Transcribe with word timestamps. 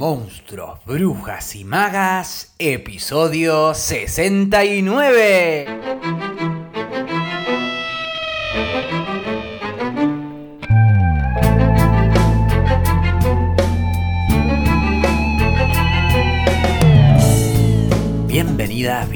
Monstruos, 0.00 0.82
Brujas 0.86 1.54
y 1.56 1.62
Magas, 1.62 2.54
episodio 2.58 3.74
69. 3.74 5.66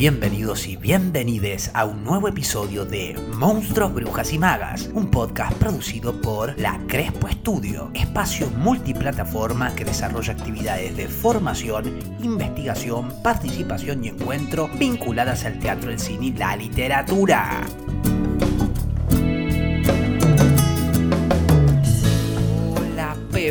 Bienvenidos 0.05 0.69
y 0.69 0.77
bienvenides 0.77 1.71
a 1.73 1.87
un 1.87 2.05
nuevo 2.05 2.29
episodio 2.29 2.85
de 2.85 3.19
Monstruos, 3.37 3.95
Brujas 3.95 4.35
y 4.35 4.39
Magas, 4.39 4.91
un 4.93 5.11
podcast 5.11 5.57
producido 5.57 6.21
por 6.21 6.53
La 6.61 6.79
Crespo 6.87 7.27
Estudio, 7.27 7.91
espacio 7.95 8.51
multiplataforma 8.51 9.75
que 9.75 9.87
desarrolla 9.87 10.35
actividades 10.35 10.95
de 10.95 11.09
formación, 11.09 11.99
investigación, 12.23 13.15
participación 13.23 14.05
y 14.05 14.09
encuentro 14.09 14.69
vinculadas 14.79 15.47
al 15.47 15.59
teatro, 15.59 15.91
el 15.91 15.99
cine 15.99 16.27
y 16.27 16.33
la 16.35 16.55
literatura. 16.55 17.65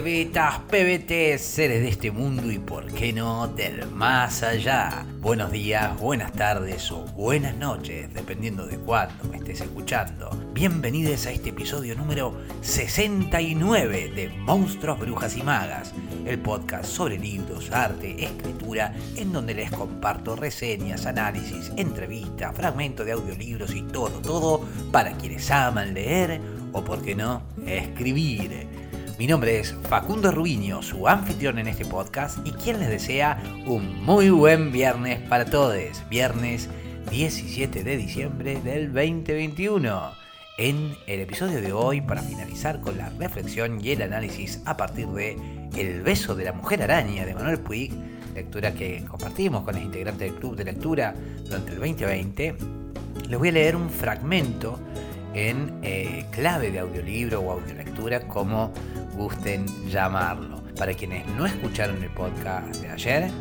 Pebetas, 0.03 0.59
pebetes, 0.69 1.41
seres 1.41 1.81
de 1.81 1.87
este 1.87 2.11
mundo 2.11 2.51
y 2.51 2.59
por 2.59 2.91
qué 2.91 3.13
no 3.13 3.47
del 3.47 3.89
más 3.89 4.43
allá. 4.43 5.05
Buenos 5.21 5.49
días, 5.49 5.97
buenas 5.97 6.33
tardes 6.33 6.91
o 6.91 7.05
buenas 7.13 7.55
noches, 7.55 8.13
dependiendo 8.13 8.67
de 8.67 8.77
cuándo 8.79 9.23
me 9.31 9.37
estés 9.37 9.61
escuchando. 9.61 10.29
Bienvenidos 10.51 11.25
a 11.25 11.31
este 11.31 11.51
episodio 11.51 11.95
número 11.95 12.37
69 12.59 14.11
de 14.13 14.27
Monstruos, 14.39 14.99
Brujas 14.99 15.37
y 15.37 15.41
Magas, 15.41 15.93
el 16.25 16.37
podcast 16.37 16.83
sobre 16.83 17.17
libros, 17.17 17.71
arte, 17.71 18.25
escritura, 18.25 18.93
en 19.15 19.31
donde 19.31 19.53
les 19.53 19.71
comparto 19.71 20.35
reseñas, 20.35 21.05
análisis, 21.05 21.71
entrevistas, 21.77 22.53
fragmentos 22.53 23.05
de 23.05 23.13
audiolibros 23.13 23.73
y 23.73 23.83
todo, 23.83 24.19
todo 24.19 24.67
para 24.91 25.13
quienes 25.13 25.49
aman 25.49 25.93
leer 25.93 26.41
o, 26.73 26.83
por 26.83 27.01
qué 27.01 27.15
no, 27.15 27.43
escribir. 27.65 28.82
Mi 29.19 29.27
nombre 29.27 29.59
es 29.59 29.75
Facundo 29.89 30.31
Rubiño, 30.31 30.81
su 30.81 31.07
anfitrión 31.07 31.59
en 31.59 31.67
este 31.67 31.85
podcast 31.85 32.39
y 32.47 32.51
quien 32.51 32.79
les 32.79 32.89
desea 32.89 33.37
un 33.67 34.03
muy 34.03 34.31
buen 34.31 34.71
viernes 34.71 35.19
para 35.29 35.45
todos. 35.45 35.77
Viernes 36.09 36.67
17 37.11 37.83
de 37.83 37.97
diciembre 37.97 38.59
del 38.61 38.91
2021. 38.91 40.11
En 40.57 40.95
el 41.05 41.19
episodio 41.19 41.61
de 41.61 41.71
hoy, 41.71 42.01
para 42.01 42.23
finalizar 42.23 42.81
con 42.81 42.97
la 42.97 43.09
reflexión 43.09 43.85
y 43.85 43.91
el 43.91 44.01
análisis 44.01 44.61
a 44.65 44.77
partir 44.77 45.07
de 45.09 45.37
El 45.77 46.01
beso 46.01 46.33
de 46.33 46.45
la 46.45 46.53
mujer 46.53 46.81
araña 46.81 47.23
de 47.23 47.35
Manuel 47.35 47.59
Puig, 47.59 47.93
lectura 48.33 48.73
que 48.73 49.05
compartimos 49.05 49.63
con 49.63 49.75
los 49.75 49.83
integrantes 49.83 50.31
del 50.31 50.39
club 50.39 50.55
de 50.55 50.65
lectura 50.65 51.13
durante 51.45 51.71
el 51.71 51.79
2020, 51.79 52.55
les 53.29 53.39
voy 53.39 53.49
a 53.49 53.51
leer 53.51 53.75
un 53.75 53.91
fragmento 53.91 54.79
en 55.33 55.79
eh, 55.81 56.25
clave 56.31 56.71
de 56.71 56.79
audiolibro 56.79 57.41
o 57.41 57.51
audiolectura, 57.51 58.27
como 58.27 58.71
gusten 59.15 59.65
llamarlo. 59.89 60.63
Para 60.77 60.93
quienes 60.93 61.27
no 61.27 61.45
escucharon 61.45 62.01
el 62.03 62.09
podcast 62.09 62.75
de 62.77 62.89
ayer, 62.89 63.31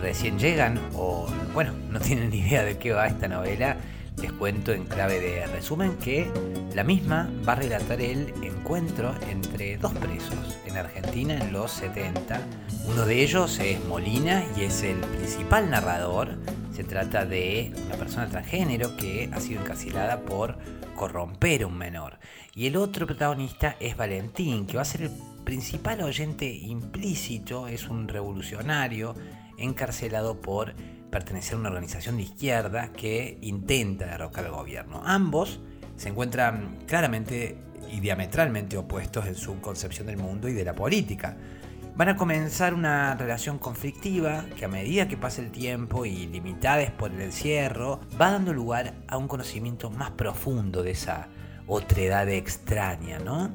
recién 0.00 0.38
llegan 0.38 0.78
o, 0.94 1.26
bueno, 1.54 1.72
no 1.90 2.00
tienen 2.00 2.30
ni 2.30 2.40
idea 2.40 2.64
de 2.64 2.78
qué 2.78 2.92
va 2.92 3.06
esta 3.06 3.28
novela, 3.28 3.76
les 4.20 4.32
cuento 4.32 4.72
en 4.72 4.84
clave 4.84 5.20
de 5.20 5.46
resumen 5.46 5.96
que 5.96 6.30
la 6.74 6.84
misma 6.84 7.30
va 7.46 7.52
a 7.52 7.56
relatar 7.56 8.00
el 8.00 8.32
encuentro 8.42 9.14
entre 9.28 9.76
dos 9.76 9.92
presos 9.92 10.58
en 10.64 10.76
Argentina 10.76 11.34
en 11.38 11.52
los 11.52 11.70
70. 11.72 12.40
Uno 12.86 13.04
de 13.04 13.22
ellos 13.22 13.58
es 13.58 13.84
Molina 13.84 14.42
y 14.56 14.62
es 14.64 14.82
el 14.82 14.96
principal 14.96 15.68
narrador. 15.70 16.36
Se 16.74 16.82
trata 16.84 17.26
de 17.26 17.72
una 17.86 17.96
persona 17.96 18.26
transgénero 18.28 18.96
que 18.96 19.28
ha 19.32 19.40
sido 19.40 19.60
encarcelada 19.60 20.20
por 20.20 20.56
corromper 20.96 21.62
a 21.62 21.66
un 21.66 21.78
menor. 21.78 22.18
Y 22.54 22.66
el 22.66 22.76
otro 22.76 23.06
protagonista 23.06 23.76
es 23.78 23.96
Valentín, 23.96 24.66
que 24.66 24.76
va 24.76 24.82
a 24.82 24.86
ser 24.86 25.02
el 25.02 25.10
principal 25.44 26.00
oyente 26.02 26.46
implícito, 26.46 27.68
es 27.68 27.88
un 27.88 28.08
revolucionario 28.08 29.14
encarcelado 29.58 30.40
por 30.40 30.74
pertenecer 31.10 31.54
a 31.54 31.58
una 31.58 31.68
organización 31.68 32.16
de 32.16 32.24
izquierda 32.24 32.92
que 32.92 33.38
intenta 33.42 34.06
derrocar 34.06 34.46
al 34.46 34.52
gobierno. 34.52 35.02
Ambos 35.04 35.60
se 35.96 36.08
encuentran 36.08 36.78
claramente 36.86 37.58
y 37.90 38.00
diametralmente 38.00 38.76
opuestos 38.76 39.26
en 39.26 39.34
su 39.34 39.60
concepción 39.60 40.08
del 40.08 40.16
mundo 40.16 40.48
y 40.48 40.52
de 40.52 40.64
la 40.64 40.74
política. 40.74 41.36
Van 41.96 42.10
a 42.10 42.16
comenzar 42.16 42.74
una 42.74 43.14
relación 43.14 43.56
conflictiva 43.56 44.44
que 44.54 44.66
a 44.66 44.68
medida 44.68 45.08
que 45.08 45.16
pasa 45.16 45.40
el 45.40 45.50
tiempo 45.50 46.04
y 46.04 46.26
limitadas 46.26 46.90
por 46.90 47.10
el 47.10 47.22
encierro, 47.22 48.00
va 48.20 48.32
dando 48.32 48.52
lugar 48.52 48.92
a 49.08 49.16
un 49.16 49.28
conocimiento 49.28 49.88
más 49.88 50.10
profundo 50.10 50.82
de 50.82 50.90
esa 50.90 51.28
otredad 51.66 52.28
extraña, 52.28 53.18
¿no? 53.18 53.50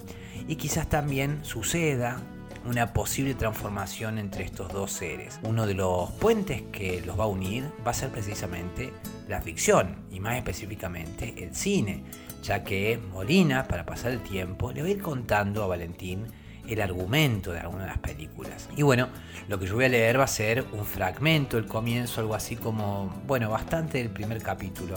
Y 0.47 0.55
quizás 0.55 0.89
también 0.89 1.45
suceda 1.45 2.19
una 2.65 2.93
posible 2.93 3.35
transformación 3.35 4.17
entre 4.17 4.43
estos 4.43 4.73
dos 4.73 4.91
seres. 4.91 5.39
Uno 5.43 5.67
de 5.67 5.75
los 5.75 6.09
puentes 6.13 6.63
que 6.71 6.99
los 7.05 7.19
va 7.19 7.25
a 7.25 7.27
unir 7.27 7.65
va 7.85 7.91
a 7.91 7.93
ser 7.93 8.09
precisamente 8.09 8.91
la 9.27 9.39
ficción 9.43 9.97
y 10.09 10.19
más 10.19 10.37
específicamente 10.37 11.35
el 11.43 11.55
cine, 11.55 12.03
ya 12.41 12.63
que 12.63 12.99
Molina, 13.13 13.67
para 13.67 13.85
pasar 13.85 14.11
el 14.11 14.21
tiempo, 14.21 14.71
le 14.71 14.81
va 14.81 14.87
a 14.87 14.91
ir 14.91 15.01
contando 15.03 15.63
a 15.63 15.67
Valentín 15.67 16.25
el 16.73 16.81
argumento 16.81 17.51
de 17.51 17.59
alguna 17.59 17.83
de 17.83 17.89
las 17.89 17.99
películas. 17.99 18.69
Y 18.75 18.83
bueno, 18.83 19.09
lo 19.47 19.59
que 19.59 19.65
yo 19.65 19.75
voy 19.75 19.85
a 19.85 19.89
leer 19.89 20.19
va 20.19 20.25
a 20.25 20.27
ser 20.27 20.65
un 20.71 20.85
fragmento, 20.85 21.57
el 21.57 21.65
comienzo, 21.65 22.21
algo 22.21 22.35
así 22.35 22.55
como, 22.55 23.13
bueno, 23.27 23.49
bastante 23.49 23.97
del 23.97 24.09
primer 24.09 24.41
capítulo, 24.41 24.95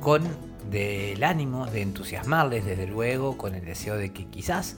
con 0.00 0.22
del 0.70 1.22
ánimo 1.22 1.66
de 1.66 1.82
entusiasmarles 1.82 2.64
desde 2.64 2.86
luego, 2.86 3.38
con 3.38 3.54
el 3.54 3.64
deseo 3.64 3.96
de 3.96 4.12
que 4.12 4.26
quizás 4.26 4.76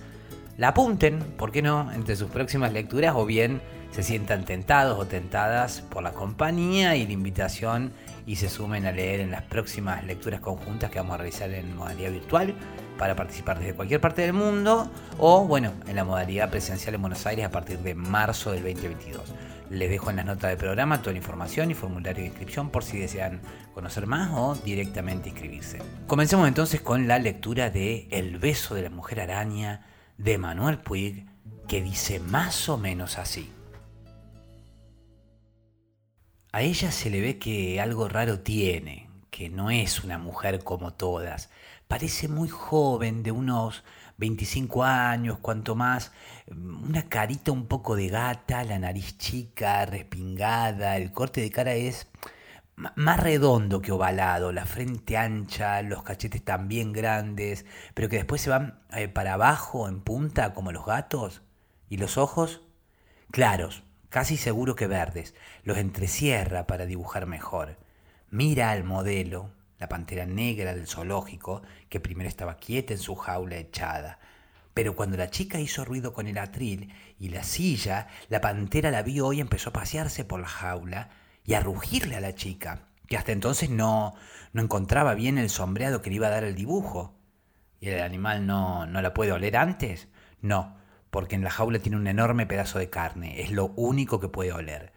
la 0.56 0.69
apunten, 0.69 1.20
¿por 1.36 1.53
qué 1.53 1.62
no?, 1.62 1.91
entre 1.92 2.16
sus 2.16 2.31
próximas 2.31 2.72
lecturas 2.72 3.15
o 3.16 3.25
bien 3.25 3.62
se 3.92 4.03
sientan 4.03 4.44
tentados 4.44 4.98
o 4.98 5.06
tentadas 5.06 5.80
por 5.80 6.03
la 6.03 6.12
compañía 6.12 6.97
y 6.97 7.06
la 7.06 7.12
invitación 7.12 7.92
y 8.26 8.36
se 8.36 8.50
sumen 8.50 8.84
a 8.84 8.92
leer 8.92 9.20
en 9.20 9.30
las 9.30 9.42
próximas 9.42 10.04
lecturas 10.04 10.41
conjuntas 10.41 10.91
que 10.91 10.98
vamos 10.98 11.15
a 11.15 11.19
realizar 11.19 11.50
en 11.53 11.75
modalidad 11.75 12.10
virtual 12.10 12.54
para 12.98 13.16
participar 13.16 13.59
desde 13.59 13.75
cualquier 13.75 14.00
parte 14.00 14.22
del 14.22 14.34
mundo 14.34 14.91
o 15.16 15.47
bueno, 15.47 15.72
en 15.86 15.97
la 15.97 16.04
modalidad 16.04 16.50
presencial 16.50 16.94
en 16.94 17.00
Buenos 17.00 17.25
Aires 17.25 17.47
a 17.47 17.50
partir 17.50 17.78
de 17.78 17.94
marzo 17.94 18.53
del 18.53 18.62
2022. 18.64 19.22
Les 19.70 19.88
dejo 19.88 20.10
en 20.10 20.16
las 20.16 20.26
notas 20.26 20.50
del 20.50 20.59
programa 20.59 21.00
toda 21.00 21.12
la 21.12 21.19
información 21.19 21.70
y 21.70 21.75
formulario 21.75 22.22
de 22.22 22.28
inscripción 22.28 22.70
por 22.70 22.84
si 22.84 22.98
desean 22.98 23.41
conocer 23.75 24.06
más 24.06 24.31
o 24.34 24.54
directamente 24.54 25.28
inscribirse. 25.31 25.78
Comencemos 26.06 26.48
entonces 26.48 26.81
con 26.81 27.09
la 27.09 27.19
lectura 27.19 27.70
de 27.70 28.09
El 28.10 28.38
beso 28.38 28.75
de 28.75 28.82
la 28.82 28.91
mujer 28.91 29.20
araña 29.20 29.86
de 30.16 30.36
Manuel 30.36 30.78
Puig 30.78 31.26
que 31.69 31.82
dice 31.82 32.19
más 32.19 32.69
o 32.69 32.78
menos 32.78 33.19
así. 33.19 33.53
A 36.50 36.62
ella 36.62 36.91
se 36.91 37.10
le 37.10 37.20
ve 37.20 37.38
que 37.38 37.78
algo 37.78 38.09
raro 38.09 38.41
tiene, 38.41 39.10
que 39.30 39.50
no 39.50 39.70
es 39.70 40.03
una 40.03 40.19
mujer 40.19 40.65
como 40.65 40.94
todas. 40.94 41.50
Parece 41.88 42.28
muy 42.28 42.49
joven, 42.49 43.22
de 43.22 43.32
unos 43.32 43.82
25 44.19 44.84
años, 44.84 45.38
cuanto 45.38 45.75
más, 45.75 46.12
una 46.50 47.09
carita 47.09 47.50
un 47.50 47.66
poco 47.66 47.97
de 47.97 48.09
gata, 48.09 48.65
la 48.65 48.78
nariz 48.78 49.16
chica, 49.19 49.87
respingada, 49.87 50.97
el 50.97 51.12
corte 51.12 51.41
de 51.41 51.50
cara 51.50 51.75
es 51.75 52.09
más 52.94 53.21
redondo 53.21 53.81
que 53.82 53.93
ovalado, 53.93 54.53
la 54.53 54.66
frente 54.66 55.16
ancha, 55.16 55.82
los 55.82 56.03
cachetes 56.03 56.44
también 56.44 56.93
grandes, 56.93 57.65
pero 57.94 58.09
que 58.09 58.16
después 58.16 58.41
se 58.41 58.50
van 58.50 58.81
eh, 58.93 59.09
para 59.09 59.34
abajo 59.34 59.88
en 59.88 60.00
punta 60.00 60.54
como 60.54 60.72
los 60.72 60.87
gatos. 60.87 61.43
¿Y 61.88 61.97
los 61.97 62.19
ojos? 62.19 62.60
Claros, 63.31 63.82
casi 64.10 64.37
seguro 64.37 64.77
que 64.77 64.87
verdes, 64.87 65.34
los 65.65 65.78
entrecierra 65.78 66.66
para 66.66 66.86
dibujar 66.86 67.27
mejor. 67.27 67.78
Mira 68.30 68.71
al 68.71 68.84
modelo, 68.84 69.51
la 69.78 69.89
pantera 69.89 70.27
negra 70.27 70.75
del 70.75 70.86
zoológico, 70.86 71.63
que 71.89 72.01
primero 72.01 72.28
estaba 72.28 72.57
quieta 72.57 72.92
en 72.92 72.98
su 72.98 73.15
jaula 73.15 73.57
echada. 73.57 74.19
Pero 74.75 74.95
cuando 74.95 75.16
la 75.16 75.30
chica 75.30 75.59
hizo 75.60 75.84
ruido 75.84 76.13
con 76.13 76.27
el 76.27 76.39
atril 76.39 76.92
y 77.19 77.30
la 77.30 77.42
silla, 77.42 78.09
la 78.28 78.41
pantera 78.41 78.91
la 78.91 79.03
vio 79.03 79.33
y 79.33 79.41
empezó 79.41 79.71
a 79.71 79.72
pasearse 79.72 80.25
por 80.25 80.41
la 80.41 80.48
jaula, 80.48 81.10
y 81.45 81.54
a 81.54 81.60
rugirle 81.60 82.15
a 82.15 82.21
la 82.21 82.34
chica, 82.34 82.83
que 83.07 83.16
hasta 83.16 83.33
entonces 83.33 83.71
no, 83.71 84.15
no 84.53 84.63
encontraba 84.63 85.15
bien 85.15 85.39
el 85.39 85.48
sombreado 85.48 86.03
que 86.03 86.10
le 86.10 86.16
iba 86.16 86.27
a 86.27 86.30
dar 86.30 86.45
el 86.45 86.54
dibujo. 86.54 87.15
¿Y 87.80 87.89
el 87.89 88.03
animal 88.03 88.47
no, 88.47 88.84
no 88.84 89.01
la 89.01 89.15
puede 89.15 89.33
oler 89.33 89.57
antes? 89.57 90.09
No, 90.42 90.77
porque 91.10 91.36
en 91.36 91.42
la 91.42 91.51
jaula 91.51 91.78
tiene 91.78 91.97
un 91.97 92.07
enorme 92.07 92.45
pedazo 92.45 92.78
de 92.78 92.91
carne, 92.91 93.41
es 93.41 93.51
lo 93.51 93.69
único 93.77 94.21
que 94.21 94.28
puede 94.28 94.53
oler. 94.53 94.92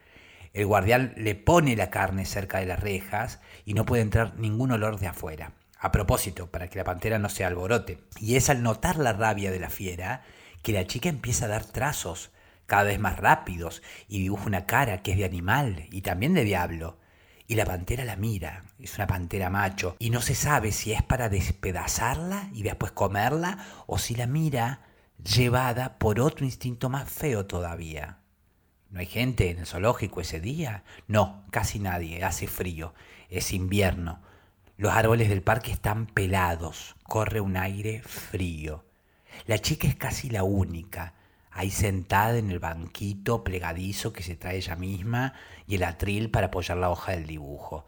El 0.53 0.65
guardián 0.65 1.13
le 1.15 1.35
pone 1.35 1.75
la 1.75 1.89
carne 1.89 2.25
cerca 2.25 2.59
de 2.59 2.65
las 2.65 2.79
rejas 2.79 3.39
y 3.65 3.73
no 3.73 3.85
puede 3.85 4.01
entrar 4.01 4.37
ningún 4.37 4.71
olor 4.71 4.99
de 4.99 5.07
afuera. 5.07 5.53
A 5.79 5.91
propósito, 5.91 6.51
para 6.51 6.67
que 6.67 6.77
la 6.77 6.83
pantera 6.83 7.19
no 7.19 7.29
se 7.29 7.45
alborote. 7.45 7.99
Y 8.19 8.35
es 8.35 8.49
al 8.49 8.61
notar 8.61 8.97
la 8.97 9.13
rabia 9.13 9.49
de 9.49 9.59
la 9.59 9.69
fiera 9.69 10.23
que 10.61 10.73
la 10.73 10.85
chica 10.85 11.09
empieza 11.09 11.45
a 11.45 11.49
dar 11.49 11.65
trazos 11.65 12.31
cada 12.67 12.83
vez 12.83 12.99
más 12.99 13.17
rápidos, 13.17 13.81
y 14.07 14.19
dibuja 14.19 14.45
una 14.45 14.65
cara 14.65 15.01
que 15.01 15.11
es 15.11 15.17
de 15.17 15.25
animal 15.25 15.87
y 15.91 16.03
también 16.03 16.33
de 16.33 16.45
diablo. 16.45 16.99
Y 17.45 17.55
la 17.55 17.65
pantera 17.65 18.05
la 18.05 18.15
mira, 18.15 18.63
es 18.79 18.95
una 18.95 19.07
pantera 19.07 19.49
macho, 19.49 19.97
y 19.99 20.09
no 20.09 20.21
se 20.21 20.35
sabe 20.35 20.71
si 20.71 20.93
es 20.93 21.03
para 21.03 21.27
despedazarla 21.27 22.49
y 22.53 22.63
después 22.63 22.93
comerla, 22.93 23.57
o 23.87 23.97
si 23.97 24.15
la 24.15 24.25
mira 24.25 24.83
llevada 25.21 25.97
por 25.97 26.21
otro 26.21 26.45
instinto 26.45 26.87
más 26.87 27.09
feo 27.09 27.45
todavía. 27.45 28.20
¿No 28.91 28.99
hay 28.99 29.05
gente 29.05 29.49
en 29.49 29.59
el 29.59 29.65
zoológico 29.65 30.19
ese 30.19 30.41
día? 30.41 30.83
No, 31.07 31.45
casi 31.49 31.79
nadie, 31.79 32.25
hace 32.25 32.47
frío, 32.47 32.93
es 33.29 33.53
invierno. 33.53 34.19
Los 34.75 34.91
árboles 34.91 35.29
del 35.29 35.41
parque 35.41 35.71
están 35.71 36.07
pelados, 36.07 36.97
corre 37.03 37.39
un 37.39 37.55
aire 37.55 38.01
frío. 38.01 38.83
La 39.45 39.59
chica 39.59 39.87
es 39.87 39.95
casi 39.95 40.29
la 40.29 40.43
única, 40.43 41.13
ahí 41.51 41.71
sentada 41.71 42.37
en 42.37 42.51
el 42.51 42.59
banquito 42.59 43.45
plegadizo 43.45 44.11
que 44.11 44.23
se 44.23 44.35
trae 44.35 44.57
ella 44.57 44.75
misma 44.75 45.35
y 45.67 45.75
el 45.75 45.83
atril 45.83 46.29
para 46.29 46.47
apoyar 46.47 46.77
la 46.77 46.89
hoja 46.89 47.13
del 47.13 47.27
dibujo. 47.27 47.85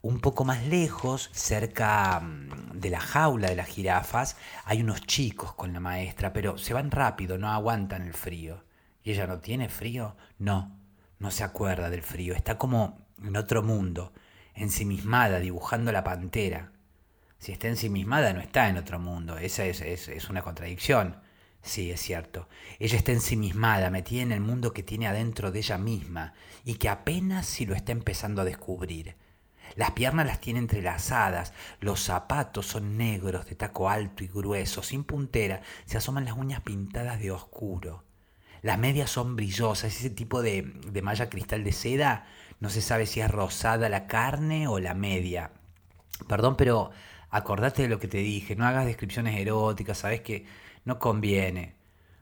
Un 0.00 0.20
poco 0.20 0.46
más 0.46 0.64
lejos, 0.64 1.28
cerca 1.34 2.18
mm, 2.20 2.78
de 2.80 2.88
la 2.88 3.00
jaula 3.00 3.50
de 3.50 3.56
las 3.56 3.68
jirafas, 3.68 4.38
hay 4.64 4.80
unos 4.80 5.02
chicos 5.02 5.52
con 5.52 5.74
la 5.74 5.80
maestra, 5.80 6.32
pero 6.32 6.56
se 6.56 6.72
van 6.72 6.90
rápido, 6.90 7.36
no 7.36 7.52
aguantan 7.52 8.06
el 8.06 8.14
frío. 8.14 8.65
¿Y 9.06 9.12
ella 9.12 9.28
no 9.28 9.38
tiene 9.38 9.68
frío? 9.68 10.16
No, 10.36 10.76
no 11.20 11.30
se 11.30 11.44
acuerda 11.44 11.90
del 11.90 12.02
frío, 12.02 12.34
está 12.34 12.58
como 12.58 13.06
en 13.22 13.36
otro 13.36 13.62
mundo 13.62 14.12
ensimismada 14.52 15.38
dibujando 15.38 15.92
la 15.92 16.02
pantera. 16.02 16.72
Si 17.38 17.52
está 17.52 17.68
ensimismada 17.68 18.32
no 18.32 18.40
está 18.40 18.68
en 18.68 18.78
otro 18.78 18.98
mundo, 18.98 19.38
esa 19.38 19.64
es, 19.64 19.80
es, 19.80 20.28
una 20.28 20.42
contradicción. 20.42 21.20
Sí, 21.62 21.92
es 21.92 22.00
cierto. 22.00 22.48
Ella 22.80 22.96
está 22.96 23.12
ensimismada, 23.12 23.90
metida 23.90 24.22
en 24.22 24.32
el 24.32 24.40
mundo 24.40 24.72
que 24.72 24.82
tiene 24.82 25.06
adentro 25.06 25.52
de 25.52 25.60
ella 25.60 25.78
misma 25.78 26.34
y 26.64 26.74
que 26.74 26.88
apenas 26.88 27.46
si 27.46 27.64
lo 27.64 27.76
está 27.76 27.92
empezando 27.92 28.42
a 28.42 28.44
descubrir. 28.44 29.14
Las 29.76 29.92
piernas 29.92 30.26
las 30.26 30.40
tiene 30.40 30.58
entrelazadas, 30.58 31.52
los 31.78 32.00
zapatos 32.00 32.66
son 32.66 32.96
negros, 32.96 33.46
de 33.46 33.54
taco 33.54 33.88
alto 33.88 34.24
y 34.24 34.26
grueso, 34.26 34.82
sin 34.82 35.04
puntera, 35.04 35.62
se 35.84 35.96
asoman 35.96 36.24
las 36.24 36.36
uñas 36.36 36.62
pintadas 36.62 37.20
de 37.20 37.30
oscuro. 37.30 38.05
Las 38.62 38.78
medias 38.78 39.10
son 39.10 39.36
brillosas, 39.36 39.94
ese 39.94 40.10
tipo 40.10 40.42
de, 40.42 40.62
de 40.62 41.02
malla 41.02 41.28
cristal 41.28 41.64
de 41.64 41.72
seda 41.72 42.26
no 42.60 42.70
se 42.70 42.80
sabe 42.80 43.06
si 43.06 43.20
es 43.20 43.30
rosada 43.30 43.88
la 43.88 44.06
carne 44.06 44.68
o 44.68 44.78
la 44.78 44.94
media. 44.94 45.50
Perdón, 46.28 46.56
pero 46.56 46.90
acordate 47.30 47.82
de 47.82 47.88
lo 47.88 48.00
que 48.00 48.08
te 48.08 48.18
dije, 48.18 48.56
no 48.56 48.66
hagas 48.66 48.86
descripciones 48.86 49.38
eróticas, 49.38 49.98
sabes 49.98 50.22
que 50.22 50.46
no 50.84 50.98
conviene. 50.98 51.74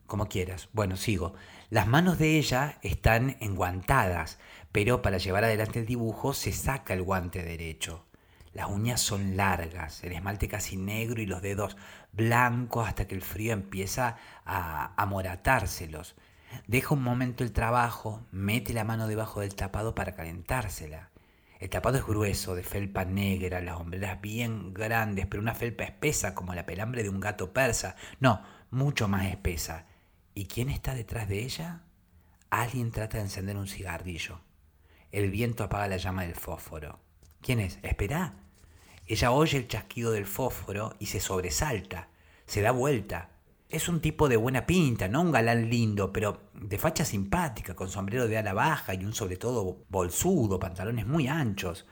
Como 0.06 0.28
quieras. 0.28 0.68
Bueno, 0.72 0.96
sigo. 0.96 1.34
Las 1.70 1.86
manos 1.86 2.18
de 2.18 2.36
ella 2.38 2.78
están 2.82 3.36
enguantadas, 3.40 4.38
pero 4.70 5.00
para 5.00 5.18
llevar 5.18 5.44
adelante 5.44 5.78
el 5.78 5.86
dibujo 5.86 6.34
se 6.34 6.52
saca 6.52 6.92
el 6.92 7.02
guante 7.02 7.42
derecho. 7.42 8.04
Las 8.52 8.68
uñas 8.68 9.00
son 9.00 9.36
largas, 9.36 10.04
el 10.04 10.12
esmalte 10.12 10.46
casi 10.46 10.76
negro 10.76 11.20
y 11.22 11.26
los 11.26 11.42
dedos 11.42 11.76
blancos 12.12 12.86
hasta 12.86 13.06
que 13.06 13.14
el 13.14 13.22
frío 13.22 13.52
empieza 13.52 14.16
a 14.44 14.92
amoratárselos. 15.02 16.14
Deja 16.66 16.94
un 16.94 17.02
momento 17.02 17.44
el 17.44 17.52
trabajo, 17.52 18.26
mete 18.30 18.72
la 18.72 18.84
mano 18.84 19.06
debajo 19.06 19.40
del 19.40 19.54
tapado 19.54 19.94
para 19.94 20.14
calentársela. 20.14 21.10
El 21.58 21.70
tapado 21.70 21.98
es 21.98 22.04
grueso, 22.04 22.54
de 22.54 22.62
felpa 22.62 23.04
negra, 23.04 23.60
las 23.60 23.76
hombreras 23.76 24.20
bien 24.20 24.74
grandes, 24.74 25.26
pero 25.26 25.42
una 25.42 25.54
felpa 25.54 25.84
espesa 25.84 26.34
como 26.34 26.54
la 26.54 26.66
pelambre 26.66 27.02
de 27.02 27.08
un 27.08 27.20
gato 27.20 27.52
persa. 27.52 27.96
No, 28.20 28.42
mucho 28.70 29.08
más 29.08 29.26
espesa. 29.26 29.86
¿Y 30.34 30.46
quién 30.46 30.68
está 30.68 30.94
detrás 30.94 31.28
de 31.28 31.42
ella? 31.42 31.82
Alguien 32.50 32.90
trata 32.90 33.16
de 33.16 33.24
encender 33.24 33.56
un 33.56 33.68
cigarrillo. 33.68 34.40
El 35.12 35.30
viento 35.30 35.64
apaga 35.64 35.88
la 35.88 35.96
llama 35.96 36.22
del 36.22 36.34
fósforo. 36.34 36.98
¿Quién 37.40 37.60
es? 37.60 37.78
Espera. 37.82 38.34
Ella 39.06 39.30
oye 39.30 39.58
el 39.58 39.68
chasquido 39.68 40.10
del 40.12 40.26
fósforo 40.26 40.96
y 40.98 41.06
se 41.06 41.20
sobresalta. 41.20 42.08
Se 42.46 42.62
da 42.62 42.72
vuelta. 42.72 43.30
Es 43.74 43.88
un 43.88 43.98
tipo 43.98 44.28
de 44.28 44.36
buena 44.36 44.66
pinta, 44.66 45.08
no 45.08 45.20
un 45.20 45.32
galán 45.32 45.68
lindo, 45.68 46.12
pero 46.12 46.42
de 46.52 46.78
facha 46.78 47.04
simpática, 47.04 47.74
con 47.74 47.88
sombrero 47.90 48.28
de 48.28 48.38
ala 48.38 48.52
baja 48.52 48.94
y 48.94 49.04
un 49.04 49.12
sobre 49.12 49.36
todo 49.36 49.78
bolsudo, 49.88 50.60
pantalones 50.60 51.08
muy 51.08 51.26
anchos. 51.26 51.84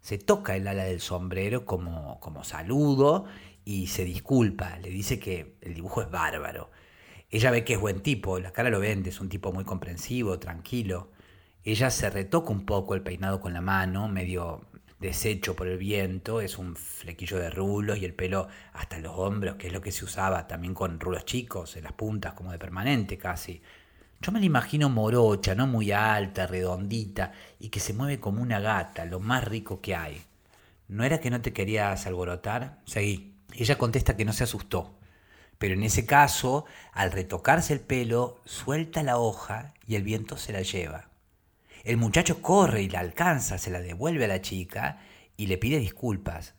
Se 0.00 0.16
toca 0.16 0.54
el 0.54 0.68
ala 0.68 0.84
del 0.84 1.00
sombrero 1.00 1.66
como, 1.66 2.20
como 2.20 2.44
saludo 2.44 3.24
y 3.64 3.88
se 3.88 4.04
disculpa, 4.04 4.78
le 4.78 4.90
dice 4.90 5.18
que 5.18 5.56
el 5.60 5.74
dibujo 5.74 6.02
es 6.02 6.08
bárbaro. 6.08 6.70
Ella 7.30 7.50
ve 7.50 7.64
que 7.64 7.72
es 7.72 7.80
buen 7.80 8.00
tipo, 8.00 8.38
la 8.38 8.52
cara 8.52 8.70
lo 8.70 8.78
vende, 8.78 9.10
es 9.10 9.20
un 9.20 9.28
tipo 9.28 9.52
muy 9.52 9.64
comprensivo, 9.64 10.38
tranquilo. 10.38 11.10
Ella 11.64 11.90
se 11.90 12.10
retoca 12.10 12.52
un 12.52 12.64
poco 12.64 12.94
el 12.94 13.02
peinado 13.02 13.40
con 13.40 13.52
la 13.52 13.60
mano, 13.60 14.06
medio 14.06 14.68
deshecho 15.04 15.54
por 15.54 15.68
el 15.68 15.78
viento, 15.78 16.40
es 16.40 16.58
un 16.58 16.74
flequillo 16.74 17.38
de 17.38 17.50
rulos 17.50 17.98
y 17.98 18.04
el 18.04 18.14
pelo 18.14 18.48
hasta 18.72 18.98
los 18.98 19.12
hombros, 19.16 19.56
que 19.56 19.68
es 19.68 19.72
lo 19.72 19.80
que 19.80 19.92
se 19.92 20.04
usaba 20.04 20.46
también 20.46 20.74
con 20.74 20.98
rulos 20.98 21.24
chicos, 21.24 21.76
en 21.76 21.84
las 21.84 21.92
puntas, 21.92 22.32
como 22.32 22.50
de 22.50 22.58
permanente 22.58 23.18
casi. 23.18 23.62
Yo 24.20 24.32
me 24.32 24.40
la 24.40 24.46
imagino 24.46 24.88
morocha, 24.88 25.54
no 25.54 25.66
muy 25.66 25.92
alta, 25.92 26.46
redondita, 26.46 27.32
y 27.60 27.68
que 27.68 27.80
se 27.80 27.92
mueve 27.92 28.18
como 28.18 28.40
una 28.40 28.60
gata, 28.60 29.04
lo 29.04 29.20
más 29.20 29.44
rico 29.44 29.80
que 29.80 29.94
hay. 29.94 30.22
¿No 30.88 31.04
era 31.04 31.20
que 31.20 31.30
no 31.30 31.40
te 31.42 31.52
querías 31.52 32.06
alborotar? 32.06 32.80
Seguí. 32.86 33.34
Ella 33.52 33.78
contesta 33.78 34.16
que 34.16 34.24
no 34.24 34.32
se 34.32 34.44
asustó, 34.44 34.98
pero 35.58 35.74
en 35.74 35.82
ese 35.82 36.06
caso, 36.06 36.64
al 36.92 37.12
retocarse 37.12 37.72
el 37.72 37.80
pelo, 37.80 38.40
suelta 38.46 39.02
la 39.02 39.18
hoja 39.18 39.74
y 39.86 39.94
el 39.94 40.02
viento 40.02 40.36
se 40.36 40.52
la 40.52 40.62
lleva. 40.62 41.08
El 41.84 41.98
muchacho 41.98 42.40
corre 42.40 42.82
y 42.82 42.88
la 42.88 43.00
alcanza, 43.00 43.58
se 43.58 43.70
la 43.70 43.80
devuelve 43.80 44.24
a 44.24 44.28
la 44.28 44.40
chica 44.40 45.00
y 45.36 45.48
le 45.48 45.58
pide 45.58 45.78
disculpas. 45.78 46.54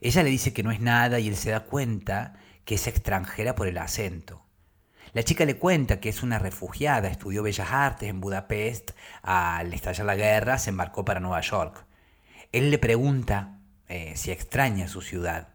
Ella 0.00 0.22
le 0.22 0.30
dice 0.30 0.54
que 0.54 0.62
no 0.62 0.72
es 0.72 0.80
nada 0.80 1.20
y 1.20 1.28
él 1.28 1.36
se 1.36 1.50
da 1.50 1.60
cuenta 1.60 2.34
que 2.64 2.76
es 2.76 2.86
extranjera 2.86 3.54
por 3.54 3.68
el 3.68 3.76
acento. 3.76 4.46
La 5.12 5.22
chica 5.24 5.44
le 5.44 5.58
cuenta 5.58 6.00
que 6.00 6.08
es 6.08 6.22
una 6.22 6.38
refugiada, 6.38 7.08
estudió 7.08 7.42
Bellas 7.42 7.70
Artes 7.70 8.08
en 8.08 8.22
Budapest, 8.22 8.92
al 9.22 9.74
estallar 9.74 10.06
la 10.06 10.16
guerra 10.16 10.58
se 10.58 10.70
embarcó 10.70 11.04
para 11.04 11.20
Nueva 11.20 11.42
York. 11.42 11.84
Él 12.50 12.70
le 12.70 12.78
pregunta 12.78 13.58
eh, 13.88 14.14
si 14.16 14.30
extraña 14.30 14.88
su 14.88 15.02
ciudad. 15.02 15.48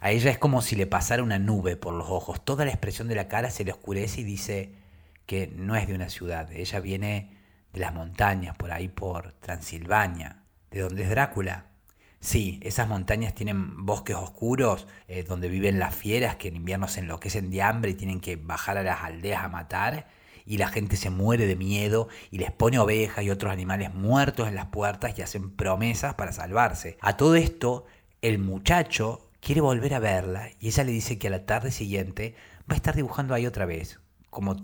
A 0.00 0.12
ella 0.12 0.30
es 0.30 0.38
como 0.38 0.62
si 0.62 0.76
le 0.76 0.86
pasara 0.86 1.24
una 1.24 1.40
nube 1.40 1.76
por 1.76 1.94
los 1.94 2.08
ojos, 2.10 2.44
toda 2.44 2.64
la 2.64 2.70
expresión 2.70 3.08
de 3.08 3.16
la 3.16 3.26
cara 3.26 3.50
se 3.50 3.64
le 3.64 3.72
oscurece 3.72 4.20
y 4.20 4.24
dice 4.24 4.72
que 5.26 5.48
no 5.48 5.74
es 5.74 5.88
de 5.88 5.94
una 5.94 6.08
ciudad, 6.08 6.52
ella 6.52 6.78
viene 6.78 7.35
de 7.76 7.80
las 7.82 7.92
montañas, 7.92 8.56
por 8.56 8.72
ahí 8.72 8.88
por 8.88 9.32
Transilvania, 9.32 10.42
de 10.70 10.80
donde 10.80 11.02
es 11.02 11.10
Drácula. 11.10 11.66
Sí, 12.20 12.58
esas 12.62 12.88
montañas 12.88 13.34
tienen 13.34 13.84
bosques 13.84 14.16
oscuros 14.16 14.88
eh, 15.08 15.24
donde 15.24 15.50
viven 15.50 15.78
las 15.78 15.94
fieras 15.94 16.36
que 16.36 16.48
en 16.48 16.56
invierno 16.56 16.88
se 16.88 17.00
enloquecen 17.00 17.50
de 17.50 17.60
hambre 17.60 17.90
y 17.90 17.94
tienen 17.94 18.20
que 18.20 18.36
bajar 18.36 18.78
a 18.78 18.82
las 18.82 19.02
aldeas 19.02 19.44
a 19.44 19.48
matar 19.50 20.08
y 20.46 20.56
la 20.56 20.68
gente 20.68 20.96
se 20.96 21.10
muere 21.10 21.46
de 21.46 21.54
miedo 21.54 22.08
y 22.30 22.38
les 22.38 22.50
pone 22.50 22.78
ovejas 22.78 23.22
y 23.22 23.30
otros 23.30 23.52
animales 23.52 23.92
muertos 23.92 24.48
en 24.48 24.54
las 24.54 24.66
puertas 24.66 25.18
y 25.18 25.22
hacen 25.22 25.50
promesas 25.50 26.14
para 26.14 26.32
salvarse. 26.32 26.96
A 27.02 27.18
todo 27.18 27.34
esto, 27.34 27.84
el 28.22 28.38
muchacho 28.38 29.30
quiere 29.40 29.60
volver 29.60 29.92
a 29.92 29.98
verla 29.98 30.48
y 30.60 30.68
ella 30.68 30.82
le 30.82 30.92
dice 30.92 31.18
que 31.18 31.26
a 31.26 31.30
la 31.30 31.44
tarde 31.44 31.70
siguiente 31.70 32.36
va 32.60 32.72
a 32.72 32.76
estar 32.76 32.96
dibujando 32.96 33.34
ahí 33.34 33.46
otra 33.46 33.66
vez, 33.66 34.00
como 34.30 34.56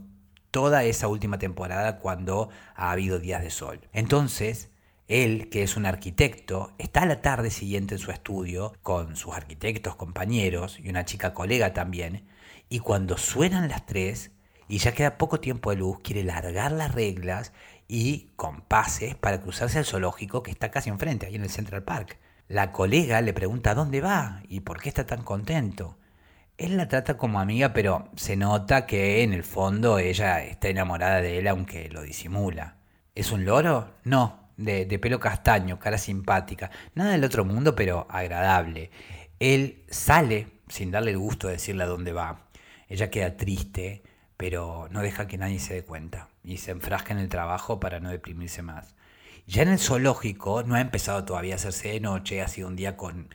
toda 0.52 0.84
esa 0.84 1.08
última 1.08 1.38
temporada 1.38 1.98
cuando 1.98 2.50
ha 2.76 2.92
habido 2.92 3.18
días 3.18 3.42
de 3.42 3.50
sol. 3.50 3.80
Entonces, 3.92 4.70
él, 5.08 5.48
que 5.50 5.64
es 5.64 5.76
un 5.76 5.86
arquitecto, 5.86 6.72
está 6.78 7.02
a 7.02 7.06
la 7.06 7.20
tarde 7.20 7.50
siguiente 7.50 7.96
en 7.96 7.98
su 7.98 8.12
estudio 8.12 8.74
con 8.82 9.16
sus 9.16 9.34
arquitectos 9.34 9.96
compañeros 9.96 10.78
y 10.78 10.88
una 10.88 11.04
chica 11.04 11.34
colega 11.34 11.72
también, 11.72 12.28
y 12.68 12.78
cuando 12.78 13.18
suenan 13.18 13.68
las 13.68 13.84
tres 13.86 14.30
y 14.68 14.78
ya 14.78 14.92
queda 14.92 15.18
poco 15.18 15.40
tiempo 15.40 15.70
de 15.70 15.76
luz, 15.76 15.98
quiere 16.02 16.22
largar 16.22 16.70
las 16.70 16.94
reglas 16.94 17.52
y 17.88 18.30
compases 18.36 19.14
para 19.14 19.40
cruzarse 19.40 19.78
al 19.78 19.84
zoológico 19.84 20.42
que 20.42 20.50
está 20.50 20.70
casi 20.70 20.88
enfrente, 20.88 21.26
ahí 21.26 21.34
en 21.34 21.42
el 21.42 21.50
Central 21.50 21.82
Park. 21.82 22.18
La 22.48 22.72
colega 22.72 23.20
le 23.20 23.32
pregunta 23.32 23.74
dónde 23.74 24.00
va 24.00 24.42
y 24.48 24.60
por 24.60 24.80
qué 24.80 24.88
está 24.88 25.06
tan 25.06 25.22
contento. 25.24 25.98
Él 26.62 26.76
la 26.76 26.86
trata 26.86 27.16
como 27.16 27.40
amiga, 27.40 27.72
pero 27.72 28.08
se 28.14 28.36
nota 28.36 28.86
que 28.86 29.24
en 29.24 29.32
el 29.32 29.42
fondo 29.42 29.98
ella 29.98 30.44
está 30.44 30.68
enamorada 30.68 31.20
de 31.20 31.40
él, 31.40 31.48
aunque 31.48 31.88
lo 31.88 32.02
disimula. 32.02 32.76
¿Es 33.16 33.32
un 33.32 33.44
loro? 33.44 33.94
No, 34.04 34.52
de, 34.56 34.86
pelo 35.00 35.18
castaño, 35.18 35.80
cara 35.80 35.98
simpática. 35.98 36.70
Nada 36.94 37.10
del 37.10 37.24
otro 37.24 37.44
mundo, 37.44 37.74
pero 37.74 38.06
agradable. 38.08 38.92
Él 39.40 39.82
sale 39.90 40.60
sin 40.68 40.92
darle 40.92 41.10
el 41.10 41.18
gusto 41.18 41.48
de 41.48 41.54
decirle 41.54 41.82
a 41.82 41.88
dónde 41.88 42.12
va. 42.12 42.46
Ella 42.88 43.10
queda 43.10 43.36
triste, 43.36 44.04
pero 44.36 44.86
no 44.92 45.02
deja 45.02 45.26
que 45.26 45.38
nadie 45.38 45.58
se 45.58 45.74
dé 45.74 45.82
cuenta 45.82 46.28
y 46.44 46.58
se 46.58 46.70
enfrasca 46.70 47.12
en 47.12 47.18
el 47.18 47.28
trabajo 47.28 47.80
para 47.80 47.98
no 47.98 48.08
deprimirse 48.08 48.62
más. 48.62 48.94
Ya 49.48 49.62
en 49.62 49.68
el 49.68 49.80
zoológico 49.80 50.62
no 50.62 50.76
ha 50.76 50.80
empezado 50.80 51.24
todavía 51.24 51.54
a 51.54 51.56
hacerse 51.56 51.88
de 51.88 51.98
noche, 51.98 52.40
ha 52.40 52.46
sido 52.46 52.68
un 52.68 52.76
día 52.76 52.96
con 52.96 53.30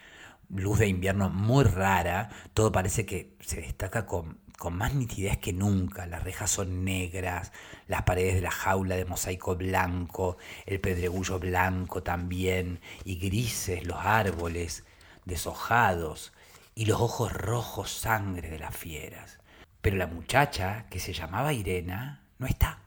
luz 0.49 0.79
de 0.79 0.87
invierno 0.87 1.29
muy 1.29 1.63
rara, 1.63 2.29
todo 2.53 2.71
parece 2.71 3.05
que 3.05 3.35
se 3.41 3.61
destaca 3.61 4.05
con, 4.05 4.39
con 4.57 4.75
más 4.75 4.93
nitidez 4.93 5.37
que 5.37 5.53
nunca. 5.53 6.05
Las 6.05 6.23
rejas 6.23 6.51
son 6.51 6.83
negras, 6.83 7.51
las 7.87 8.03
paredes 8.03 8.35
de 8.35 8.41
la 8.41 8.51
jaula 8.51 8.95
de 8.95 9.05
mosaico 9.05 9.55
blanco, 9.55 10.37
el 10.65 10.79
pedregullo 10.79 11.39
blanco 11.39 12.03
también, 12.03 12.81
y 13.03 13.17
grises 13.17 13.85
los 13.85 13.99
árboles, 13.99 14.83
deshojados, 15.25 16.33
y 16.75 16.85
los 16.85 17.01
ojos 17.01 17.33
rojos 17.33 17.91
sangre 17.91 18.49
de 18.49 18.59
las 18.59 18.75
fieras. 18.75 19.39
Pero 19.81 19.97
la 19.97 20.07
muchacha, 20.07 20.85
que 20.89 20.99
se 20.99 21.13
llamaba 21.13 21.53
Irena, 21.53 22.21
no 22.39 22.47
está. 22.47 22.79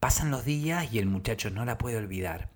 Pasan 0.00 0.30
los 0.30 0.44
días 0.44 0.92
y 0.92 0.98
el 0.98 1.06
muchacho 1.06 1.50
no 1.50 1.64
la 1.64 1.78
puede 1.78 1.96
olvidar. 1.96 2.50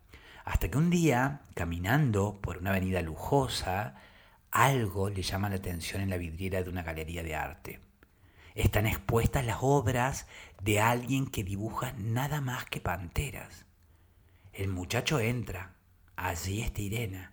Hasta 0.44 0.68
que 0.68 0.78
un 0.78 0.90
día, 0.90 1.42
caminando 1.54 2.38
por 2.40 2.58
una 2.58 2.70
avenida 2.70 3.02
lujosa, 3.02 3.96
algo 4.50 5.10
le 5.10 5.22
llama 5.22 5.48
la 5.48 5.56
atención 5.56 6.02
en 6.02 6.10
la 6.10 6.16
vidriera 6.16 6.62
de 6.62 6.70
una 6.70 6.82
galería 6.82 7.22
de 7.22 7.34
arte. 7.34 7.80
Están 8.54 8.86
expuestas 8.86 9.44
las 9.44 9.58
obras 9.60 10.26
de 10.62 10.80
alguien 10.80 11.26
que 11.26 11.44
dibuja 11.44 11.92
nada 11.96 12.40
más 12.40 12.64
que 12.64 12.80
panteras. 12.80 13.66
El 14.52 14.68
muchacho 14.68 15.20
entra. 15.20 15.74
Allí 16.16 16.62
está 16.62 16.80
Irena, 16.80 17.32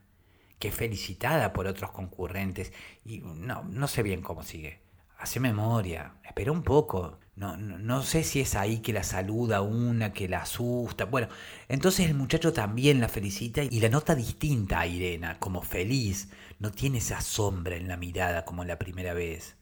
que 0.59 0.67
es 0.67 0.75
felicitada 0.75 1.53
por 1.53 1.65
otros 1.65 1.91
concurrentes 1.91 2.71
y 3.03 3.19
no, 3.19 3.63
no 3.63 3.87
sé 3.87 4.03
bien 4.03 4.21
cómo 4.21 4.43
sigue. 4.43 4.84
Hace 5.25 5.39
memoria, 5.39 6.13
espera 6.23 6.51
un 6.51 6.61
poco. 6.61 7.17
No, 7.35 7.57
no, 7.57 8.03
sé 8.03 8.23
si 8.23 8.41
es 8.41 8.53
ahí 8.53 8.77
que 8.77 8.93
la 8.93 9.01
saluda 9.01 9.61
una, 9.61 10.13
que 10.13 10.29
la 10.29 10.43
asusta. 10.43 11.05
Bueno, 11.05 11.29
entonces 11.67 12.05
el 12.05 12.13
muchacho 12.13 12.53
también 12.53 13.01
la 13.01 13.09
felicita 13.09 13.63
y 13.63 13.79
la 13.79 13.89
nota 13.89 14.13
distinta 14.13 14.79
a 14.79 14.85
Irena, 14.85 15.39
como 15.39 15.63
feliz. 15.63 16.29
No 16.59 16.71
tiene 16.71 16.99
esa 16.99 17.21
sombra 17.21 17.75
en 17.75 17.87
la 17.87 17.97
mirada 17.97 18.45
como 18.45 18.63
la 18.65 18.77
primera 18.77 19.15
vez. 19.15 19.55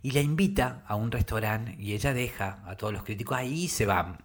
Y 0.00 0.12
la 0.12 0.20
invita 0.20 0.84
a 0.86 0.94
un 0.94 1.10
restaurante 1.10 1.74
y 1.76 1.94
ella 1.94 2.14
deja 2.14 2.62
a 2.64 2.76
todos 2.76 2.92
los 2.92 3.02
críticos 3.02 3.36
ahí 3.36 3.66
se 3.66 3.86
van. 3.86 4.18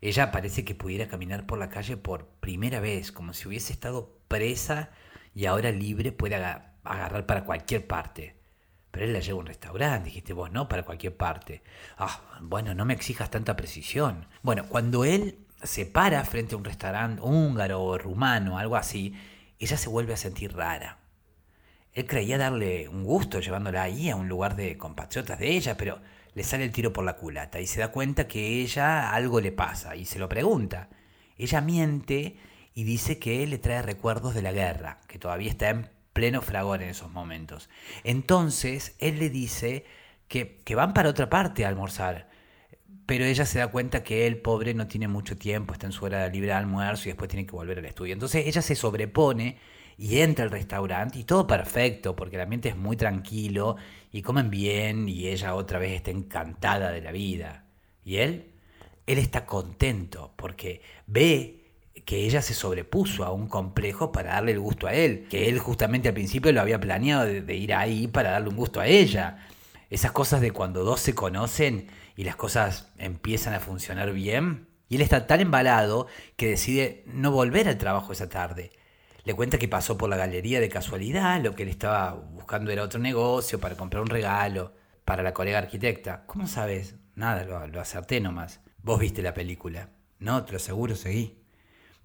Ella 0.00 0.32
parece 0.32 0.64
que 0.64 0.74
pudiera 0.74 1.06
caminar 1.06 1.46
por 1.46 1.60
la 1.60 1.68
calle 1.68 1.96
por 1.96 2.26
primera 2.40 2.80
vez, 2.80 3.12
como 3.12 3.34
si 3.34 3.46
hubiese 3.46 3.72
estado 3.72 4.18
presa 4.26 4.90
y 5.32 5.46
ahora 5.46 5.70
libre 5.70 6.10
puede 6.10 6.34
agarrar 6.34 7.24
para 7.24 7.44
cualquier 7.44 7.86
parte. 7.86 8.37
Pero 8.98 9.06
él 9.06 9.12
la 9.12 9.20
lleva 9.20 9.38
a 9.38 9.40
un 9.42 9.46
restaurante, 9.46 10.06
dijiste 10.06 10.32
vos, 10.32 10.50
no, 10.50 10.68
para 10.68 10.82
cualquier 10.82 11.16
parte. 11.16 11.62
Ah, 11.98 12.20
bueno, 12.40 12.74
no 12.74 12.84
me 12.84 12.94
exijas 12.94 13.30
tanta 13.30 13.54
precisión. 13.54 14.26
Bueno, 14.42 14.66
cuando 14.68 15.04
él 15.04 15.38
se 15.62 15.86
para 15.86 16.24
frente 16.24 16.56
a 16.56 16.58
un 16.58 16.64
restaurante 16.64 17.22
húngaro 17.22 17.80
o 17.80 17.96
rumano, 17.96 18.58
algo 18.58 18.74
así, 18.74 19.14
ella 19.60 19.76
se 19.76 19.88
vuelve 19.88 20.14
a 20.14 20.16
sentir 20.16 20.52
rara. 20.52 20.98
Él 21.92 22.06
creía 22.06 22.38
darle 22.38 22.88
un 22.88 23.04
gusto 23.04 23.38
llevándola 23.38 23.84
ahí 23.84 24.10
a 24.10 24.16
un 24.16 24.28
lugar 24.28 24.56
de 24.56 24.76
compatriotas 24.76 25.38
de 25.38 25.50
ella, 25.50 25.76
pero 25.76 26.00
le 26.34 26.42
sale 26.42 26.64
el 26.64 26.72
tiro 26.72 26.92
por 26.92 27.04
la 27.04 27.14
culata 27.14 27.60
y 27.60 27.68
se 27.68 27.78
da 27.78 27.92
cuenta 27.92 28.26
que 28.26 28.60
ella 28.60 29.12
algo 29.12 29.40
le 29.40 29.52
pasa 29.52 29.94
y 29.94 30.06
se 30.06 30.18
lo 30.18 30.28
pregunta. 30.28 30.88
Ella 31.36 31.60
miente 31.60 32.36
y 32.74 32.82
dice 32.82 33.20
que 33.20 33.46
le 33.46 33.58
trae 33.58 33.80
recuerdos 33.80 34.34
de 34.34 34.42
la 34.42 34.50
guerra, 34.50 34.98
que 35.06 35.20
todavía 35.20 35.50
está 35.50 35.70
en 35.70 35.88
pleno 36.18 36.42
fragor 36.42 36.82
en 36.82 36.88
esos 36.88 37.12
momentos. 37.12 37.70
Entonces 38.02 38.96
él 38.98 39.20
le 39.20 39.30
dice 39.30 39.84
que, 40.26 40.60
que 40.64 40.74
van 40.74 40.92
para 40.92 41.10
otra 41.10 41.30
parte 41.30 41.64
a 41.64 41.68
almorzar, 41.68 42.28
pero 43.06 43.24
ella 43.24 43.46
se 43.46 43.60
da 43.60 43.68
cuenta 43.68 44.02
que 44.02 44.26
el 44.26 44.38
pobre 44.38 44.74
no 44.74 44.88
tiene 44.88 45.06
mucho 45.06 45.36
tiempo, 45.36 45.74
está 45.74 45.86
en 45.86 45.92
su 45.92 46.04
hora 46.04 46.26
libre 46.26 46.48
de 46.48 46.54
almuerzo 46.54 47.04
y 47.04 47.12
después 47.12 47.30
tiene 47.30 47.46
que 47.46 47.52
volver 47.52 47.78
al 47.78 47.84
estudio. 47.84 48.14
Entonces 48.14 48.48
ella 48.48 48.62
se 48.62 48.74
sobrepone 48.74 49.58
y 49.96 50.18
entra 50.18 50.44
al 50.44 50.50
restaurante 50.50 51.20
y 51.20 51.22
todo 51.22 51.46
perfecto, 51.46 52.16
porque 52.16 52.34
el 52.34 52.42
ambiente 52.42 52.70
es 52.70 52.76
muy 52.76 52.96
tranquilo 52.96 53.76
y 54.10 54.22
comen 54.22 54.50
bien 54.50 55.08
y 55.08 55.28
ella 55.28 55.54
otra 55.54 55.78
vez 55.78 55.92
está 55.92 56.10
encantada 56.10 56.90
de 56.90 57.00
la 57.00 57.12
vida. 57.12 57.64
¿Y 58.04 58.16
él? 58.16 58.50
Él 59.06 59.18
está 59.18 59.46
contento 59.46 60.32
porque 60.34 60.82
ve 61.06 61.57
que 62.08 62.24
ella 62.24 62.40
se 62.40 62.54
sobrepuso 62.54 63.22
a 63.22 63.32
un 63.32 63.48
complejo 63.48 64.12
para 64.12 64.32
darle 64.32 64.52
el 64.52 64.60
gusto 64.60 64.86
a 64.86 64.94
él, 64.94 65.26
que 65.28 65.46
él 65.50 65.58
justamente 65.58 66.08
al 66.08 66.14
principio 66.14 66.50
lo 66.52 66.62
había 66.62 66.80
planeado 66.80 67.26
de, 67.26 67.54
ir 67.54 67.74
ahí 67.74 68.06
para 68.08 68.30
darle 68.30 68.48
un 68.48 68.56
gusto 68.56 68.80
a 68.80 68.86
ella. 68.86 69.46
Esas 69.90 70.12
cosas 70.12 70.40
de 70.40 70.50
cuando 70.50 70.84
dos 70.84 71.00
se 71.00 71.14
conocen 71.14 71.88
y 72.16 72.24
las 72.24 72.34
cosas 72.34 72.88
empiezan 72.96 73.52
a 73.52 73.60
funcionar 73.60 74.14
bien. 74.14 74.68
Y 74.88 74.96
él 74.96 75.02
está 75.02 75.26
tan 75.26 75.40
embalado 75.40 76.06
que 76.36 76.48
decide 76.48 77.04
no 77.04 77.30
volver 77.30 77.68
al 77.68 77.76
trabajo 77.76 78.10
esa 78.10 78.30
tarde. 78.30 78.70
Le 79.24 79.34
cuenta 79.34 79.58
que 79.58 79.68
pasó 79.68 79.98
por 79.98 80.08
la 80.08 80.16
galería 80.16 80.60
de 80.60 80.70
casualidad, 80.70 81.42
lo 81.42 81.54
que 81.54 81.64
él 81.64 81.68
estaba 81.68 82.14
buscando 82.14 82.70
era 82.70 82.84
otro 82.84 83.00
negocio 83.00 83.60
para 83.60 83.76
comprar 83.76 84.02
un 84.02 84.08
regalo 84.08 84.72
para 85.04 85.22
la 85.22 85.34
colega 85.34 85.58
arquitecta. 85.58 86.24
¿Cómo 86.24 86.46
sabes? 86.46 86.94
Nada, 87.16 87.44
lo, 87.44 87.66
lo 87.66 87.82
acerté 87.82 88.18
nomás. 88.18 88.60
Vos 88.78 88.98
viste 88.98 89.20
la 89.20 89.34
película. 89.34 89.90
No, 90.18 90.42
te 90.46 90.52
lo 90.52 90.56
aseguro, 90.56 90.96
seguí. 90.96 91.37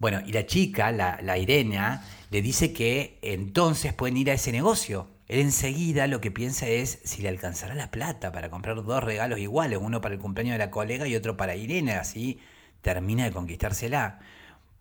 Bueno, 0.04 0.20
y 0.26 0.34
la 0.34 0.46
chica, 0.46 0.92
la, 0.92 1.38
Irena, 1.38 2.04
le 2.30 2.42
dice 2.42 2.74
que 2.74 3.20
entonces 3.22 3.94
pueden 3.94 4.18
ir 4.18 4.32
a 4.32 4.34
ese 4.34 4.52
negocio. 4.52 5.08
Él 5.30 5.40
enseguida 5.40 6.08
lo 6.08 6.20
que 6.20 6.30
piensa 6.30 6.68
es 6.68 7.00
si 7.06 7.22
le 7.22 7.30
alcanzará 7.30 7.74
la 7.74 7.90
plata 7.90 8.34
para 8.34 8.50
comprar 8.50 8.84
dos 8.84 9.02
regalos 9.02 9.40
iguales, 9.40 9.80
uno 9.82 10.02
para 10.02 10.16
el 10.16 10.20
cumpleaños 10.20 10.56
de 10.56 10.58
la 10.58 10.72
colega 10.72 11.08
y 11.08 11.16
otro 11.16 11.38
para 11.38 11.56
Irene, 11.56 11.94
así 11.94 12.42
termina 12.82 13.24
de 13.24 13.32
conquistársela. 13.32 14.20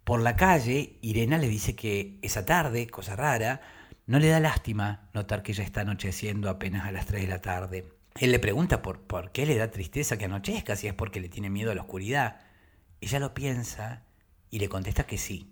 Por 0.02 0.20
la 0.20 0.34
calle, 0.34 0.98
Irena 1.02 1.38
le 1.38 1.48
dice 1.48 1.76
que 1.76 2.18
esa 2.22 2.44
tarde, 2.44 2.88
cosa 2.88 3.14
rara, 3.14 3.60
no 4.08 4.18
le 4.18 4.26
da 4.26 4.40
lástima 4.40 5.08
notar 5.14 5.44
que 5.44 5.52
ya 5.52 5.62
está 5.62 5.82
anocheciendo 5.82 6.50
apenas 6.50 6.84
a 6.84 6.90
las 6.90 7.06
3 7.06 7.22
de 7.22 7.28
la 7.28 7.40
tarde. 7.40 7.86
Él 8.18 8.32
le 8.32 8.40
pregunta 8.40 8.82
por, 8.82 9.02
por 9.02 9.30
qué 9.30 9.46
le 9.46 9.54
da 9.54 9.70
tristeza 9.70 10.18
que 10.18 10.24
anochezca, 10.24 10.74
si 10.74 10.88
es 10.88 10.94
porque 10.94 11.20
le 11.20 11.28
tiene 11.28 11.48
miedo 11.48 11.70
a 11.70 11.76
la 11.76 11.82
oscuridad. 11.82 12.40
Ella 13.00 13.20
lo 13.20 13.34
piensa 13.34 14.02
y 14.52 14.60
le 14.60 14.68
contesta 14.68 15.06
que 15.06 15.18
sí. 15.18 15.50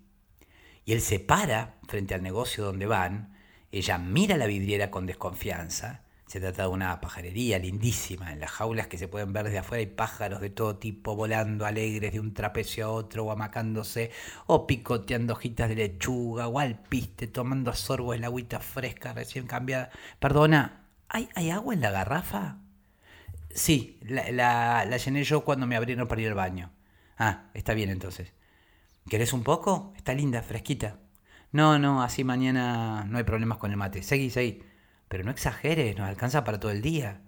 Y 0.84 0.92
él 0.92 1.00
se 1.00 1.18
para 1.18 1.78
frente 1.88 2.14
al 2.14 2.22
negocio 2.22 2.64
donde 2.64 2.86
van, 2.86 3.34
ella 3.72 3.98
mira 3.98 4.36
la 4.36 4.46
vidriera 4.46 4.90
con 4.90 5.06
desconfianza, 5.06 6.02
se 6.26 6.38
trata 6.38 6.62
de 6.64 6.68
una 6.68 7.00
pajarería 7.00 7.58
lindísima, 7.58 8.32
en 8.32 8.40
las 8.40 8.50
jaulas 8.50 8.88
que 8.88 8.98
se 8.98 9.08
pueden 9.08 9.32
ver 9.32 9.46
desde 9.46 9.58
afuera 9.58 9.80
hay 9.80 9.86
pájaros 9.86 10.40
de 10.40 10.50
todo 10.50 10.76
tipo 10.76 11.16
volando 11.16 11.64
alegres 11.66 12.12
de 12.12 12.20
un 12.20 12.34
trapecio 12.34 12.86
a 12.86 12.90
otro 12.90 13.24
o 13.24 13.32
amacándose 13.32 14.10
o 14.46 14.66
picoteando 14.66 15.32
hojitas 15.32 15.70
de 15.70 15.76
lechuga 15.76 16.46
o 16.46 16.58
al 16.58 16.78
piste 16.78 17.26
tomando 17.26 17.70
a 17.70 17.74
sorbo 17.74 18.12
el 18.14 18.22
agüita 18.22 18.60
fresca 18.60 19.12
recién 19.14 19.46
cambiada. 19.46 19.90
Perdona, 20.20 20.88
¿hay, 21.08 21.28
¿hay 21.34 21.50
agua 21.50 21.74
en 21.74 21.80
la 21.80 21.90
garrafa? 21.90 22.58
Sí, 23.50 23.98
la, 24.02 24.30
la, 24.30 24.84
la 24.84 24.96
llené 24.98 25.24
yo 25.24 25.40
cuando 25.42 25.66
me 25.66 25.76
abrieron 25.76 26.06
para 26.06 26.20
ir 26.20 26.28
al 26.28 26.34
baño. 26.34 26.70
Ah, 27.18 27.50
está 27.54 27.74
bien 27.74 27.90
entonces. 27.90 28.32
¿Querés 29.08 29.32
un 29.32 29.42
poco? 29.42 29.92
Está 29.96 30.14
linda, 30.14 30.42
fresquita. 30.42 30.98
No, 31.52 31.78
no, 31.78 32.02
así 32.02 32.22
mañana 32.24 33.04
no 33.08 33.18
hay 33.18 33.24
problemas 33.24 33.58
con 33.58 33.70
el 33.70 33.76
mate. 33.76 34.02
Seguí, 34.02 34.30
seguí. 34.30 34.62
Pero 35.08 35.24
no 35.24 35.30
exageres, 35.30 35.96
nos 35.98 36.08
alcanza 36.08 36.44
para 36.44 36.60
todo 36.60 36.70
el 36.70 36.82
día. 36.82 37.22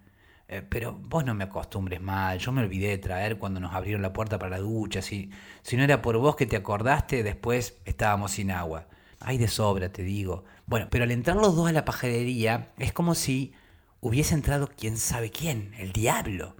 Eh, 0.48 0.62
pero 0.68 0.92
vos 0.92 1.24
no 1.24 1.34
me 1.34 1.44
acostumbres 1.44 2.00
mal, 2.00 2.38
yo 2.38 2.52
me 2.52 2.62
olvidé 2.62 2.88
de 2.88 2.98
traer 2.98 3.38
cuando 3.38 3.58
nos 3.58 3.72
abrieron 3.72 4.02
la 4.02 4.12
puerta 4.12 4.38
para 4.38 4.58
la 4.58 4.62
ducha. 4.62 5.02
Si, 5.02 5.30
si 5.62 5.76
no 5.76 5.82
era 5.82 6.02
por 6.02 6.18
vos 6.18 6.36
que 6.36 6.46
te 6.46 6.56
acordaste, 6.56 7.22
después 7.22 7.78
estábamos 7.84 8.32
sin 8.32 8.50
agua. 8.50 8.86
Hay 9.20 9.38
de 9.38 9.48
sobra, 9.48 9.90
te 9.92 10.02
digo. 10.02 10.44
Bueno, 10.66 10.88
pero 10.90 11.04
al 11.04 11.10
entrar 11.10 11.36
los 11.36 11.56
dos 11.56 11.68
a 11.68 11.72
la 11.72 11.84
pajarería, 11.84 12.72
es 12.78 12.92
como 12.92 13.14
si 13.14 13.54
hubiese 14.00 14.34
entrado 14.34 14.68
quién 14.76 14.98
sabe 14.98 15.30
quién, 15.30 15.72
el 15.78 15.92
diablo. 15.92 16.56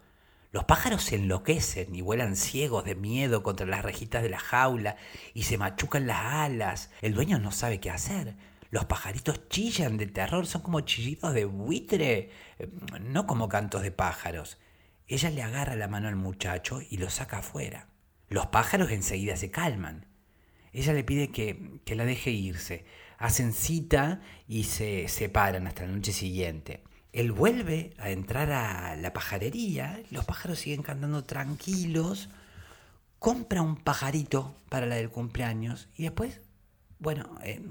Los 0.52 0.64
pájaros 0.64 1.02
se 1.02 1.16
enloquecen 1.16 1.94
y 1.94 2.02
vuelan 2.02 2.36
ciegos 2.36 2.84
de 2.84 2.94
miedo 2.94 3.42
contra 3.42 3.64
las 3.64 3.82
rejitas 3.82 4.22
de 4.22 4.28
la 4.28 4.38
jaula 4.38 4.96
y 5.32 5.44
se 5.44 5.56
machucan 5.56 6.06
las 6.06 6.20
alas. 6.20 6.90
El 7.00 7.14
dueño 7.14 7.38
no 7.38 7.52
sabe 7.52 7.80
qué 7.80 7.88
hacer. 7.88 8.36
Los 8.68 8.84
pajaritos 8.84 9.48
chillan 9.48 9.96
de 9.96 10.06
terror, 10.06 10.46
son 10.46 10.60
como 10.60 10.80
chillidos 10.80 11.32
de 11.32 11.46
buitre, 11.46 12.30
eh, 12.58 12.68
no 13.00 13.26
como 13.26 13.48
cantos 13.48 13.80
de 13.80 13.92
pájaros. 13.92 14.58
Ella 15.08 15.30
le 15.30 15.42
agarra 15.42 15.74
la 15.74 15.88
mano 15.88 16.08
al 16.08 16.16
muchacho 16.16 16.80
y 16.82 16.98
lo 16.98 17.08
saca 17.08 17.38
afuera. 17.38 17.88
Los 18.28 18.48
pájaros 18.48 18.90
enseguida 18.90 19.36
se 19.36 19.50
calman. 19.50 20.06
Ella 20.74 20.92
le 20.92 21.02
pide 21.02 21.28
que, 21.28 21.80
que 21.86 21.96
la 21.96 22.04
deje 22.04 22.30
irse. 22.30 22.84
Hacen 23.16 23.54
cita 23.54 24.20
y 24.46 24.64
se 24.64 25.08
separan 25.08 25.66
hasta 25.66 25.86
la 25.86 25.92
noche 25.92 26.12
siguiente. 26.12 26.82
Él 27.12 27.30
vuelve 27.30 27.94
a 27.98 28.10
entrar 28.10 28.50
a 28.52 28.96
la 28.96 29.12
pajarería, 29.12 30.02
los 30.10 30.24
pájaros 30.24 30.58
siguen 30.58 30.82
cantando 30.82 31.24
tranquilos, 31.24 32.30
compra 33.18 33.60
un 33.62 33.76
pajarito 33.76 34.54
para 34.68 34.86
la 34.86 34.96
del 34.96 35.10
cumpleaños 35.10 35.88
y 35.96 36.04
después, 36.04 36.40
bueno, 36.98 37.38
eh, 37.42 37.62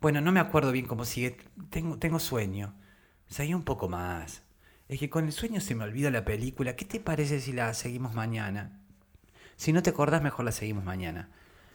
bueno, 0.00 0.20
no 0.20 0.30
me 0.30 0.40
acuerdo 0.40 0.72
bien 0.72 0.86
cómo 0.86 1.04
sigue, 1.04 1.36
tengo, 1.70 2.18
sueño. 2.20 2.74
Seguí 3.28 3.54
un 3.54 3.64
poco 3.64 3.88
más. 3.88 4.42
Es 4.88 5.00
que 5.00 5.10
con 5.10 5.24
el 5.24 5.32
sueño 5.32 5.60
se 5.60 5.74
me 5.74 5.84
olvida 5.84 6.10
la 6.10 6.24
película. 6.24 6.76
¿Qué 6.76 6.84
te 6.84 7.00
parece 7.00 7.40
si 7.40 7.52
la 7.52 7.74
seguimos 7.74 8.14
mañana? 8.14 8.80
Si 9.56 9.72
no 9.72 9.82
te 9.82 9.90
acordás, 9.90 10.22
mejor 10.22 10.44
la 10.44 10.52
seguimos 10.52 10.84
mañana. 10.84 11.30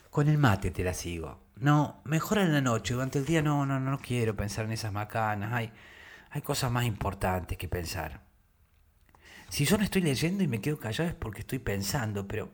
Con 0.10 0.30
el 0.30 0.38
mate 0.38 0.72
te 0.72 0.84
la 0.84 0.94
sigo. 0.94 1.40
No, 1.58 2.02
mejor 2.06 2.38
en 2.38 2.54
la 2.54 2.62
noche. 2.62 2.94
Durante 2.94 3.20
el 3.20 3.26
día 3.26 3.42
no, 3.42 3.66
no, 3.66 3.80
no 3.80 4.00
quiero 4.00 4.36
pensar 4.36 4.66
en 4.66 4.72
esas 4.72 4.94
macanas. 4.94 5.52
Ay, 5.52 5.72
hay 6.32 6.42
cosas 6.42 6.72
más 6.72 6.86
importantes 6.86 7.58
que 7.58 7.68
pensar. 7.68 8.22
Si 9.50 9.66
yo 9.66 9.78
no 9.78 9.84
estoy 9.84 10.02
leyendo 10.02 10.44
y 10.44 10.48
me 10.48 10.62
quedo 10.62 10.80
callado 10.80 11.10
es 11.10 11.16
porque 11.16 11.42
estoy 11.42 11.60
pensando, 11.60 12.26
pero, 12.28 12.50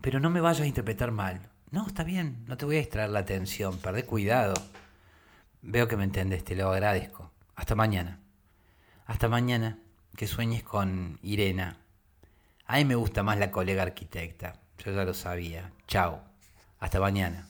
pero 0.00 0.18
no 0.18 0.30
me 0.30 0.40
vayas 0.40 0.62
a 0.62 0.66
interpretar 0.66 1.12
mal. 1.12 1.48
No, 1.70 1.86
está 1.86 2.02
bien, 2.02 2.44
no 2.46 2.56
te 2.56 2.64
voy 2.64 2.76
a 2.76 2.80
distraer 2.80 3.10
la 3.10 3.20
atención, 3.20 3.78
perdé 3.78 4.04
cuidado. 4.04 4.54
Veo 5.62 5.86
que 5.86 5.96
me 5.96 6.04
entiendes, 6.04 6.44
te 6.44 6.56
lo 6.56 6.70
agradezco. 6.70 7.30
Hasta 7.54 7.76
mañana. 7.76 8.18
Hasta 9.06 9.28
mañana, 9.28 9.78
que 10.16 10.26
sueñes 10.26 10.64
con 10.64 11.20
Irena. 11.22 11.78
A 12.66 12.76
mí 12.78 12.84
me 12.84 12.96
gusta 12.96 13.22
más 13.22 13.38
la 13.38 13.52
colega 13.52 13.82
arquitecta, 13.82 14.60
yo 14.84 14.92
ya 14.92 15.04
lo 15.04 15.14
sabía. 15.14 15.70
Chao. 15.86 16.20
Hasta 16.80 17.00
mañana. 17.00 17.47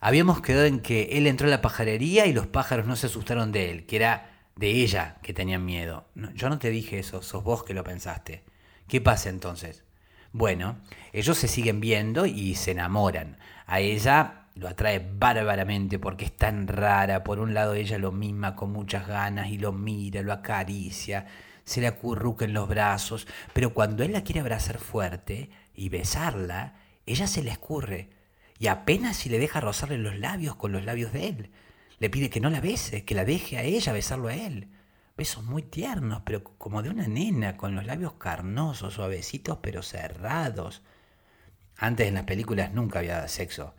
Habíamos 0.00 0.40
quedado 0.40 0.66
en 0.66 0.80
que 0.80 1.10
él 1.12 1.26
entró 1.26 1.48
a 1.48 1.50
la 1.50 1.60
pajarería 1.60 2.26
y 2.26 2.32
los 2.32 2.46
pájaros 2.46 2.86
no 2.86 2.94
se 2.94 3.06
asustaron 3.06 3.50
de 3.50 3.70
él, 3.70 3.86
que 3.86 3.96
era 3.96 4.30
de 4.54 4.70
ella 4.70 5.16
que 5.22 5.34
tenían 5.34 5.64
miedo. 5.64 6.06
yo 6.34 6.48
no 6.48 6.58
te 6.58 6.70
dije 6.70 6.98
eso, 6.98 7.22
sos 7.22 7.42
vos 7.42 7.64
que 7.64 7.74
lo 7.74 7.82
pensaste. 7.82 8.44
¿Qué 8.86 9.00
pasa 9.00 9.28
entonces? 9.28 9.84
Bueno, 10.32 10.78
ellos 11.12 11.36
se 11.36 11.48
siguen 11.48 11.80
viendo 11.80 12.26
y 12.26 12.54
se 12.54 12.72
enamoran. 12.72 13.38
A 13.66 13.80
ella 13.80 14.46
lo 14.54 14.68
atrae 14.68 14.98
bárbaramente 14.98 15.98
porque 15.98 16.26
es 16.26 16.36
tan 16.36 16.68
rara. 16.68 17.24
Por 17.24 17.40
un 17.40 17.54
lado 17.54 17.74
ella 17.74 17.98
lo 17.98 18.12
misma 18.12 18.54
con 18.54 18.72
muchas 18.72 19.06
ganas 19.06 19.48
y 19.48 19.58
lo 19.58 19.72
mira, 19.72 20.22
lo 20.22 20.32
acaricia, 20.32 21.26
se 21.64 21.80
le 21.80 21.88
acurruca 21.88 22.44
en 22.44 22.54
los 22.54 22.68
brazos, 22.68 23.26
pero 23.52 23.74
cuando 23.74 24.04
él 24.04 24.12
la 24.12 24.22
quiere 24.22 24.40
abrazar 24.40 24.78
fuerte 24.78 25.50
y 25.74 25.88
besarla, 25.88 26.74
ella 27.04 27.26
se 27.26 27.42
le 27.42 27.50
escurre 27.50 28.17
y 28.58 28.66
apenas 28.66 29.16
si 29.16 29.28
le 29.28 29.38
deja 29.38 29.60
rozarle 29.60 29.98
los 29.98 30.18
labios 30.18 30.56
con 30.56 30.72
los 30.72 30.84
labios 30.84 31.12
de 31.12 31.28
él. 31.28 31.50
Le 31.98 32.10
pide 32.10 32.30
que 32.30 32.40
no 32.40 32.50
la 32.50 32.60
bese, 32.60 33.04
que 33.04 33.14
la 33.14 33.24
deje 33.24 33.56
a 33.58 33.62
ella 33.62 33.92
besarlo 33.92 34.28
a 34.28 34.34
él. 34.34 34.68
Besos 35.16 35.44
muy 35.44 35.62
tiernos, 35.62 36.22
pero 36.24 36.44
como 36.44 36.82
de 36.82 36.90
una 36.90 37.08
nena, 37.08 37.56
con 37.56 37.74
los 37.74 37.86
labios 37.86 38.14
carnosos, 38.14 38.94
suavecitos 38.94 39.58
pero 39.60 39.82
cerrados. 39.82 40.82
Antes 41.76 42.08
en 42.08 42.14
las 42.14 42.24
películas 42.24 42.72
nunca 42.72 43.00
había 43.00 43.26
sexo. 43.28 43.74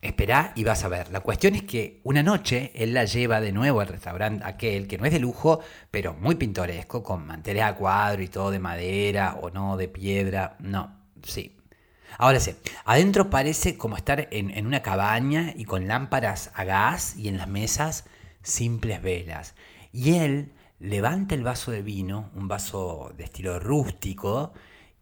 Esperá 0.00 0.52
y 0.56 0.64
vas 0.64 0.84
a 0.84 0.88
ver. 0.88 1.10
La 1.10 1.20
cuestión 1.20 1.54
es 1.54 1.62
que 1.62 2.00
una 2.02 2.22
noche 2.22 2.72
él 2.74 2.92
la 2.92 3.04
lleva 3.04 3.40
de 3.40 3.52
nuevo 3.52 3.80
al 3.80 3.88
restaurante 3.88 4.44
aquel, 4.44 4.88
que 4.88 4.98
no 4.98 5.04
es 5.04 5.12
de 5.12 5.20
lujo, 5.20 5.60
pero 5.90 6.12
muy 6.14 6.34
pintoresco, 6.34 7.02
con 7.02 7.26
manteles 7.26 7.62
a 7.62 7.76
cuadro 7.76 8.22
y 8.22 8.28
todo 8.28 8.50
de 8.50 8.58
madera 8.58 9.38
o 9.40 9.50
no 9.50 9.76
de 9.76 9.88
piedra. 9.88 10.56
No, 10.58 10.98
sí, 11.22 11.56
Ahora 12.18 12.40
sí, 12.40 12.54
adentro 12.84 13.30
parece 13.30 13.76
como 13.76 13.96
estar 13.96 14.28
en, 14.30 14.66
una 14.66 14.82
cabaña 14.82 15.52
y 15.56 15.64
con 15.64 15.88
lámparas 15.88 16.50
a 16.54 16.64
gas 16.64 17.16
y 17.16 17.28
en 17.28 17.38
las 17.38 17.48
mesas 17.48 18.04
simples 18.42 19.02
velas. 19.02 19.54
Y 19.92 20.14
él 20.14 20.52
levanta 20.78 21.34
el 21.34 21.42
vaso 21.42 21.70
de 21.70 21.82
vino, 21.82 22.30
un 22.34 22.48
vaso 22.48 23.12
de 23.16 23.24
estilo 23.24 23.58
rústico, 23.58 24.52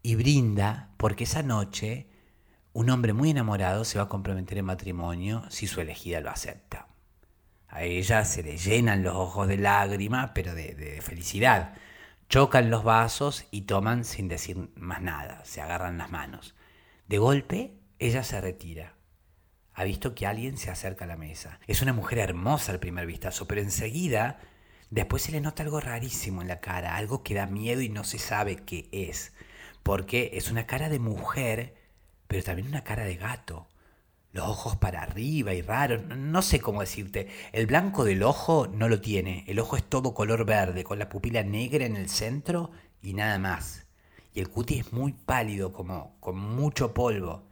y 0.03 0.15
brinda 0.15 0.89
porque 0.97 1.25
esa 1.25 1.43
noche 1.43 2.07
un 2.73 2.89
hombre 2.89 3.13
muy 3.13 3.31
enamorado 3.31 3.83
se 3.83 3.97
va 3.97 4.05
a 4.05 4.09
comprometer 4.09 4.57
en 4.57 4.65
matrimonio 4.65 5.43
si 5.49 5.67
su 5.67 5.81
elegida 5.81 6.21
lo 6.21 6.29
acepta. 6.29 6.87
A 7.67 7.83
ella 7.83 8.25
se 8.25 8.43
le 8.43 8.57
llenan 8.57 9.03
los 9.03 9.15
ojos 9.15 9.47
de 9.47 9.57
lágrimas, 9.57 10.31
pero 10.33 10.53
de, 10.55 10.73
de, 10.75 11.01
felicidad. 11.01 11.73
Chocan 12.29 12.69
los 12.69 12.83
vasos 12.83 13.45
y 13.51 13.61
toman 13.61 14.03
sin 14.05 14.27
decir 14.27 14.71
más 14.75 15.01
nada, 15.01 15.43
se 15.45 15.61
agarran 15.61 15.97
las 15.97 16.11
manos. 16.11 16.55
De 17.11 17.17
golpe, 17.17 17.73
ella 17.99 18.23
se 18.23 18.39
retira. 18.39 18.95
Ha 19.73 19.83
visto 19.83 20.15
que 20.15 20.25
alguien 20.25 20.57
se 20.57 20.71
acerca 20.71 21.03
a 21.03 21.09
la 21.09 21.17
mesa. 21.17 21.59
Es 21.67 21.81
una 21.81 21.91
mujer 21.91 22.19
hermosa 22.19 22.71
al 22.71 22.79
primer 22.79 23.05
vistazo, 23.05 23.49
pero 23.49 23.59
enseguida, 23.59 24.39
después 24.91 25.23
se 25.23 25.33
le 25.33 25.41
nota 25.41 25.63
algo 25.63 25.81
rarísimo 25.81 26.41
en 26.41 26.47
la 26.47 26.61
cara, 26.61 26.95
algo 26.95 27.21
que 27.21 27.33
da 27.33 27.47
miedo 27.47 27.81
y 27.81 27.89
no 27.89 28.05
se 28.05 28.17
sabe 28.17 28.63
qué 28.63 28.87
es. 28.93 29.33
Porque 29.83 30.31
es 30.35 30.51
una 30.51 30.67
cara 30.67 30.87
de 30.87 30.99
mujer, 30.99 31.75
pero 32.29 32.43
también 32.43 32.69
una 32.69 32.85
cara 32.85 33.03
de 33.03 33.17
gato. 33.17 33.67
Los 34.31 34.47
ojos 34.47 34.77
para 34.77 35.01
arriba 35.01 35.53
y 35.53 35.61
raros, 35.61 36.05
no 36.05 36.41
sé 36.41 36.61
cómo 36.61 36.79
decirte. 36.79 37.27
El 37.51 37.67
blanco 37.67 38.05
del 38.05 38.23
ojo 38.23 38.67
no 38.67 38.87
lo 38.87 39.01
tiene. 39.01 39.43
El 39.49 39.59
ojo 39.59 39.75
es 39.75 39.83
todo 39.83 40.13
color 40.13 40.45
verde, 40.45 40.85
con 40.85 40.97
la 40.97 41.09
pupila 41.09 41.43
negra 41.43 41.83
en 41.83 41.97
el 41.97 42.07
centro 42.07 42.71
y 43.01 43.15
nada 43.15 43.37
más 43.37 43.90
y 44.33 44.39
el 44.39 44.49
cutis 44.49 44.87
es 44.87 44.93
muy 44.93 45.13
pálido, 45.13 45.73
como 45.73 46.15
con 46.19 46.37
mucho 46.37 46.93
polvo. 46.93 47.43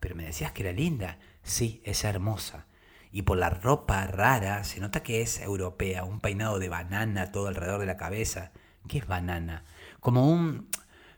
Pero 0.00 0.16
me 0.16 0.24
decías 0.24 0.52
que 0.52 0.62
era 0.62 0.72
linda. 0.72 1.18
Sí, 1.42 1.80
es 1.84 2.04
hermosa. 2.04 2.66
Y 3.12 3.22
por 3.22 3.38
la 3.38 3.50
ropa 3.50 4.06
rara 4.06 4.64
se 4.64 4.80
nota 4.80 5.02
que 5.02 5.22
es 5.22 5.40
europea, 5.40 6.04
un 6.04 6.20
peinado 6.20 6.58
de 6.58 6.68
banana 6.68 7.30
todo 7.30 7.46
alrededor 7.46 7.80
de 7.80 7.86
la 7.86 7.96
cabeza. 7.96 8.52
¿Qué 8.88 8.98
es 8.98 9.06
banana? 9.06 9.64
Como 10.00 10.28
un... 10.28 10.68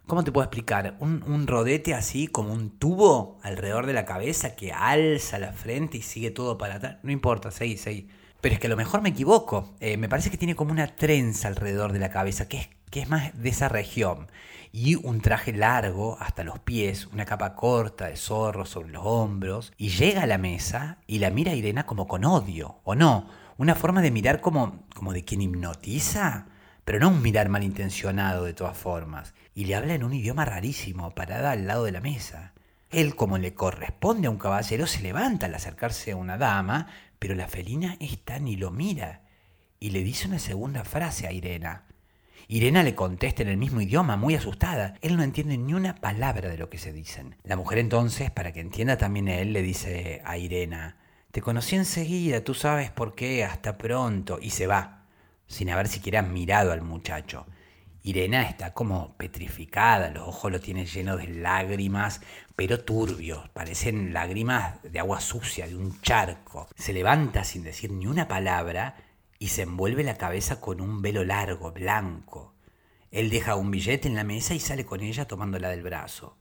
¿Cómo 0.07 0.22
te 0.22 0.31
puedo 0.31 0.44
explicar? 0.44 0.96
Un, 1.00 1.24
un 1.24 1.48
rodete 1.48 1.92
así, 1.92 2.29
como 2.29 2.52
un 2.52 2.79
tubo 2.79 3.38
alrededor 3.42 3.87
de 3.87 3.92
la 3.92 4.05
cabeza 4.05 4.55
que 4.55 4.72
alza 4.72 5.40
la 5.40 5.52
frente 5.52 5.98
y 5.98 6.02
sigue 6.02 6.31
todo 6.31 6.59
para 6.59 6.76
atrás. 6.76 6.98
No 7.02 7.11
importa, 7.11 7.50
seguí, 7.50 7.76
seguí. 7.76 8.09
Pero 8.40 8.55
es 8.55 8.61
que 8.61 8.66
a 8.66 8.70
lo 8.70 8.77
mejor 8.77 9.03
me 9.03 9.09
equivoco. 9.11 9.75
Eh, 9.81 9.96
me 9.96 10.09
parece 10.09 10.31
que 10.31 10.38
tiene 10.38 10.55
como 10.55 10.72
una 10.72 10.94
trenza 10.94 11.49
alrededor 11.49 11.92
de 11.92 11.99
la 11.99 12.11
cabeza, 12.11 12.49
que 12.49 12.59
es, 12.59 12.68
que 12.90 13.01
es 13.01 13.09
más 13.09 13.40
de 13.40 13.49
esa 13.49 13.68
región 13.68 14.29
y 14.79 14.94
un 14.94 15.22
traje 15.22 15.55
largo 15.55 16.18
hasta 16.20 16.44
los 16.44 16.59
pies, 16.59 17.07
una 17.07 17.25
capa 17.25 17.55
corta 17.55 18.09
de 18.09 18.16
zorro 18.16 18.66
sobre 18.66 18.90
los 18.90 19.07
hombros, 19.07 19.72
y 19.79 19.88
llega 19.88 20.25
a 20.25 20.27
la 20.27 20.37
mesa 20.37 20.99
y 21.07 21.18
la 21.18 21.31
mira 21.31 21.53
a 21.53 21.55
Irena 21.55 21.87
como 21.87 22.07
con 22.07 22.27
odio, 22.27 22.81
¿o 22.85 22.94
no? 22.94 23.27
Una 23.57 23.75
forma 23.75 24.03
de 24.03 24.11
mirar 24.11 24.42
como, 24.42 24.85
como 24.94 25.14
de 25.14 25.25
quien 25.25 25.40
hipnotiza, 25.40 26.49
pero 26.85 26.99
no 27.01 27.09
un 27.09 27.22
mirar 27.22 27.49
malintencionado 27.49 28.44
de 28.44 28.53
todas 28.53 28.77
formas, 28.77 29.33
y 29.55 29.64
le 29.64 29.77
habla 29.77 29.94
en 29.94 30.05
un 30.05 30.12
idioma 30.12 30.44
rarísimo, 30.44 31.11
parada 31.14 31.53
al 31.53 31.66
lado 31.66 31.85
de 31.85 31.92
la 31.92 32.03
mesa. 32.03 32.53
Él, 32.90 33.16
como 33.16 33.38
le 33.38 33.55
corresponde 33.55 34.29
a 34.29 34.31
un 34.31 34.38
caballero, 34.38 34.87
se 34.87 35.01
levanta 35.01 35.46
al 35.46 35.55
acercarse 35.55 36.12
a 36.12 36.16
una 36.16 36.37
dama, 36.37 36.88
pero 37.18 37.35
la 37.35 37.48
felina 37.48 37.96
esta 38.00 38.38
ni 38.38 38.57
lo 38.57 38.70
mira, 38.70 39.22
y 39.81 39.90
le 39.90 40.02
dice 40.02 40.29
una 40.29 40.38
segunda 40.38 40.85
frase 40.85 41.26
a 41.26 41.33
Irena. 41.33 41.85
Irena 42.48 42.83
le 42.83 42.94
contesta 42.94 43.42
en 43.42 43.48
el 43.48 43.57
mismo 43.57 43.81
idioma, 43.81 44.16
muy 44.16 44.35
asustada. 44.35 44.94
Él 45.00 45.16
no 45.16 45.22
entiende 45.22 45.59
ni 45.59 45.74
una 45.74 45.96
palabra 45.96 46.48
de 46.48 46.59
lo 46.59 46.70
que 46.70 46.79
se 46.79 46.92
dicen. 46.92 47.35
La 47.42 47.57
mujer 47.57 47.79
entonces, 47.79 48.31
para 48.31 48.52
que 48.52 48.61
entienda 48.61 48.96
también 48.96 49.29
él, 49.29 49.52
le 49.52 49.62
dice 49.62 50.22
a 50.24 50.38
Irena, 50.38 50.96
te 51.33 51.42
conocí 51.42 51.74
enseguida, 51.76 52.44
tú 52.44 52.55
sabes 52.55 52.90
por 52.90 53.14
qué, 53.14 53.44
hasta 53.44 53.76
pronto, 53.76 54.38
y 54.40 54.50
se 54.50 54.66
va, 54.66 55.07
sin 55.46 55.70
haber 55.70 55.88
siquiera 55.88 56.22
mirado 56.22 56.72
al 56.72 56.83
muchacho. 56.83 57.46
Irena 58.07 58.42
está 58.42 58.73
como 58.73 59.16
petrificada, 59.16 60.11
los 60.11 60.29
ojos 60.29 60.53
lo 60.53 60.61
tiene 60.61 60.87
llenos 60.87 61.19
de 61.19 61.27
lágrimas, 61.27 62.21
pero 62.55 62.85
turbios, 62.85 63.49
parecen 63.49 64.12
lágrimas 64.12 64.81
de 64.85 65.01
agua 65.01 65.21
sucia, 65.21 65.66
de 65.66 65.75
un 65.75 66.01
charco. 66.03 66.69
Se 66.77 66.92
levanta 66.92 67.42
sin 67.42 67.64
decir 67.64 67.90
ni 67.90 68.07
una 68.07 68.29
palabra 68.29 68.95
y 69.40 69.49
se 69.49 69.62
envuelve 69.62 70.05
la 70.05 70.16
cabeza 70.16 70.61
con 70.61 70.81
un 70.81 71.03
velo 71.03 71.25
largo, 71.25 71.73
blanco. 71.73 72.55
Él 73.11 73.29
deja 73.29 73.57
un 73.57 73.73
billete 73.73 74.07
en 74.07 74.14
la 74.14 74.23
mesa 74.23 74.55
y 74.55 74.61
sale 74.61 74.87
con 74.87 75.01
ella 75.01 75.27
tomándola 75.27 75.69
del 75.71 75.83
brazo. 75.83 76.38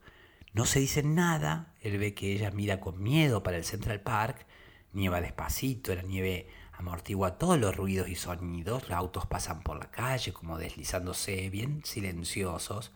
No 0.52 0.66
se 0.66 0.78
dice 0.78 1.02
nada, 1.02 1.74
él 1.80 1.98
ve 1.98 2.14
que 2.14 2.32
ella 2.32 2.52
mira 2.52 2.78
con 2.78 3.02
miedo 3.02 3.42
para 3.42 3.56
el 3.56 3.64
Central 3.64 4.02
Park, 4.02 4.46
nieva 4.92 5.20
despacito, 5.20 5.92
la 5.96 6.02
nieve 6.02 6.46
amortigua 6.76 7.38
todos 7.38 7.58
los 7.58 7.76
ruidos 7.76 8.08
y 8.08 8.14
sonidos, 8.14 8.88
los 8.88 8.98
autos 8.98 9.26
pasan 9.26 9.62
por 9.62 9.78
la 9.78 9.90
calle 9.90 10.32
como 10.32 10.58
deslizándose 10.58 11.48
bien 11.50 11.82
silenciosos, 11.84 12.92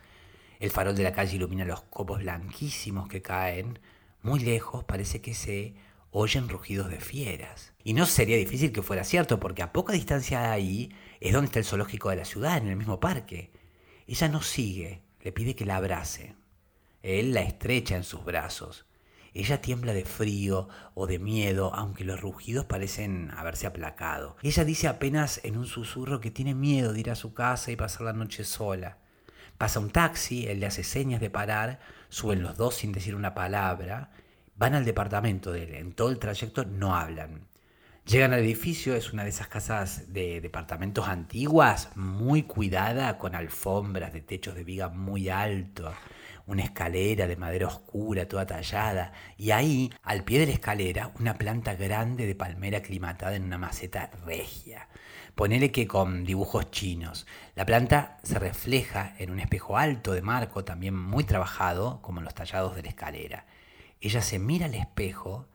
el 0.59 0.71
farol 0.71 0.95
de 0.95 1.03
la 1.05 1.13
calle 1.13 1.37
ilumina 1.37 1.65
los 1.65 1.83
copos 1.83 2.21
blanquísimos 2.21 3.09
que 3.09 3.23
caen, 3.23 3.79
muy 4.23 4.41
lejos 4.41 4.85
parece 4.85 5.23
que 5.23 5.35
se 5.35 5.75
oyen 6.11 6.49
rugidos 6.49 6.91
de 6.91 7.01
fieras. 7.01 7.73
Y 7.83 7.95
no 7.95 8.05
sería 8.05 8.37
difícil 8.37 8.73
que 8.73 8.83
fuera 8.83 9.05
cierto, 9.05 9.41
porque 9.41 9.63
a 9.63 9.73
poca 9.73 9.93
distancia 9.93 10.41
de 10.41 10.49
ahí 10.49 10.93
es 11.21 11.33
donde 11.33 11.47
está 11.47 11.61
el 11.61 11.65
zoológico 11.65 12.11
de 12.11 12.17
la 12.17 12.25
ciudad, 12.25 12.59
en 12.59 12.69
el 12.69 12.77
mismo 12.77 13.01
parque. 13.01 13.51
Ella 14.07 14.29
no 14.29 14.43
sigue, 14.43 15.03
le 15.23 15.33
pide 15.33 15.55
que 15.55 15.65
la 15.65 15.77
abrace. 15.77 16.35
Él 17.03 17.33
la 17.33 17.43
estrecha 17.43 17.97
en 17.97 18.05
sus 18.05 18.25
brazos. 18.25 18.85
Ella 19.33 19.61
tiembla 19.61 19.93
de 19.93 20.05
frío 20.05 20.69
o 20.95 21.07
de 21.07 21.19
miedo, 21.19 21.73
aunque 21.75 22.05
los 22.05 22.21
rugidos 22.21 22.65
parecen 22.65 23.31
haberse 23.37 23.67
aplacado. 23.67 24.37
Ella 24.43 24.65
dice 24.65 24.89
apenas 24.89 25.41
en 25.45 25.57
un 25.57 25.67
susurro 25.67 26.21
que 26.21 26.31
tiene 26.31 26.55
miedo 26.55 26.93
de 26.93 27.01
ir 27.01 27.11
a 27.11 27.15
su 27.15 27.33
casa 27.33 27.71
y 27.71 27.77
pasar 27.77 28.03
la 28.03 28.13
noche 28.13 28.45
sola. 28.45 28.99
Pasa 29.59 29.79
un 29.79 29.91
taxi, 29.91 30.47
él 30.47 30.61
le 30.61 30.67
hace 30.67 30.83
señas 30.83 31.21
de 31.21 31.31
parar, 31.31 31.81
suben 32.09 32.43
los 32.43 32.57
dos 32.57 32.77
sin 32.77 32.93
decir 32.93 33.15
una 33.15 33.35
palabra, 33.35 34.11
van 34.57 34.75
al 34.75 34.85
departamento 34.85 35.53
de 35.53 35.65
él. 35.65 35.75
En 35.75 35.93
todo 35.93 36.11
el 36.11 36.19
trayecto 36.19 36.65
no 36.65 36.97
hablan. 36.97 37.51
Llegan 38.07 38.33
al 38.33 38.41
edificio, 38.41 38.97
es 38.97 39.13
una 39.13 39.23
de 39.23 39.29
esas 39.29 39.49
casas 39.49 40.13
de 40.13 40.41
departamentos 40.41 41.07
antiguas, 41.07 41.91
muy 41.95 42.43
cuidada, 42.43 43.19
con 43.19 43.35
alfombras 43.35 44.13
de 44.13 44.21
techos 44.23 44.55
de 44.55 44.65
viga 44.65 44.89
muy 44.89 45.29
alto, 45.29 45.93
una 46.51 46.65
escalera 46.65 47.29
de 47.29 47.37
madera 47.37 47.69
oscura, 47.69 48.27
toda 48.27 48.45
tallada, 48.45 49.13
y 49.37 49.53
ahí, 49.53 49.93
al 50.03 50.25
pie 50.25 50.41
de 50.41 50.47
la 50.47 50.53
escalera, 50.53 51.13
una 51.21 51.35
planta 51.35 51.75
grande 51.75 52.27
de 52.27 52.35
palmera 52.35 52.79
aclimatada 52.79 53.37
en 53.37 53.45
una 53.45 53.57
maceta 53.57 54.11
regia. 54.27 54.89
Ponele 55.37 55.71
que 55.71 55.87
con 55.87 56.25
dibujos 56.25 56.73
chinos. 56.73 57.27
La 57.55 57.65
planta 57.65 58.19
se 58.25 58.39
refleja 58.39 59.15
en 59.19 59.31
un 59.31 59.39
espejo 59.39 59.79
alto 59.79 60.13
de 60.13 60.23
marco, 60.23 60.65
también 60.65 60.97
muy 60.97 61.23
trabajado, 61.23 62.03
como 62.03 62.19
en 62.19 62.25
los 62.25 62.35
tallados 62.35 62.75
de 62.75 62.83
la 62.83 62.89
escalera. 62.89 63.47
Ella 64.01 64.21
se 64.21 64.41
mira 64.41 64.67
al 64.67 64.75
espejo, 64.75 65.49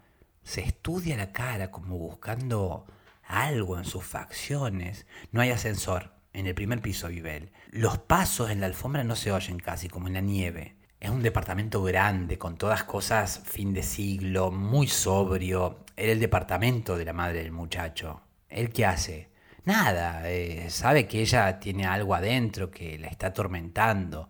se 0.43 0.61
estudia 0.61 1.17
la 1.17 1.33
cara 1.33 1.71
como 1.71 1.97
buscando 1.97 2.85
algo 3.21 3.77
en 3.77 3.83
sus 3.83 4.05
facciones. 4.05 5.05
No 5.31 5.41
hay 5.41 5.51
ascensor. 5.51 6.13
En 6.31 6.47
el 6.47 6.55
primer 6.55 6.81
piso 6.81 7.07
vive 7.07 7.37
él. 7.37 7.51
Los 7.71 7.97
pasos 7.97 8.49
en 8.49 8.59
la 8.59 8.65
alfombra 8.65 9.03
no 9.03 9.15
se 9.15 9.31
oyen 9.31 9.57
casi, 9.57 9.87
como 9.87 10.07
en 10.07 10.13
la 10.15 10.21
nieve. 10.21 10.75
Es 11.05 11.11
un 11.11 11.21
departamento 11.21 11.83
grande, 11.83 12.39
con 12.39 12.57
todas 12.57 12.83
cosas 12.83 13.39
fin 13.45 13.75
de 13.75 13.83
siglo, 13.83 14.49
muy 14.49 14.87
sobrio. 14.87 15.85
Era 15.95 16.11
el 16.11 16.19
departamento 16.19 16.97
de 16.97 17.05
la 17.05 17.13
madre 17.13 17.43
del 17.43 17.51
muchacho. 17.51 18.23
¿Él 18.49 18.71
qué 18.71 18.87
hace? 18.87 19.29
Nada, 19.65 20.27
eh, 20.31 20.67
sabe 20.71 21.05
que 21.05 21.21
ella 21.21 21.59
tiene 21.59 21.85
algo 21.85 22.15
adentro 22.15 22.71
que 22.71 22.97
la 22.97 23.05
está 23.05 23.27
atormentando. 23.27 24.29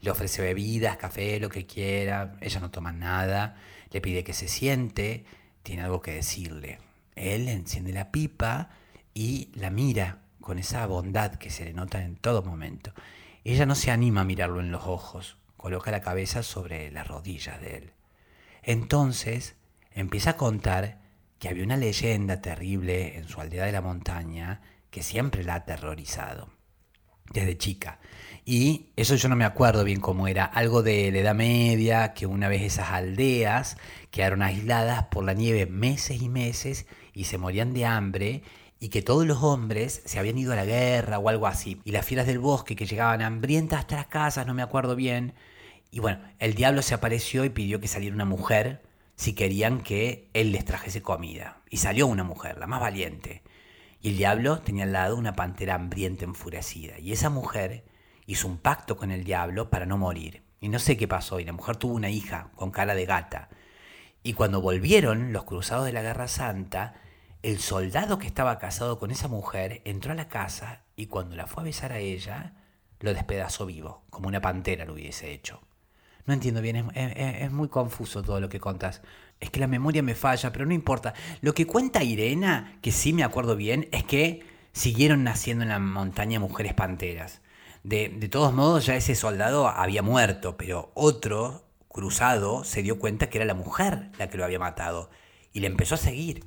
Le 0.00 0.10
ofrece 0.10 0.40
bebidas, 0.40 0.96
café, 0.96 1.38
lo 1.38 1.50
que 1.50 1.66
quiera. 1.66 2.36
Ella 2.40 2.58
no 2.58 2.70
toma 2.70 2.90
nada. 2.90 3.56
Le 3.90 4.00
pide 4.00 4.24
que 4.24 4.32
se 4.32 4.48
siente. 4.48 5.26
Tiene 5.62 5.82
algo 5.82 6.00
que 6.00 6.12
decirle. 6.12 6.78
Él 7.16 7.50
enciende 7.50 7.92
la 7.92 8.10
pipa 8.10 8.70
y 9.12 9.50
la 9.56 9.68
mira 9.68 10.20
con 10.40 10.58
esa 10.58 10.86
bondad 10.86 11.34
que 11.34 11.50
se 11.50 11.66
le 11.66 11.74
nota 11.74 12.02
en 12.02 12.16
todo 12.16 12.42
momento. 12.42 12.94
Ella 13.44 13.66
no 13.66 13.74
se 13.74 13.90
anima 13.90 14.22
a 14.22 14.24
mirarlo 14.24 14.60
en 14.60 14.70
los 14.70 14.86
ojos, 14.86 15.36
coloca 15.64 15.90
la 15.90 16.02
cabeza 16.02 16.42
sobre 16.42 16.90
las 16.90 17.08
rodillas 17.08 17.58
de 17.58 17.76
él. 17.78 17.92
Entonces 18.62 19.56
empieza 19.92 20.32
a 20.32 20.36
contar 20.36 21.00
que 21.38 21.48
había 21.48 21.64
una 21.64 21.78
leyenda 21.78 22.42
terrible 22.42 23.16
en 23.16 23.26
su 23.28 23.40
aldea 23.40 23.64
de 23.64 23.72
la 23.72 23.80
montaña 23.80 24.60
que 24.90 25.02
siempre 25.02 25.42
la 25.42 25.54
ha 25.54 25.56
aterrorizado, 25.56 26.50
desde 27.32 27.56
chica. 27.56 27.98
Y 28.44 28.90
eso 28.96 29.14
yo 29.14 29.30
no 29.30 29.36
me 29.36 29.46
acuerdo 29.46 29.84
bien 29.84 30.00
cómo 30.00 30.28
era, 30.28 30.44
algo 30.44 30.82
de 30.82 31.10
la 31.10 31.20
Edad 31.20 31.34
Media, 31.34 32.12
que 32.12 32.26
una 32.26 32.48
vez 32.48 32.60
esas 32.60 32.90
aldeas 32.90 33.78
quedaron 34.10 34.42
aisladas 34.42 35.04
por 35.04 35.24
la 35.24 35.32
nieve 35.32 35.64
meses 35.64 36.20
y 36.20 36.28
meses 36.28 36.84
y 37.14 37.24
se 37.24 37.38
morían 37.38 37.72
de 37.72 37.86
hambre 37.86 38.42
y 38.80 38.90
que 38.90 39.00
todos 39.00 39.24
los 39.24 39.42
hombres 39.42 40.02
se 40.04 40.18
habían 40.18 40.36
ido 40.36 40.52
a 40.52 40.56
la 40.56 40.66
guerra 40.66 41.18
o 41.18 41.30
algo 41.30 41.46
así. 41.46 41.80
Y 41.84 41.92
las 41.92 42.04
fieras 42.04 42.26
del 42.26 42.38
bosque 42.38 42.76
que 42.76 42.84
llegaban 42.84 43.22
hambrientas 43.22 43.78
hasta 43.78 43.96
las 43.96 44.08
casas, 44.08 44.46
no 44.46 44.52
me 44.52 44.60
acuerdo 44.60 44.94
bien. 44.94 45.32
Y 45.94 46.00
bueno, 46.00 46.18
el 46.40 46.54
diablo 46.54 46.82
se 46.82 46.92
apareció 46.92 47.44
y 47.44 47.50
pidió 47.50 47.78
que 47.78 47.86
saliera 47.86 48.16
una 48.16 48.24
mujer 48.24 48.82
si 49.14 49.32
querían 49.32 49.80
que 49.80 50.28
él 50.34 50.50
les 50.50 50.64
trajese 50.64 51.02
comida. 51.02 51.62
Y 51.70 51.76
salió 51.76 52.08
una 52.08 52.24
mujer, 52.24 52.58
la 52.58 52.66
más 52.66 52.80
valiente. 52.80 53.44
Y 54.00 54.08
el 54.08 54.16
diablo 54.16 54.58
tenía 54.58 54.82
al 54.82 54.92
lado 54.92 55.14
una 55.14 55.34
pantera 55.36 55.76
hambrienta 55.76 56.24
enfurecida. 56.24 56.98
Y 56.98 57.12
esa 57.12 57.30
mujer 57.30 57.84
hizo 58.26 58.48
un 58.48 58.58
pacto 58.58 58.96
con 58.96 59.12
el 59.12 59.22
diablo 59.22 59.70
para 59.70 59.86
no 59.86 59.96
morir. 59.96 60.42
Y 60.60 60.68
no 60.68 60.80
sé 60.80 60.96
qué 60.96 61.06
pasó, 61.06 61.38
y 61.38 61.44
la 61.44 61.52
mujer 61.52 61.76
tuvo 61.76 61.94
una 61.94 62.10
hija 62.10 62.50
con 62.56 62.72
cara 62.72 62.96
de 62.96 63.06
gata. 63.06 63.48
Y 64.24 64.32
cuando 64.32 64.60
volvieron 64.60 65.32
los 65.32 65.44
cruzados 65.44 65.86
de 65.86 65.92
la 65.92 66.02
Guerra 66.02 66.26
Santa, 66.26 66.94
el 67.42 67.60
soldado 67.60 68.18
que 68.18 68.26
estaba 68.26 68.58
casado 68.58 68.98
con 68.98 69.12
esa 69.12 69.28
mujer 69.28 69.80
entró 69.84 70.10
a 70.10 70.16
la 70.16 70.26
casa 70.26 70.82
y 70.96 71.06
cuando 71.06 71.36
la 71.36 71.46
fue 71.46 71.62
a 71.62 71.66
besar 71.66 71.92
a 71.92 72.00
ella, 72.00 72.54
lo 72.98 73.14
despedazó 73.14 73.64
vivo, 73.64 74.02
como 74.10 74.26
una 74.26 74.40
pantera 74.40 74.86
lo 74.86 74.94
hubiese 74.94 75.30
hecho. 75.30 75.60
No 76.26 76.34
entiendo 76.34 76.62
bien, 76.62 76.90
es, 76.94 77.50
muy 77.52 77.68
confuso 77.68 78.22
todo 78.22 78.40
lo 78.40 78.48
que 78.48 78.60
contas. 78.60 79.02
Es 79.40 79.50
que 79.50 79.60
la 79.60 79.66
memoria 79.66 80.02
me 80.02 80.14
falla, 80.14 80.52
pero 80.52 80.64
no 80.64 80.72
importa. 80.72 81.14
Lo 81.42 81.52
que 81.54 81.66
cuenta 81.66 82.02
Irena, 82.02 82.78
que 82.80 82.92
sí 82.92 83.12
me 83.12 83.24
acuerdo 83.24 83.56
bien, 83.56 83.88
es 83.92 84.04
que 84.04 84.46
siguieron 84.72 85.22
naciendo 85.22 85.64
en 85.64 85.68
la 85.70 85.78
montaña 85.78 86.40
mujeres 86.40 86.72
panteras. 86.72 87.42
De, 87.82 88.08
de 88.08 88.28
todos 88.28 88.54
modos, 88.54 88.86
ya 88.86 88.96
ese 88.96 89.14
soldado 89.14 89.68
había 89.68 90.02
muerto, 90.02 90.56
pero 90.56 90.90
otro 90.94 91.66
cruzado 91.88 92.64
se 92.64 92.82
dio 92.82 92.98
cuenta 92.98 93.28
que 93.28 93.38
era 93.38 93.44
la 93.44 93.54
mujer 93.54 94.10
la 94.18 94.28
que 94.28 94.38
lo 94.38 94.44
había 94.44 94.58
matado 94.58 95.10
y 95.52 95.60
le 95.60 95.68
empezó 95.68 95.94
a 95.94 95.98
seguir 95.98 96.44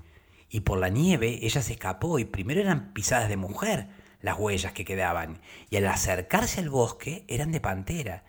y 0.49 0.61
por 0.61 0.79
la 0.79 0.89
nieve 0.89 1.39
ella 1.41 1.61
se 1.61 1.73
escapó 1.73 2.19
y 2.19 2.25
primero 2.25 2.61
eran 2.61 2.93
pisadas 2.93 3.29
de 3.29 3.37
mujer 3.37 3.87
las 4.21 4.39
huellas 4.39 4.73
que 4.73 4.83
quedaban, 4.83 5.41
y 5.69 5.77
al 5.77 5.87
acercarse 5.87 6.59
al 6.59 6.69
bosque 6.69 7.23
eran 7.27 7.51
de 7.51 7.61
pantera. 7.61 8.23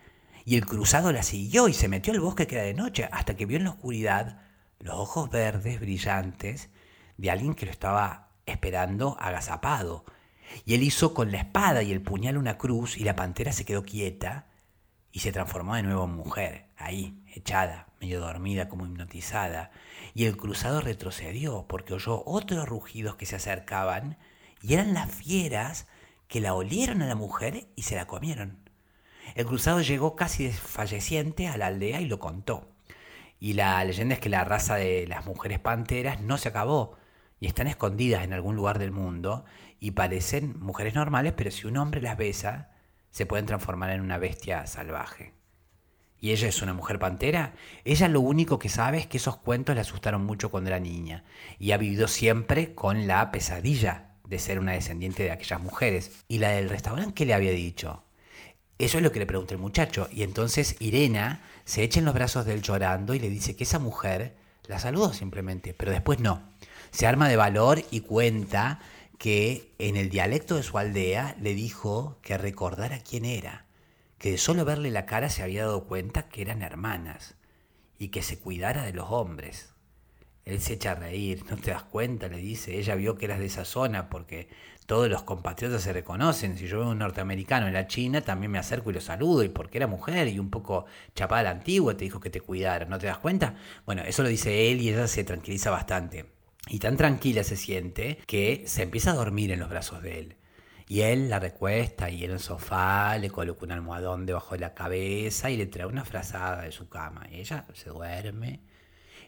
Y 0.48 0.56
el 0.56 0.64
cruzado 0.64 1.12
la 1.12 1.22
siguió 1.22 1.68
y 1.68 1.74
se 1.74 1.88
metió 1.88 2.14
al 2.14 2.20
bosque 2.20 2.46
que 2.46 2.54
era 2.54 2.64
de 2.64 2.72
noche, 2.72 3.06
hasta 3.12 3.36
que 3.36 3.44
vio 3.44 3.58
en 3.58 3.64
la 3.64 3.70
oscuridad 3.72 4.40
los 4.78 4.94
ojos 4.94 5.28
verdes 5.28 5.78
brillantes 5.78 6.70
de 7.18 7.30
alguien 7.30 7.54
que 7.54 7.66
lo 7.66 7.70
estaba 7.70 8.30
esperando 8.46 9.18
agazapado. 9.20 10.06
Y 10.64 10.72
él 10.72 10.82
hizo 10.84 11.12
con 11.12 11.32
la 11.32 11.40
espada 11.40 11.82
y 11.82 11.92
el 11.92 12.00
puñal 12.00 12.38
una 12.38 12.56
cruz 12.56 12.96
y 12.96 13.04
la 13.04 13.14
pantera 13.14 13.52
se 13.52 13.66
quedó 13.66 13.82
quieta 13.82 14.46
y 15.12 15.18
se 15.18 15.32
transformó 15.32 15.74
de 15.74 15.82
nuevo 15.82 16.06
en 16.06 16.12
mujer, 16.12 16.64
ahí, 16.78 17.22
echada, 17.34 17.88
medio 18.00 18.18
dormida, 18.18 18.70
como 18.70 18.86
hipnotizada, 18.86 19.70
y 20.14 20.24
el 20.24 20.38
cruzado 20.38 20.80
retrocedió 20.80 21.66
porque 21.68 21.92
oyó 21.92 22.22
otros 22.24 22.66
rugidos 22.66 23.16
que 23.16 23.26
se 23.26 23.36
acercaban 23.36 24.16
y 24.62 24.72
eran 24.72 24.94
las 24.94 25.12
fieras 25.12 25.86
que 26.26 26.40
la 26.40 26.54
olieron 26.54 27.02
a 27.02 27.06
la 27.06 27.16
mujer 27.16 27.68
y 27.76 27.82
se 27.82 27.96
la 27.96 28.06
comieron. 28.06 28.67
El 29.38 29.46
cruzado 29.46 29.80
llegó 29.82 30.16
casi 30.16 30.48
desfalleciente 30.48 31.46
a 31.46 31.56
la 31.56 31.68
aldea 31.68 32.00
y 32.00 32.06
lo 32.06 32.18
contó. 32.18 32.72
Y 33.38 33.52
la 33.52 33.84
leyenda 33.84 34.14
es 34.14 34.20
que 34.20 34.28
la 34.28 34.42
raza 34.42 34.74
de 34.74 35.06
las 35.06 35.26
mujeres 35.26 35.60
panteras 35.60 36.20
no 36.20 36.38
se 36.38 36.48
acabó 36.48 36.96
y 37.38 37.46
están 37.46 37.68
escondidas 37.68 38.24
en 38.24 38.32
algún 38.32 38.56
lugar 38.56 38.80
del 38.80 38.90
mundo 38.90 39.44
y 39.78 39.92
parecen 39.92 40.58
mujeres 40.58 40.96
normales, 40.96 41.34
pero 41.36 41.52
si 41.52 41.68
un 41.68 41.76
hombre 41.76 42.02
las 42.02 42.16
besa, 42.16 42.72
se 43.12 43.26
pueden 43.26 43.46
transformar 43.46 43.90
en 43.90 44.00
una 44.00 44.18
bestia 44.18 44.66
salvaje. 44.66 45.34
¿Y 46.18 46.32
ella 46.32 46.48
es 46.48 46.60
una 46.60 46.74
mujer 46.74 46.98
pantera? 46.98 47.54
Ella 47.84 48.08
lo 48.08 48.20
único 48.20 48.58
que 48.58 48.68
sabe 48.68 48.98
es 48.98 49.06
que 49.06 49.18
esos 49.18 49.36
cuentos 49.36 49.76
le 49.76 49.82
asustaron 49.82 50.24
mucho 50.24 50.50
cuando 50.50 50.70
era 50.70 50.80
niña 50.80 51.22
y 51.60 51.70
ha 51.70 51.76
vivido 51.76 52.08
siempre 52.08 52.74
con 52.74 53.06
la 53.06 53.30
pesadilla 53.30 54.16
de 54.26 54.40
ser 54.40 54.58
una 54.58 54.72
descendiente 54.72 55.22
de 55.22 55.30
aquellas 55.30 55.62
mujeres. 55.62 56.24
¿Y 56.26 56.38
la 56.38 56.48
del 56.48 56.68
restaurante 56.68 57.14
qué 57.14 57.24
le 57.24 57.34
había 57.34 57.52
dicho? 57.52 58.02
Eso 58.78 58.98
es 58.98 59.02
lo 59.02 59.12
que 59.12 59.18
le 59.18 59.26
pregunta 59.26 59.54
el 59.54 59.60
muchacho. 59.60 60.08
Y 60.12 60.22
entonces 60.22 60.76
Irena 60.78 61.42
se 61.64 61.82
echa 61.82 61.98
en 61.98 62.06
los 62.06 62.14
brazos 62.14 62.46
de 62.46 62.54
él 62.54 62.62
llorando 62.62 63.14
y 63.14 63.18
le 63.18 63.28
dice 63.28 63.56
que 63.56 63.64
esa 63.64 63.78
mujer 63.78 64.34
la 64.66 64.78
saludó 64.78 65.12
simplemente, 65.12 65.74
pero 65.74 65.90
después 65.90 66.20
no. 66.20 66.42
Se 66.90 67.06
arma 67.06 67.28
de 67.28 67.36
valor 67.36 67.82
y 67.90 68.00
cuenta 68.00 68.80
que 69.18 69.74
en 69.78 69.96
el 69.96 70.10
dialecto 70.10 70.56
de 70.56 70.62
su 70.62 70.78
aldea 70.78 71.36
le 71.40 71.54
dijo 71.54 72.18
que 72.22 72.38
recordara 72.38 73.00
quién 73.00 73.24
era 73.24 73.68
que 74.18 74.32
de 74.32 74.38
solo 74.38 74.64
verle 74.64 74.90
la 74.90 75.06
cara 75.06 75.30
se 75.30 75.42
había 75.42 75.64
dado 75.64 75.84
cuenta 75.84 76.28
que 76.28 76.42
eran 76.42 76.62
hermanas 76.62 77.36
y 77.98 78.08
que 78.08 78.22
se 78.22 78.38
cuidara 78.38 78.84
de 78.84 78.92
los 78.92 79.10
hombres. 79.10 79.70
Él 80.44 80.60
se 80.60 80.74
echa 80.74 80.92
a 80.92 80.96
reír, 80.96 81.44
no 81.48 81.56
te 81.56 81.70
das 81.70 81.84
cuenta, 81.84 82.28
le 82.28 82.38
dice, 82.38 82.78
ella 82.78 82.94
vio 82.94 83.16
que 83.16 83.26
eras 83.26 83.38
de 83.38 83.46
esa 83.46 83.64
zona 83.64 84.08
porque 84.08 84.48
todos 84.88 85.10
los 85.10 85.22
compatriotas 85.22 85.82
se 85.82 85.92
reconocen, 85.92 86.56
si 86.56 86.66
yo 86.66 86.78
veo 86.78 86.88
un 86.88 86.98
norteamericano 87.00 87.66
en 87.66 87.74
la 87.74 87.86
China 87.86 88.22
también 88.22 88.50
me 88.50 88.58
acerco 88.58 88.88
y 88.88 88.94
lo 88.94 89.02
saludo 89.02 89.42
y 89.42 89.50
porque 89.50 89.76
era 89.76 89.86
mujer 89.86 90.28
y 90.28 90.38
un 90.38 90.48
poco 90.48 90.86
chapada 91.14 91.42
la 91.42 91.50
antigua 91.50 91.94
te 91.94 92.04
dijo 92.04 92.20
que 92.20 92.30
te 92.30 92.40
cuidara, 92.40 92.86
¿no 92.86 92.98
te 92.98 93.06
das 93.06 93.18
cuenta? 93.18 93.54
Bueno, 93.84 94.00
eso 94.06 94.22
lo 94.22 94.30
dice 94.30 94.72
él 94.72 94.80
y 94.80 94.88
ella 94.88 95.06
se 95.06 95.24
tranquiliza 95.24 95.70
bastante. 95.70 96.32
Y 96.68 96.78
tan 96.78 96.96
tranquila 96.96 97.44
se 97.44 97.56
siente 97.56 98.16
que 98.26 98.62
se 98.66 98.82
empieza 98.82 99.10
a 99.10 99.16
dormir 99.16 99.52
en 99.52 99.60
los 99.60 99.68
brazos 99.68 100.02
de 100.02 100.20
él. 100.20 100.36
Y 100.88 101.02
él 101.02 101.28
la 101.28 101.38
recuesta 101.38 102.08
y 102.08 102.24
en 102.24 102.30
el 102.30 102.40
sofá 102.40 103.18
le 103.18 103.28
coloca 103.28 103.66
un 103.66 103.72
almohadón 103.72 104.24
debajo 104.24 104.54
de 104.54 104.60
la 104.60 104.72
cabeza 104.72 105.50
y 105.50 105.58
le 105.58 105.66
trae 105.66 105.84
una 105.84 106.06
frazada 106.06 106.62
de 106.62 106.72
su 106.72 106.88
cama. 106.88 107.26
Y 107.30 107.40
ella 107.40 107.66
se 107.74 107.90
duerme. 107.90 108.62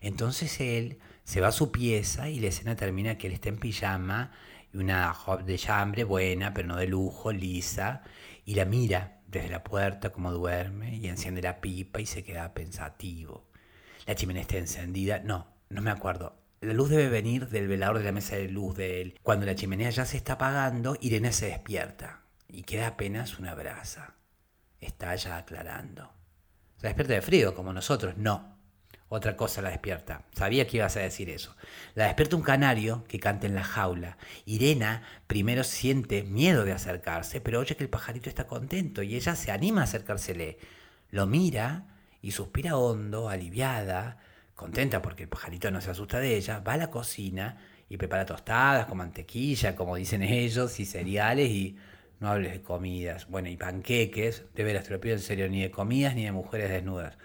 Entonces 0.01 0.59
él 0.59 1.01
se 1.25 1.43
va 1.43 1.49
a 1.49 1.53
su 1.53 1.71
pieza 1.71 2.31
y 2.31 2.41
la 2.41 2.49
escena 2.49 2.77
termina 2.77 3.19
que 3.19 3.27
él 3.27 3.35
está 3.35 3.51
en 3.51 3.59
pijama 3.59 4.33
y 4.73 4.79
una 4.79 5.13
job 5.15 5.45
de 5.45 5.59
chambre 5.59 6.05
buena, 6.05 6.55
pero 6.55 6.69
no 6.69 6.77
de 6.77 6.87
lujo, 6.87 7.33
lisa, 7.33 8.03
y 8.45 8.55
la 8.55 8.65
mira 8.65 9.21
desde 9.27 9.49
la 9.49 9.63
puerta 9.63 10.11
como 10.11 10.33
duerme 10.33 10.97
y 10.97 11.07
enciende 11.07 11.43
la 11.43 11.61
pipa 11.61 12.01
y 12.01 12.07
se 12.07 12.25
queda 12.25 12.53
pensativo. 12.53 13.47
La 14.07 14.15
chimenea 14.15 14.43
está 14.43 14.59
encendida. 14.59 15.21
No, 15.21 15.47
no 15.69 15.83
me 15.83 15.91
acuerdo. 15.91 16.37
La 16.61 16.75
luz 16.75 16.91
debe 16.91 17.09
venir 17.09 17.49
del 17.49 17.69
velador 17.69 17.99
de 17.99 18.05
la 18.05 18.13
mesa 18.13 18.37
de 18.37 18.49
luz 18.49 18.77
de 18.77 19.01
él. 19.01 19.19
Cuando 19.23 19.47
la 19.47 19.55
chimenea 19.55 19.91
ya 19.91 20.05
se 20.05 20.17
está 20.17 20.35
apagando, 20.35 20.97
Irene 21.01 21.33
se 21.33 21.47
despierta 21.47 22.23
y 22.49 22.63
queda 22.65 22.89
apenas 22.89 23.39
una 23.39 23.55
brasa. 23.55 24.17
Está 24.81 25.15
ya 25.15 25.39
aclarando. 25.39 26.13
Se 26.77 26.89
despierta 26.89 27.15
de 27.15 27.23
frío, 27.23 27.55
como 27.55 27.73
nosotros. 27.73 28.17
No. 28.17 28.60
Otra 29.13 29.37
cosa 29.37 29.61
la 29.61 29.71
despierta. 29.71 30.23
Sabía 30.37 30.69
que 30.69 30.77
ibas 30.77 30.97
a 30.97 31.01
decir 31.01 31.31
eso. 31.31 31.57
La 31.97 32.05
despierta 32.05 32.37
un 32.37 32.43
canario 32.43 33.03
que 33.09 33.19
canta 33.19 33.49
en 33.49 33.57
la 33.57 33.65
jaula. 33.65 34.19
Irena 34.47 35.03
primero 35.27 35.65
siente 35.65 36.23
miedo 36.23 36.65
de 36.65 36.71
acercarse, 36.71 37.41
pero 37.41 37.59
oye 37.59 37.75
que 37.75 37.83
el 37.83 37.91
pajarito 37.91 38.29
está 38.29 38.47
contento 38.47 39.03
y 39.03 39.17
ella 39.17 39.35
se 39.35 39.51
anima 39.51 39.81
a 39.81 39.85
acercársele. 39.85 40.59
Lo 41.11 41.27
mira 41.27 41.87
y 42.23 42.31
suspira 42.31 42.77
hondo, 42.77 43.29
aliviada, 43.29 44.19
contenta 44.55 45.03
porque 45.03 45.25
el 45.25 45.29
pajarito 45.29 45.73
no 45.73 45.81
se 45.81 45.91
asusta 45.91 46.21
de 46.21 46.37
ella, 46.37 46.61
va 46.61 46.75
a 46.75 46.77
la 46.77 46.91
cocina 46.93 47.59
y 47.89 47.97
prepara 47.97 48.25
tostadas 48.25 48.87
con 48.87 48.99
mantequilla, 48.99 49.75
como 49.75 49.97
dicen 49.97 50.23
ellos, 50.23 50.79
y 50.79 50.87
cereales 50.87 51.51
y 51.51 51.77
no 52.21 52.29
hables 52.29 52.53
de 52.53 52.63
comidas. 52.63 53.27
Bueno, 53.29 53.49
y 53.49 53.57
panqueques, 53.57 54.45
de 54.55 54.63
veras, 54.63 54.85
te 54.85 54.93
lo 54.93 55.01
pido 55.01 55.17
en 55.17 55.21
serio, 55.21 55.49
ni 55.49 55.63
de 55.63 55.73
comidas 55.73 56.15
ni 56.15 56.27
de 56.27 56.31
mujeres 56.31 56.71
desnudas. 56.71 57.19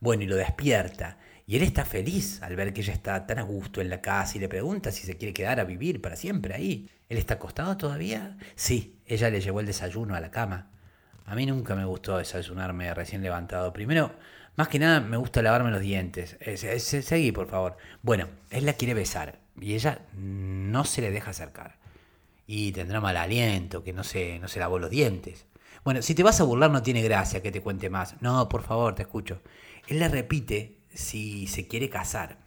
Bueno, 0.00 0.22
y 0.22 0.26
lo 0.26 0.36
despierta. 0.36 1.18
Y 1.48 1.56
él 1.56 1.62
está 1.62 1.84
feliz 1.84 2.42
al 2.42 2.56
ver 2.56 2.72
que 2.72 2.80
ella 2.80 2.92
está 2.92 3.24
tan 3.24 3.38
a 3.38 3.42
gusto 3.42 3.80
en 3.80 3.88
la 3.88 4.00
casa 4.00 4.36
y 4.36 4.40
le 4.40 4.48
pregunta 4.48 4.90
si 4.90 5.06
se 5.06 5.16
quiere 5.16 5.32
quedar 5.32 5.60
a 5.60 5.64
vivir 5.64 6.02
para 6.02 6.16
siempre 6.16 6.54
ahí. 6.54 6.90
¿Él 7.08 7.18
está 7.18 7.34
acostado 7.34 7.76
todavía? 7.76 8.36
Sí, 8.56 8.98
ella 9.06 9.30
le 9.30 9.40
llevó 9.40 9.60
el 9.60 9.66
desayuno 9.66 10.16
a 10.16 10.20
la 10.20 10.32
cama. 10.32 10.72
A 11.24 11.36
mí 11.36 11.46
nunca 11.46 11.76
me 11.76 11.84
gustó 11.84 12.18
desayunarme 12.18 12.92
recién 12.94 13.22
levantado. 13.22 13.72
Primero, 13.72 14.12
más 14.56 14.66
que 14.66 14.80
nada, 14.80 14.98
me 15.00 15.16
gusta 15.16 15.40
lavarme 15.40 15.70
los 15.70 15.80
dientes. 15.80 16.36
seguí, 16.58 17.30
por 17.30 17.46
favor. 17.48 17.76
Bueno, 18.02 18.28
él 18.50 18.66
la 18.66 18.72
quiere 18.72 18.94
besar 18.94 19.38
y 19.60 19.74
ella 19.74 20.00
no 20.16 20.84
se 20.84 21.00
le 21.00 21.12
deja 21.12 21.30
acercar. 21.30 21.76
Y 22.48 22.72
tendrá 22.72 23.00
mal 23.00 23.16
aliento, 23.16 23.84
que 23.84 23.92
no 23.92 24.02
se, 24.02 24.40
no 24.40 24.48
se 24.48 24.58
lavó 24.58 24.80
los 24.80 24.90
dientes. 24.90 25.46
Bueno, 25.84 26.02
si 26.02 26.16
te 26.16 26.24
vas 26.24 26.40
a 26.40 26.44
burlar 26.44 26.72
no 26.72 26.82
tiene 26.82 27.02
gracia 27.02 27.40
que 27.40 27.52
te 27.52 27.60
cuente 27.60 27.88
más. 27.88 28.20
No, 28.20 28.48
por 28.48 28.64
favor, 28.64 28.96
te 28.96 29.02
escucho. 29.02 29.42
Él 29.86 30.00
le 30.00 30.08
repite 30.08 30.75
si 30.96 31.46
se 31.46 31.68
quiere 31.68 31.88
casar. 31.88 32.38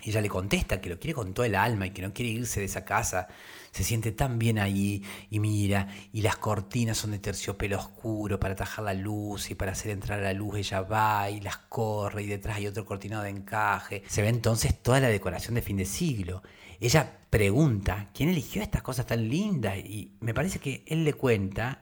Ella 0.00 0.22
le 0.22 0.28
contesta 0.28 0.80
que 0.80 0.88
lo 0.88 0.98
quiere 0.98 1.14
con 1.14 1.34
todo 1.34 1.44
el 1.44 1.54
alma 1.54 1.86
y 1.86 1.90
que 1.90 2.00
no 2.00 2.14
quiere 2.14 2.30
irse 2.30 2.60
de 2.60 2.66
esa 2.66 2.84
casa. 2.84 3.28
Se 3.72 3.84
siente 3.84 4.10
tan 4.10 4.38
bien 4.38 4.58
allí 4.58 5.02
y 5.30 5.38
mira, 5.38 5.88
y 6.12 6.22
las 6.22 6.36
cortinas 6.36 6.96
son 6.96 7.10
de 7.10 7.18
terciopelo 7.18 7.78
oscuro 7.78 8.40
para 8.40 8.54
atajar 8.54 8.84
la 8.84 8.94
luz 8.94 9.50
y 9.50 9.54
para 9.54 9.72
hacer 9.72 9.90
entrar 9.90 10.20
la 10.20 10.32
luz 10.32 10.56
ella 10.56 10.80
va 10.80 11.28
y 11.30 11.40
las 11.40 11.58
corre 11.58 12.22
y 12.22 12.26
detrás 12.26 12.56
hay 12.56 12.66
otro 12.66 12.86
cortinado 12.86 13.22
de 13.22 13.30
encaje. 13.30 14.02
Se 14.08 14.22
ve 14.22 14.28
entonces 14.28 14.82
toda 14.82 14.98
la 14.98 15.08
decoración 15.08 15.54
de 15.54 15.62
fin 15.62 15.76
de 15.76 15.84
siglo. 15.84 16.42
Ella 16.80 17.18
pregunta, 17.28 18.08
¿quién 18.14 18.30
eligió 18.30 18.62
estas 18.62 18.82
cosas 18.82 19.06
tan 19.06 19.28
lindas? 19.28 19.76
Y 19.76 20.16
me 20.20 20.34
parece 20.34 20.58
que 20.58 20.84
él 20.86 21.04
le 21.04 21.12
cuenta 21.12 21.80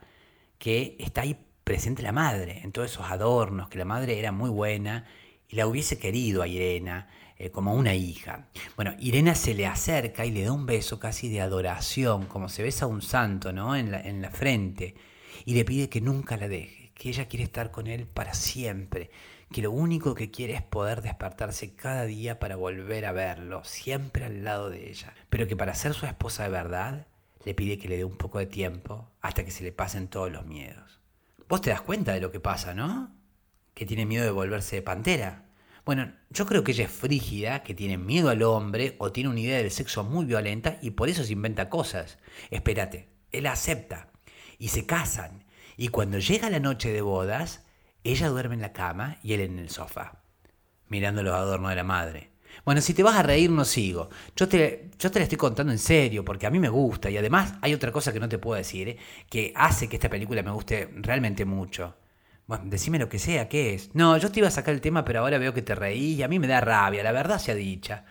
que 0.59 0.97
está 0.99 1.21
ahí 1.21 1.37
presente 1.63 2.03
la 2.03 2.11
madre, 2.11 2.59
en 2.63 2.71
todos 2.71 2.91
esos 2.91 3.09
adornos, 3.09 3.69
que 3.69 3.77
la 3.77 3.85
madre 3.85 4.19
era 4.19 4.31
muy 4.31 4.49
buena 4.49 5.05
y 5.51 5.55
la 5.57 5.67
hubiese 5.67 5.99
querido 5.99 6.41
a 6.41 6.47
Irena 6.47 7.07
eh, 7.37 7.51
como 7.51 7.73
una 7.73 7.93
hija. 7.93 8.47
Bueno, 8.75 8.93
Irena 8.99 9.35
se 9.35 9.53
le 9.53 9.67
acerca 9.67 10.25
y 10.25 10.31
le 10.31 10.43
da 10.43 10.51
un 10.51 10.65
beso 10.65 10.99
casi 10.99 11.29
de 11.29 11.41
adoración, 11.41 12.25
como 12.25 12.49
se 12.49 12.63
besa 12.63 12.85
a 12.85 12.87
un 12.87 13.01
santo, 13.01 13.51
¿no? 13.51 13.75
En 13.75 13.91
la, 13.91 13.99
en 13.99 14.21
la 14.21 14.31
frente, 14.31 14.95
y 15.45 15.53
le 15.53 15.65
pide 15.65 15.89
que 15.89 16.01
nunca 16.01 16.37
la 16.37 16.47
deje, 16.47 16.91
que 16.93 17.09
ella 17.09 17.27
quiere 17.27 17.43
estar 17.43 17.71
con 17.71 17.87
él 17.87 18.07
para 18.07 18.33
siempre, 18.33 19.11
que 19.51 19.61
lo 19.61 19.71
único 19.71 20.15
que 20.15 20.31
quiere 20.31 20.53
es 20.53 20.61
poder 20.61 21.01
despertarse 21.01 21.75
cada 21.75 22.05
día 22.05 22.39
para 22.39 22.55
volver 22.55 23.05
a 23.05 23.11
verlo, 23.11 23.63
siempre 23.65 24.25
al 24.25 24.43
lado 24.43 24.69
de 24.69 24.89
ella, 24.89 25.13
pero 25.29 25.47
que 25.47 25.57
para 25.57 25.75
ser 25.75 25.93
su 25.93 26.05
esposa 26.05 26.43
de 26.43 26.49
verdad, 26.49 27.07
le 27.43 27.53
pide 27.53 27.77
que 27.77 27.89
le 27.89 27.97
dé 27.97 28.05
un 28.05 28.17
poco 28.17 28.39
de 28.39 28.45
tiempo 28.45 29.09
hasta 29.19 29.43
que 29.43 29.51
se 29.51 29.63
le 29.63 29.71
pasen 29.71 30.07
todos 30.07 30.31
los 30.31 30.45
miedos. 30.45 30.99
Vos 31.49 31.61
te 31.61 31.71
das 31.71 31.81
cuenta 31.81 32.13
de 32.13 32.21
lo 32.21 32.31
que 32.31 32.39
pasa, 32.39 32.73
¿no? 32.73 33.20
Que 33.81 33.87
tiene 33.87 34.05
miedo 34.05 34.23
de 34.23 34.29
volverse 34.29 34.83
pantera 34.83 35.51
bueno, 35.83 36.13
yo 36.29 36.45
creo 36.45 36.63
que 36.63 36.73
ella 36.73 36.85
es 36.85 36.91
frígida, 36.91 37.63
que 37.63 37.73
tiene 37.73 37.97
miedo 37.97 38.29
al 38.29 38.43
hombre 38.43 38.95
o 38.99 39.11
tiene 39.11 39.31
una 39.31 39.39
idea 39.39 39.57
del 39.57 39.71
sexo 39.71 40.03
muy 40.03 40.25
violenta 40.25 40.77
y 40.81 40.91
por 40.91 41.09
eso 41.09 41.23
se 41.23 41.33
inventa 41.33 41.69
cosas. 41.69 42.19
Espérate, 42.51 43.09
él 43.31 43.47
acepta 43.47 44.09
y 44.59 44.67
se 44.67 44.85
casan. 44.85 45.43
Y 45.77 45.87
cuando 45.87 46.19
llega 46.19 46.51
la 46.51 46.59
noche 46.59 46.93
de 46.93 47.01
bodas, 47.01 47.65
ella 48.03 48.29
duerme 48.29 48.55
en 48.55 48.61
la 48.61 48.73
cama 48.73 49.17
y 49.23 49.33
él 49.33 49.39
en 49.39 49.57
el 49.57 49.71
sofá, 49.71 50.21
mirando 50.87 51.23
los 51.23 51.33
adornos 51.33 51.71
de 51.71 51.75
la 51.75 51.83
madre. 51.83 52.29
Bueno, 52.63 52.81
si 52.81 52.93
te 52.93 53.01
vas 53.01 53.15
a 53.15 53.23
reír, 53.23 53.49
no 53.49 53.65
sigo. 53.65 54.09
Yo 54.35 54.47
te, 54.47 54.91
yo 54.99 55.09
te 55.09 55.17
la 55.17 55.23
estoy 55.23 55.37
contando 55.39 55.71
en 55.71 55.79
serio, 55.79 56.23
porque 56.23 56.45
a 56.45 56.51
mí 56.51 56.59
me 56.59 56.69
gusta. 56.69 57.09
Y 57.09 57.17
además 57.17 57.55
hay 57.61 57.73
otra 57.73 57.91
cosa 57.91 58.13
que 58.13 58.19
no 58.19 58.29
te 58.29 58.37
puedo 58.37 58.57
decir, 58.57 58.89
¿eh? 58.89 58.97
que 59.29 59.51
hace 59.55 59.89
que 59.89 59.95
esta 59.95 60.09
película 60.09 60.43
me 60.43 60.51
guste 60.51 60.89
realmente 60.97 61.43
mucho. 61.43 61.95
Bueno, 62.51 62.65
decime 62.67 62.99
lo 62.99 63.07
que 63.07 63.17
sea, 63.17 63.47
¿qué 63.47 63.73
es? 63.73 63.91
No, 63.93 64.17
yo 64.17 64.29
te 64.29 64.41
iba 64.41 64.49
a 64.49 64.51
sacar 64.51 64.73
el 64.73 64.81
tema, 64.81 65.05
pero 65.05 65.21
ahora 65.21 65.37
veo 65.37 65.53
que 65.53 65.61
te 65.61 65.73
reís 65.73 66.19
y 66.19 66.23
a 66.23 66.27
mí 66.27 66.37
me 66.37 66.47
da 66.47 66.59
rabia, 66.59 67.01
la 67.01 67.13
verdad 67.13 67.39
sea 67.39 67.55
dicha. 67.55 68.03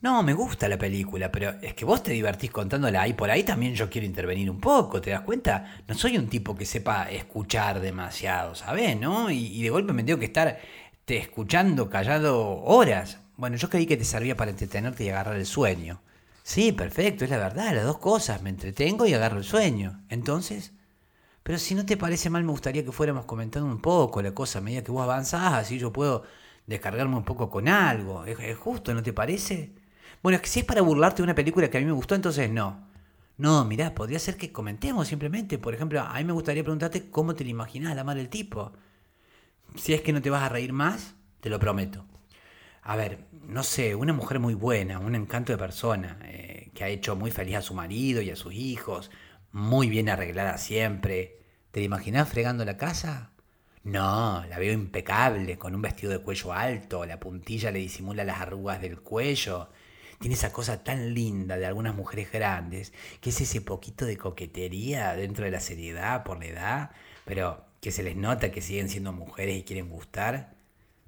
No, 0.00 0.22
me 0.22 0.34
gusta 0.34 0.68
la 0.68 0.78
película, 0.78 1.32
pero 1.32 1.54
es 1.60 1.74
que 1.74 1.84
vos 1.84 2.04
te 2.04 2.12
divertís 2.12 2.52
contándola 2.52 3.08
y 3.08 3.14
por 3.14 3.28
ahí 3.28 3.42
también 3.42 3.74
yo 3.74 3.90
quiero 3.90 4.06
intervenir 4.06 4.48
un 4.52 4.60
poco, 4.60 5.00
¿te 5.00 5.10
das 5.10 5.22
cuenta? 5.22 5.82
No 5.88 5.96
soy 5.96 6.16
un 6.16 6.28
tipo 6.28 6.54
que 6.54 6.64
sepa 6.64 7.10
escuchar 7.10 7.80
demasiado, 7.80 8.54
¿sabes? 8.54 8.96
¿No? 8.96 9.32
Y, 9.32 9.60
de 9.60 9.70
golpe 9.70 9.92
me 9.92 10.04
tengo 10.04 10.20
que 10.20 10.26
estar 10.26 10.60
te, 11.04 11.16
escuchando 11.16 11.90
callado 11.90 12.62
horas. 12.62 13.18
Bueno, 13.36 13.56
yo 13.56 13.68
creí 13.68 13.86
que 13.86 13.96
te 13.96 14.04
servía 14.04 14.36
para 14.36 14.52
entretenerte 14.52 15.02
y 15.02 15.08
agarrar 15.08 15.34
el 15.34 15.46
sueño. 15.46 16.00
Sí, 16.44 16.70
perfecto, 16.70 17.24
es 17.24 17.30
la 17.30 17.38
verdad, 17.38 17.74
las 17.74 17.84
dos 17.84 17.98
cosas, 17.98 18.42
me 18.42 18.50
entretengo 18.50 19.06
y 19.06 19.14
agarro 19.14 19.38
el 19.38 19.44
sueño. 19.44 20.04
Entonces, 20.08 20.72
pero 21.42 21.58
si 21.58 21.74
no 21.74 21.86
te 21.86 21.96
parece 21.96 22.30
mal, 22.30 22.44
me 22.44 22.50
gustaría 22.50 22.84
que 22.84 22.92
fuéramos 22.92 23.24
comentando 23.24 23.68
un 23.68 23.80
poco 23.80 24.20
la 24.22 24.32
cosa 24.32 24.58
a 24.58 24.62
medida 24.62 24.84
que 24.84 24.92
vos 24.92 25.02
avanzás, 25.02 25.54
así 25.54 25.78
yo 25.78 25.92
puedo 25.92 26.24
descargarme 26.66 27.16
un 27.16 27.24
poco 27.24 27.50
con 27.50 27.68
algo. 27.68 28.24
¿Es, 28.24 28.56
justo, 28.58 28.94
no 28.94 29.02
te 29.02 29.12
parece? 29.12 29.72
Bueno, 30.22 30.36
es 30.36 30.42
que 30.42 30.48
si 30.48 30.60
es 30.60 30.66
para 30.66 30.82
burlarte 30.82 31.18
de 31.18 31.24
una 31.24 31.34
película 31.34 31.68
que 31.70 31.78
a 31.78 31.80
mí 31.80 31.86
me 31.86 31.92
gustó, 31.92 32.14
entonces 32.14 32.50
no. 32.50 32.86
No, 33.38 33.64
mirá, 33.64 33.94
podría 33.94 34.18
ser 34.18 34.36
que 34.36 34.52
comentemos 34.52 35.08
simplemente. 35.08 35.58
Por 35.58 35.74
ejemplo, 35.74 36.00
a 36.00 36.14
mí 36.18 36.24
me 36.24 36.32
gustaría 36.32 36.62
preguntarte 36.62 37.10
cómo 37.10 37.34
te 37.34 37.44
lo 37.44 37.50
imaginás 37.50 37.96
la 37.96 38.04
madre 38.04 38.20
del 38.20 38.28
tipo. 38.28 38.72
Si 39.76 39.94
es 39.94 40.02
que 40.02 40.12
no 40.12 40.20
te 40.20 40.30
vas 40.30 40.42
a 40.42 40.48
reír 40.48 40.72
más, 40.72 41.14
te 41.40 41.48
lo 41.50 41.58
prometo. 41.58 42.04
A 42.82 42.96
ver, 42.96 43.26
no 43.46 43.62
sé, 43.62 43.94
una 43.94 44.12
mujer 44.12 44.40
muy 44.40 44.54
buena, 44.54 44.98
un 44.98 45.14
encanto 45.14 45.52
de 45.52 45.58
persona, 45.58 46.18
eh, 46.24 46.70
que 46.74 46.84
ha 46.84 46.88
hecho 46.88 47.16
muy 47.16 47.30
feliz 47.30 47.56
a 47.56 47.62
su 47.62 47.74
marido 47.74 48.22
y 48.22 48.30
a 48.30 48.36
sus 48.36 48.54
hijos, 48.54 49.10
muy 49.52 49.88
bien 49.88 50.08
arreglada 50.08 50.58
siempre, 50.58 51.38
¿Te 51.70 51.80
la 51.80 51.86
imaginás 51.86 52.28
fregando 52.28 52.64
la 52.64 52.78
casa? 52.78 53.30
No, 53.84 54.44
la 54.48 54.58
veo 54.58 54.72
impecable, 54.72 55.58
con 55.58 55.74
un 55.74 55.82
vestido 55.82 56.12
de 56.12 56.20
cuello 56.20 56.52
alto, 56.52 57.04
la 57.04 57.20
puntilla 57.20 57.70
le 57.70 57.78
disimula 57.78 58.24
las 58.24 58.40
arrugas 58.40 58.80
del 58.80 59.00
cuello. 59.00 59.68
Tiene 60.18 60.34
esa 60.34 60.50
cosa 60.50 60.82
tan 60.82 61.14
linda 61.14 61.58
de 61.58 61.66
algunas 61.66 61.94
mujeres 61.94 62.32
grandes, 62.32 62.92
que 63.20 63.30
es 63.30 63.40
ese 63.40 63.60
poquito 63.60 64.06
de 64.06 64.16
coquetería 64.16 65.14
dentro 65.14 65.44
de 65.44 65.50
la 65.50 65.60
seriedad 65.60 66.24
por 66.24 66.38
la 66.38 66.46
edad, 66.46 66.90
pero 67.24 67.64
que 67.80 67.92
se 67.92 68.02
les 68.02 68.16
nota 68.16 68.50
que 68.50 68.62
siguen 68.62 68.88
siendo 68.88 69.12
mujeres 69.12 69.56
y 69.56 69.62
quieren 69.62 69.90
gustar. 69.90 70.54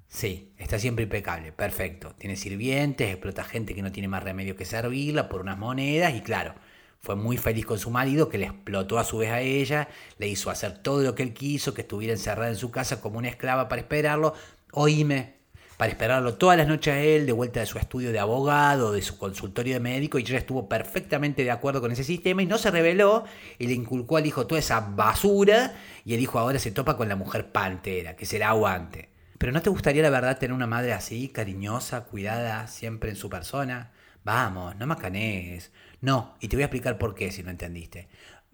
Sí, 0.07 0.53
está 0.57 0.77
siempre 0.79 1.03
impecable, 1.03 1.51
perfecto. 1.51 2.13
Tiene 2.17 2.35
sirvientes, 2.35 3.09
explota 3.09 3.43
gente 3.43 3.73
que 3.73 3.81
no 3.81 3.91
tiene 3.91 4.07
más 4.07 4.23
remedio 4.23 4.55
que 4.55 4.65
servirla 4.65 5.27
por 5.27 5.41
unas 5.41 5.57
monedas 5.57 6.13
y 6.15 6.21
claro, 6.21 6.53
fue 7.01 7.15
muy 7.15 7.37
feliz 7.37 7.65
con 7.65 7.79
su 7.79 7.89
marido, 7.89 8.29
que 8.29 8.37
le 8.37 8.45
explotó 8.45 8.99
a 8.99 9.03
su 9.03 9.17
vez 9.17 9.31
a 9.31 9.41
ella, 9.41 9.87
le 10.19 10.27
hizo 10.27 10.51
hacer 10.51 10.77
todo 10.77 11.01
lo 11.01 11.15
que 11.15 11.23
él 11.23 11.33
quiso, 11.33 11.73
que 11.73 11.81
estuviera 11.81 12.13
encerrada 12.13 12.49
en 12.49 12.55
su 12.55 12.69
casa 12.69 13.01
como 13.01 13.17
una 13.17 13.29
esclava 13.29 13.67
para 13.67 13.81
esperarlo. 13.81 14.35
Oíme, 14.71 15.33
para 15.77 15.91
esperarlo 15.91 16.35
todas 16.35 16.59
las 16.59 16.67
noches 16.67 16.93
a 16.93 16.99
él, 16.99 17.25
de 17.25 17.31
vuelta 17.31 17.59
de 17.59 17.65
su 17.65 17.79
estudio 17.79 18.11
de 18.11 18.19
abogado, 18.19 18.91
de 18.91 19.01
su 19.01 19.17
consultorio 19.17 19.73
de 19.73 19.79
médico, 19.79 20.19
y 20.19 20.21
ella 20.21 20.37
estuvo 20.37 20.69
perfectamente 20.69 21.43
de 21.43 21.49
acuerdo 21.49 21.81
con 21.81 21.91
ese 21.91 22.03
sistema 22.03 22.43
y 22.43 22.45
no 22.45 22.59
se 22.59 22.69
rebeló 22.69 23.23
y 23.57 23.65
le 23.65 23.73
inculcó 23.73 24.17
al 24.17 24.27
hijo 24.27 24.45
toda 24.45 24.59
esa 24.59 24.79
basura 24.79 25.73
y 26.05 26.13
el 26.13 26.19
hijo 26.19 26.37
ahora 26.37 26.59
se 26.59 26.69
topa 26.69 26.97
con 26.97 27.09
la 27.09 27.15
mujer 27.15 27.51
pantera, 27.51 28.15
que 28.15 28.27
se 28.27 28.37
la 28.37 28.49
aguante. 28.49 29.09
Pero 29.39 29.51
¿no 29.51 29.63
te 29.63 29.71
gustaría 29.71 30.03
la 30.03 30.11
verdad 30.11 30.37
tener 30.37 30.53
una 30.53 30.67
madre 30.67 30.93
así, 30.93 31.29
cariñosa, 31.29 32.03
cuidada, 32.03 32.67
siempre 32.67 33.09
en 33.09 33.15
su 33.15 33.27
persona? 33.27 33.91
Vamos, 34.23 34.75
no 34.75 34.87
macanees. 34.87 35.71
No, 36.01 36.35
y 36.39 36.47
te 36.47 36.55
voy 36.55 36.63
a 36.63 36.65
explicar 36.65 36.97
por 36.97 37.15
qué 37.15 37.31
si 37.31 37.43
no 37.43 37.49
entendiste. 37.49 38.07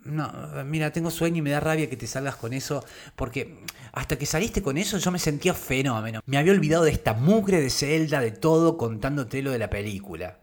No, 0.04 0.32
mira, 0.64 0.92
tengo 0.92 1.12
sueño 1.12 1.38
y 1.38 1.42
me 1.42 1.50
da 1.50 1.60
rabia 1.60 1.90
que 1.90 1.98
te 1.98 2.08
salgas 2.08 2.38
con 2.38 2.54
eso, 2.54 2.86
porque 3.16 3.60
hasta 3.92 4.18
que 4.18 4.26
saliste 4.26 4.62
con 4.62 4.78
eso 4.78 4.98
yo 4.98 5.12
me 5.12 5.20
sentía 5.20 5.54
fenómeno. 5.54 6.22
Me 6.26 6.38
había 6.38 6.54
olvidado 6.54 6.86
de 6.86 6.92
esta 6.92 7.14
mugre 7.14 7.60
de 7.60 7.70
celda, 7.70 8.22
de 8.22 8.32
todo, 8.32 8.78
contándote 8.78 9.42
lo 9.42 9.52
de 9.52 9.60
la 9.60 9.70
película. 9.70 10.40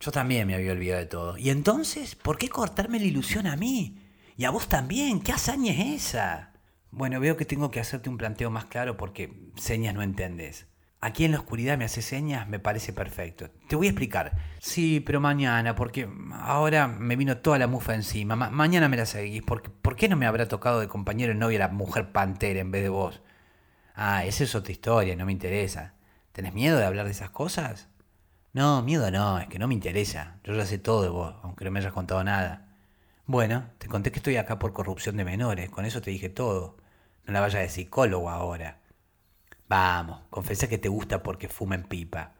Yo 0.00 0.10
también 0.10 0.46
me 0.46 0.54
había 0.54 0.72
olvidado 0.72 1.00
de 1.00 1.06
todo. 1.06 1.38
¿Y 1.38 1.50
entonces? 1.50 2.16
¿Por 2.16 2.38
qué 2.38 2.48
cortarme 2.48 2.98
la 2.98 3.04
ilusión 3.04 3.46
a 3.46 3.56
mí? 3.56 3.98
Y 4.36 4.44
a 4.44 4.50
vos 4.50 4.66
también. 4.66 5.20
¿Qué 5.20 5.32
hazaña 5.32 5.72
es 5.72 6.06
esa? 6.06 6.54
Bueno, 6.90 7.20
veo 7.20 7.36
que 7.36 7.44
tengo 7.44 7.70
que 7.70 7.80
hacerte 7.80 8.08
un 8.08 8.16
planteo 8.16 8.50
más 8.50 8.64
claro 8.64 8.96
porque 8.96 9.32
señas 9.56 9.94
no 9.94 10.02
entendés. 10.02 10.66
Aquí 11.02 11.24
en 11.24 11.32
la 11.32 11.38
oscuridad 11.38 11.78
me 11.78 11.86
hace 11.86 12.02
señas, 12.02 12.46
me 12.46 12.58
parece 12.58 12.92
perfecto. 12.92 13.48
Te 13.68 13.76
voy 13.76 13.86
a 13.86 13.90
explicar. 13.90 14.36
Sí, 14.58 15.00
pero 15.00 15.18
mañana, 15.18 15.74
porque 15.74 16.06
ahora 16.32 16.88
me 16.88 17.16
vino 17.16 17.38
toda 17.38 17.58
la 17.58 17.66
mufa 17.66 17.94
encima. 17.94 18.36
mañana 18.36 18.88
me 18.88 18.98
la 18.98 19.06
seguís. 19.06 19.42
Porque, 19.42 19.70
¿Por 19.70 19.96
qué 19.96 20.08
no 20.08 20.16
me 20.16 20.26
habrá 20.26 20.46
tocado 20.46 20.78
de 20.78 20.88
compañero 20.88 21.32
y 21.32 21.36
novia 21.36 21.58
la 21.58 21.68
mujer 21.68 22.12
pantera 22.12 22.60
en 22.60 22.70
vez 22.70 22.82
de 22.82 22.90
vos? 22.90 23.22
Ah, 23.94 24.26
esa 24.26 24.44
es 24.44 24.54
otra 24.54 24.72
historia, 24.72 25.16
no 25.16 25.24
me 25.24 25.32
interesa. 25.32 25.94
¿Tenés 26.32 26.52
miedo 26.52 26.78
de 26.78 26.84
hablar 26.84 27.06
de 27.06 27.12
esas 27.12 27.30
cosas? 27.30 27.88
No, 28.52 28.82
miedo 28.82 29.10
no, 29.10 29.38
es 29.38 29.48
que 29.48 29.58
no 29.58 29.68
me 29.68 29.74
interesa. 29.74 30.38
Yo 30.44 30.54
ya 30.54 30.66
sé 30.66 30.78
todo 30.78 31.02
de 31.02 31.08
vos, 31.08 31.34
aunque 31.42 31.64
no 31.64 31.70
me 31.70 31.78
hayas 31.80 31.92
contado 31.92 32.22
nada. 32.24 32.68
Bueno, 33.26 33.70
te 33.78 33.88
conté 33.88 34.12
que 34.12 34.18
estoy 34.18 34.36
acá 34.36 34.58
por 34.58 34.72
corrupción 34.74 35.16
de 35.16 35.24
menores, 35.24 35.70
con 35.70 35.86
eso 35.86 36.02
te 36.02 36.10
dije 36.10 36.28
todo. 36.28 36.76
No 37.26 37.32
la 37.32 37.40
vayas 37.40 37.62
de 37.62 37.68
psicólogo 37.70 38.28
ahora. 38.28 38.80
Vamos, 39.70 40.22
confesa 40.30 40.68
que 40.68 40.78
te 40.78 40.88
gusta 40.88 41.22
porque 41.22 41.48
fuma 41.48 41.76
en 41.76 41.84
pipa. 41.84 42.32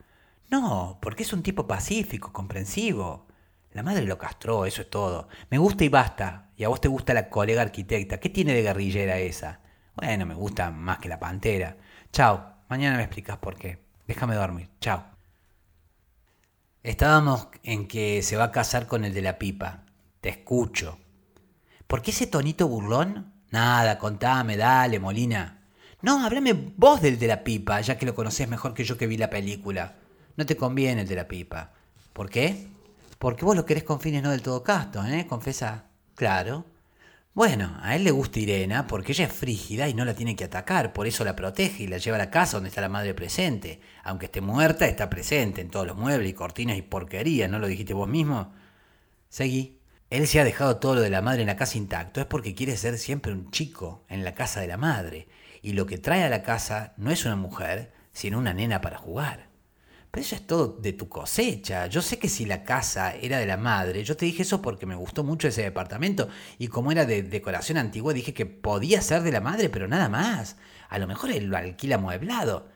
No, 0.50 0.98
porque 1.00 1.22
es 1.22 1.32
un 1.32 1.44
tipo 1.44 1.64
pacífico, 1.68 2.32
comprensivo. 2.32 3.28
La 3.70 3.84
madre 3.84 4.02
lo 4.04 4.18
castró, 4.18 4.66
eso 4.66 4.82
es 4.82 4.90
todo. 4.90 5.28
Me 5.48 5.56
gusta 5.58 5.84
y 5.84 5.88
basta. 5.88 6.50
Y 6.56 6.64
a 6.64 6.68
vos 6.68 6.80
te 6.80 6.88
gusta 6.88 7.14
la 7.14 7.30
colega 7.30 7.62
arquitecta. 7.62 8.18
¿Qué 8.18 8.30
tiene 8.30 8.52
de 8.52 8.62
guerrillera 8.62 9.18
esa? 9.18 9.60
Bueno, 9.94 10.26
me 10.26 10.34
gusta 10.34 10.72
más 10.72 10.98
que 10.98 11.08
la 11.08 11.20
pantera. 11.20 11.76
Chao, 12.12 12.52
mañana 12.68 12.96
me 12.96 13.04
explicas 13.04 13.38
por 13.38 13.56
qué. 13.56 13.78
Déjame 14.08 14.34
dormir. 14.34 14.68
Chao. 14.80 15.04
Estábamos 16.82 17.46
en 17.62 17.86
que 17.86 18.22
se 18.22 18.36
va 18.36 18.44
a 18.44 18.50
casar 18.50 18.88
con 18.88 19.04
el 19.04 19.14
de 19.14 19.22
la 19.22 19.38
pipa. 19.38 19.84
Te 20.20 20.30
escucho. 20.30 20.98
¿Por 21.86 22.02
qué 22.02 22.10
ese 22.10 22.26
tonito 22.26 22.66
burlón? 22.66 23.34
Nada, 23.50 23.98
contame, 23.98 24.56
dale, 24.56 24.98
Molina. 24.98 25.59
No, 26.02 26.24
háblame 26.24 26.54
vos 26.76 27.02
del 27.02 27.18
de 27.18 27.26
la 27.26 27.44
pipa, 27.44 27.80
ya 27.80 27.98
que 27.98 28.06
lo 28.06 28.14
conocés 28.14 28.48
mejor 28.48 28.72
que 28.72 28.84
yo 28.84 28.96
que 28.96 29.06
vi 29.06 29.18
la 29.18 29.28
película. 29.28 29.96
No 30.36 30.46
te 30.46 30.56
conviene 30.56 31.02
el 31.02 31.08
de 31.08 31.16
la 31.16 31.28
pipa. 31.28 31.72
¿Por 32.12 32.30
qué? 32.30 32.68
Porque 33.18 33.44
vos 33.44 33.54
lo 33.54 33.66
querés 33.66 33.84
con 33.84 34.00
fines 34.00 34.22
no 34.22 34.30
del 34.30 34.40
todo 34.40 34.62
casto, 34.62 35.04
¿eh? 35.04 35.26
Confesa. 35.28 35.84
Claro. 36.14 36.64
Bueno, 37.34 37.78
a 37.82 37.94
él 37.94 38.04
le 38.04 38.10
gusta 38.10 38.40
Irena 38.40 38.86
porque 38.86 39.12
ella 39.12 39.26
es 39.26 39.32
frígida 39.32 39.88
y 39.88 39.94
no 39.94 40.04
la 40.04 40.14
tiene 40.14 40.34
que 40.34 40.44
atacar, 40.44 40.92
por 40.92 41.06
eso 41.06 41.24
la 41.24 41.36
protege 41.36 41.84
y 41.84 41.86
la 41.86 41.98
lleva 41.98 42.16
a 42.16 42.18
la 42.18 42.30
casa 42.30 42.56
donde 42.56 42.70
está 42.70 42.80
la 42.80 42.88
madre 42.88 43.14
presente. 43.14 43.80
Aunque 44.02 44.26
esté 44.26 44.40
muerta, 44.40 44.86
está 44.86 45.08
presente 45.10 45.60
en 45.60 45.70
todos 45.70 45.86
los 45.86 45.96
muebles 45.96 46.30
y 46.30 46.34
cortinas 46.34 46.76
y 46.76 46.82
porquería, 46.82 47.46
¿no 47.46 47.58
lo 47.58 47.68
dijiste 47.68 47.94
vos 47.94 48.08
mismo? 48.08 48.52
Seguí. 49.28 49.78
Él 50.10 50.26
se 50.26 50.40
ha 50.40 50.44
dejado 50.44 50.78
todo 50.78 50.96
lo 50.96 51.00
de 51.02 51.10
la 51.10 51.22
madre 51.22 51.42
en 51.42 51.46
la 51.46 51.56
casa 51.56 51.78
intacto, 51.78 52.20
es 52.20 52.26
porque 52.26 52.54
quiere 52.54 52.76
ser 52.76 52.98
siempre 52.98 53.32
un 53.32 53.50
chico 53.52 54.04
en 54.08 54.24
la 54.24 54.34
casa 54.34 54.60
de 54.60 54.66
la 54.66 54.76
madre. 54.76 55.28
Y 55.62 55.72
lo 55.72 55.86
que 55.86 55.98
trae 55.98 56.24
a 56.24 56.30
la 56.30 56.42
casa 56.42 56.94
no 56.96 57.10
es 57.10 57.24
una 57.24 57.36
mujer, 57.36 57.92
sino 58.12 58.38
una 58.38 58.54
nena 58.54 58.80
para 58.80 58.98
jugar. 58.98 59.50
Pero 60.10 60.22
eso 60.24 60.34
es 60.34 60.46
todo 60.46 60.78
de 60.80 60.92
tu 60.92 61.08
cosecha. 61.08 61.86
Yo 61.86 62.02
sé 62.02 62.18
que 62.18 62.28
si 62.28 62.44
la 62.44 62.64
casa 62.64 63.14
era 63.14 63.38
de 63.38 63.46
la 63.46 63.56
madre, 63.56 64.02
yo 64.02 64.16
te 64.16 64.26
dije 64.26 64.42
eso 64.42 64.60
porque 64.60 64.86
me 64.86 64.96
gustó 64.96 65.22
mucho 65.22 65.46
ese 65.46 65.62
departamento 65.62 66.28
y 66.58 66.66
como 66.66 66.90
era 66.90 67.06
de 67.06 67.22
decoración 67.22 67.78
antigua 67.78 68.12
dije 68.12 68.34
que 68.34 68.46
podía 68.46 69.02
ser 69.02 69.22
de 69.22 69.30
la 69.30 69.40
madre, 69.40 69.68
pero 69.68 69.86
nada 69.86 70.08
más. 70.08 70.56
A 70.88 70.98
lo 70.98 71.06
mejor 71.06 71.30
él 71.30 71.44
lo 71.44 71.56
alquila 71.56 71.94
amueblado. 71.96 72.68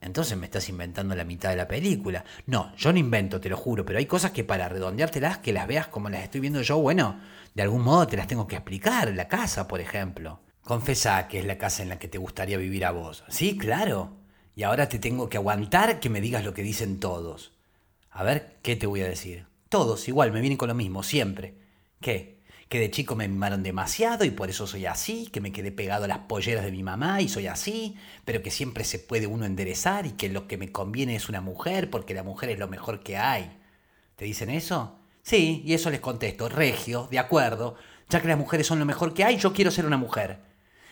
Entonces 0.00 0.38
me 0.38 0.46
estás 0.46 0.70
inventando 0.70 1.14
la 1.14 1.24
mitad 1.24 1.50
de 1.50 1.56
la 1.56 1.68
película. 1.68 2.24
No, 2.46 2.74
yo 2.76 2.90
no 2.92 2.98
invento, 2.98 3.40
te 3.40 3.50
lo 3.50 3.58
juro, 3.58 3.84
pero 3.84 3.98
hay 3.98 4.06
cosas 4.06 4.30
que 4.30 4.44
para 4.44 4.68
redondeártelas, 4.68 5.38
que 5.38 5.52
las 5.52 5.66
veas 5.66 5.88
como 5.88 6.08
las 6.08 6.22
estoy 6.22 6.40
viendo 6.40 6.62
yo, 6.62 6.78
bueno, 6.78 7.20
de 7.54 7.62
algún 7.62 7.82
modo 7.82 8.06
te 8.06 8.16
las 8.16 8.26
tengo 8.26 8.46
que 8.46 8.56
explicar. 8.56 9.12
La 9.12 9.28
casa, 9.28 9.68
por 9.68 9.80
ejemplo. 9.80 10.40
Confesa 10.64 11.26
que 11.28 11.38
es 11.38 11.44
la 11.44 11.58
casa 11.58 11.82
en 11.82 11.88
la 11.88 11.98
que 11.98 12.08
te 12.08 12.18
gustaría 12.18 12.58
vivir 12.58 12.84
a 12.84 12.92
vos. 12.92 13.24
Sí, 13.28 13.56
claro. 13.58 14.16
Y 14.54 14.62
ahora 14.62 14.88
te 14.88 14.98
tengo 14.98 15.28
que 15.28 15.38
aguantar 15.38 16.00
que 16.00 16.10
me 16.10 16.20
digas 16.20 16.44
lo 16.44 16.54
que 16.54 16.62
dicen 16.62 17.00
todos. 17.00 17.52
A 18.10 18.22
ver, 18.24 18.58
¿qué 18.62 18.76
te 18.76 18.86
voy 18.86 19.00
a 19.00 19.08
decir? 19.08 19.46
Todos, 19.68 20.08
igual, 20.08 20.32
me 20.32 20.40
vienen 20.40 20.58
con 20.58 20.68
lo 20.68 20.74
mismo, 20.74 21.02
siempre. 21.02 21.54
¿Qué? 22.00 22.40
Que 22.68 22.78
de 22.78 22.90
chico 22.90 23.16
me 23.16 23.28
mimaron 23.28 23.62
demasiado 23.62 24.24
y 24.24 24.30
por 24.30 24.50
eso 24.50 24.66
soy 24.66 24.86
así, 24.86 25.28
que 25.28 25.40
me 25.40 25.52
quedé 25.52 25.72
pegado 25.72 26.04
a 26.04 26.08
las 26.08 26.18
polleras 26.18 26.64
de 26.64 26.72
mi 26.72 26.82
mamá 26.82 27.20
y 27.20 27.28
soy 27.28 27.46
así, 27.46 27.96
pero 28.24 28.42
que 28.42 28.50
siempre 28.50 28.84
se 28.84 28.98
puede 28.98 29.26
uno 29.26 29.44
enderezar 29.44 30.06
y 30.06 30.12
que 30.12 30.28
lo 30.28 30.46
que 30.46 30.56
me 30.58 30.70
conviene 30.70 31.16
es 31.16 31.28
una 31.28 31.40
mujer 31.40 31.88
porque 31.90 32.14
la 32.14 32.22
mujer 32.22 32.50
es 32.50 32.58
lo 32.58 32.68
mejor 32.68 33.02
que 33.02 33.16
hay. 33.16 33.58
¿Te 34.16 34.24
dicen 34.24 34.50
eso? 34.50 34.98
Sí, 35.22 35.62
y 35.64 35.74
eso 35.74 35.90
les 35.90 36.00
contesto, 36.00 36.48
regio, 36.48 37.08
de 37.10 37.18
acuerdo, 37.18 37.76
ya 38.08 38.20
que 38.20 38.28
las 38.28 38.38
mujeres 38.38 38.66
son 38.66 38.78
lo 38.78 38.84
mejor 38.84 39.14
que 39.14 39.24
hay, 39.24 39.36
yo 39.36 39.52
quiero 39.52 39.70
ser 39.70 39.86
una 39.86 39.96
mujer. 39.96 40.49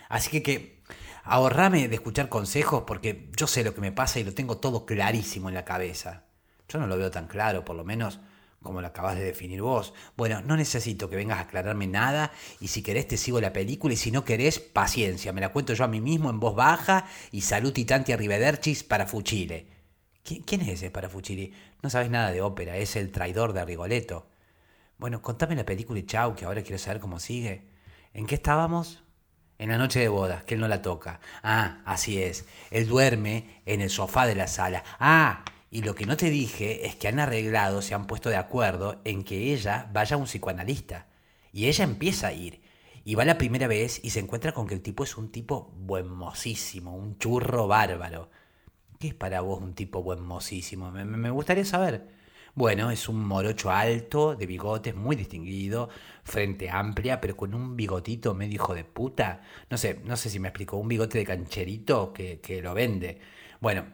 Así 0.08 0.30
que 0.30 0.42
que 0.42 0.82
ahorrame 1.24 1.88
de 1.88 1.94
escuchar 1.96 2.28
consejos 2.28 2.84
porque 2.86 3.30
yo 3.36 3.46
sé 3.46 3.64
lo 3.64 3.74
que 3.74 3.80
me 3.80 3.92
pasa 3.92 4.18
y 4.18 4.24
lo 4.24 4.34
tengo 4.34 4.58
todo 4.58 4.86
clarísimo 4.86 5.48
en 5.48 5.54
la 5.54 5.64
cabeza. 5.64 6.24
Yo 6.68 6.78
no 6.78 6.86
lo 6.86 6.96
veo 6.96 7.10
tan 7.10 7.26
claro, 7.26 7.64
por 7.64 7.76
lo 7.76 7.84
menos 7.84 8.20
como 8.62 8.80
lo 8.80 8.88
acabas 8.88 9.16
de 9.16 9.24
definir 9.24 9.62
vos. 9.62 9.94
Bueno, 10.16 10.42
no 10.42 10.56
necesito 10.56 11.08
que 11.08 11.16
vengas 11.16 11.38
a 11.38 11.42
aclararme 11.42 11.86
nada 11.86 12.32
y 12.60 12.68
si 12.68 12.82
querés 12.82 13.06
te 13.06 13.16
sigo 13.16 13.40
la 13.40 13.52
película 13.52 13.94
y 13.94 13.96
si 13.96 14.10
no 14.10 14.24
querés, 14.24 14.58
paciencia, 14.58 15.32
me 15.32 15.40
la 15.40 15.52
cuento 15.52 15.74
yo 15.74 15.84
a 15.84 15.88
mí 15.88 16.00
mismo 16.00 16.30
en 16.30 16.40
voz 16.40 16.54
baja 16.54 17.06
y 17.30 17.42
salud 17.42 17.76
y 17.76 17.84
tanti 17.84 18.12
arrivedercis 18.12 18.82
para 18.82 19.06
Fuchile. 19.06 19.68
¿Quién 20.22 20.60
es 20.60 20.68
ese 20.68 20.90
para 20.90 21.08
Fuchile? 21.08 21.52
No 21.82 21.88
sabes 21.88 22.10
nada 22.10 22.32
de 22.32 22.42
ópera, 22.42 22.76
es 22.76 22.96
el 22.96 23.10
traidor 23.10 23.52
de 23.52 23.64
Rigoletto. 23.64 24.28
Bueno, 24.98 25.22
contame 25.22 25.54
la 25.54 25.64
película 25.64 26.00
y 26.00 26.06
chau, 26.06 26.34
que 26.34 26.44
ahora 26.44 26.62
quiero 26.62 26.78
saber 26.78 27.00
cómo 27.00 27.20
sigue. 27.20 27.68
¿En 28.12 28.26
qué 28.26 28.34
estábamos? 28.34 29.02
En 29.58 29.70
la 29.70 29.78
noche 29.78 29.98
de 29.98 30.08
bodas, 30.08 30.44
que 30.44 30.54
él 30.54 30.60
no 30.60 30.68
la 30.68 30.82
toca. 30.82 31.18
Ah, 31.42 31.82
así 31.84 32.22
es. 32.22 32.46
Él 32.70 32.86
duerme 32.86 33.60
en 33.66 33.80
el 33.80 33.90
sofá 33.90 34.24
de 34.24 34.36
la 34.36 34.46
sala. 34.46 34.84
Ah, 35.00 35.44
y 35.70 35.82
lo 35.82 35.96
que 35.96 36.06
no 36.06 36.16
te 36.16 36.30
dije 36.30 36.86
es 36.86 36.94
que 36.94 37.08
han 37.08 37.18
arreglado, 37.18 37.82
se 37.82 37.94
han 37.94 38.06
puesto 38.06 38.30
de 38.30 38.36
acuerdo 38.36 39.00
en 39.04 39.24
que 39.24 39.52
ella 39.52 39.90
vaya 39.92 40.14
a 40.14 40.18
un 40.18 40.26
psicoanalista. 40.26 41.06
Y 41.52 41.66
ella 41.66 41.82
empieza 41.82 42.28
a 42.28 42.32
ir. 42.32 42.62
Y 43.04 43.16
va 43.16 43.24
la 43.24 43.36
primera 43.36 43.66
vez 43.66 44.00
y 44.04 44.10
se 44.10 44.20
encuentra 44.20 44.52
con 44.52 44.68
que 44.68 44.74
el 44.74 44.82
tipo 44.82 45.02
es 45.02 45.16
un 45.16 45.32
tipo 45.32 45.72
buenmosísimo, 45.76 46.94
un 46.94 47.18
churro 47.18 47.66
bárbaro. 47.66 48.30
¿Qué 49.00 49.08
es 49.08 49.14
para 49.14 49.40
vos 49.40 49.60
un 49.60 49.74
tipo 49.74 50.02
buenmosísimo? 50.04 50.92
Me, 50.92 51.04
me 51.04 51.30
gustaría 51.30 51.64
saber. 51.64 52.08
Bueno, 52.54 52.90
es 52.90 53.08
un 53.08 53.24
morocho 53.24 53.70
alto, 53.70 54.34
de 54.34 54.46
bigotes, 54.46 54.94
muy 54.94 55.14
distinguido, 55.16 55.90
frente 56.28 56.70
amplia, 56.70 57.20
pero 57.20 57.36
con 57.36 57.54
un 57.54 57.76
bigotito 57.76 58.34
medio 58.34 58.54
hijo 58.54 58.74
de 58.74 58.84
puta. 58.84 59.42
No 59.70 59.76
sé, 59.76 60.00
no 60.04 60.16
sé 60.16 60.30
si 60.30 60.38
me 60.38 60.48
explico, 60.48 60.76
un 60.76 60.88
bigote 60.88 61.18
de 61.18 61.24
cancherito 61.24 62.12
que, 62.12 62.40
que 62.40 62.62
lo 62.62 62.74
vende. 62.74 63.18
Bueno, 63.60 63.86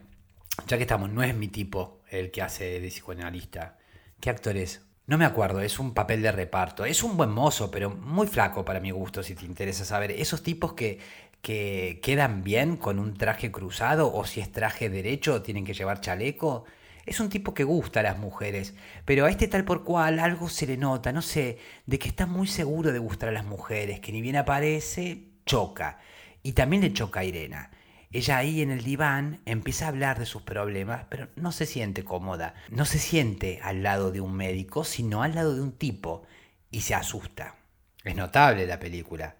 ya 0.67 0.77
que 0.77 0.83
estamos, 0.83 1.09
no 1.09 1.23
es 1.23 1.35
mi 1.35 1.47
tipo 1.47 2.01
el 2.09 2.31
que 2.31 2.41
hace 2.41 2.79
de 2.79 2.87
psicoanalista. 2.89 3.77
¿Qué 4.19 4.29
actor 4.29 4.55
es? 4.57 4.85
No 5.07 5.17
me 5.17 5.25
acuerdo, 5.25 5.61
es 5.61 5.77
un 5.79 5.93
papel 5.93 6.21
de 6.21 6.31
reparto. 6.31 6.85
Es 6.85 7.03
un 7.03 7.17
buen 7.17 7.29
mozo, 7.29 7.69
pero 7.69 7.89
muy 7.89 8.27
flaco 8.27 8.65
para 8.65 8.79
mi 8.79 8.91
gusto, 8.91 9.21
si 9.21 9.35
te 9.35 9.45
interesa 9.45 9.85
saber. 9.85 10.11
Esos 10.11 10.41
tipos 10.41 10.73
que, 10.73 10.99
que 11.41 11.99
quedan 12.01 12.43
bien 12.43 12.77
con 12.77 12.97
un 12.97 13.13
traje 13.15 13.51
cruzado, 13.51 14.11
o 14.11 14.25
si 14.25 14.39
es 14.41 14.51
traje 14.51 14.89
derecho, 14.89 15.41
tienen 15.43 15.65
que 15.65 15.75
llevar 15.75 16.01
chaleco. 16.01 16.65
Es 17.05 17.19
un 17.19 17.29
tipo 17.29 17.53
que 17.53 17.63
gusta 17.63 17.99
a 17.99 18.03
las 18.03 18.17
mujeres, 18.17 18.73
pero 19.05 19.25
a 19.25 19.29
este 19.29 19.47
tal 19.47 19.63
por 19.63 19.83
cual 19.83 20.19
algo 20.19 20.49
se 20.49 20.65
le 20.65 20.75
nota, 20.75 21.11
no 21.11 21.21
sé, 21.21 21.59
de 21.85 21.99
que 21.99 22.07
está 22.07 22.25
muy 22.25 22.47
seguro 22.47 22.91
de 22.91 22.99
gustar 22.99 23.29
a 23.29 23.33
las 23.33 23.45
mujeres, 23.45 23.99
que 23.99 24.11
ni 24.11 24.21
bien 24.21 24.37
aparece, 24.37 25.25
choca. 25.45 25.99
Y 26.41 26.53
también 26.53 26.81
le 26.81 26.93
choca 26.93 27.19
a 27.19 27.23
Irena. 27.23 27.69
Ella 28.11 28.37
ahí 28.37 28.61
en 28.61 28.71
el 28.71 28.83
diván 28.83 29.41
empieza 29.45 29.85
a 29.85 29.89
hablar 29.89 30.17
de 30.17 30.25
sus 30.25 30.41
problemas, 30.41 31.05
pero 31.09 31.27
no 31.35 31.51
se 31.51 31.65
siente 31.65 32.03
cómoda. 32.03 32.55
No 32.69 32.85
se 32.85 32.97
siente 32.97 33.59
al 33.61 33.83
lado 33.83 34.11
de 34.11 34.21
un 34.21 34.33
médico, 34.33 34.83
sino 34.83 35.21
al 35.21 35.35
lado 35.35 35.53
de 35.53 35.61
un 35.61 35.73
tipo. 35.73 36.23
Y 36.71 36.81
se 36.81 36.95
asusta. 36.95 37.55
Es 38.03 38.15
notable 38.15 38.65
la 38.65 38.79
película. 38.79 39.35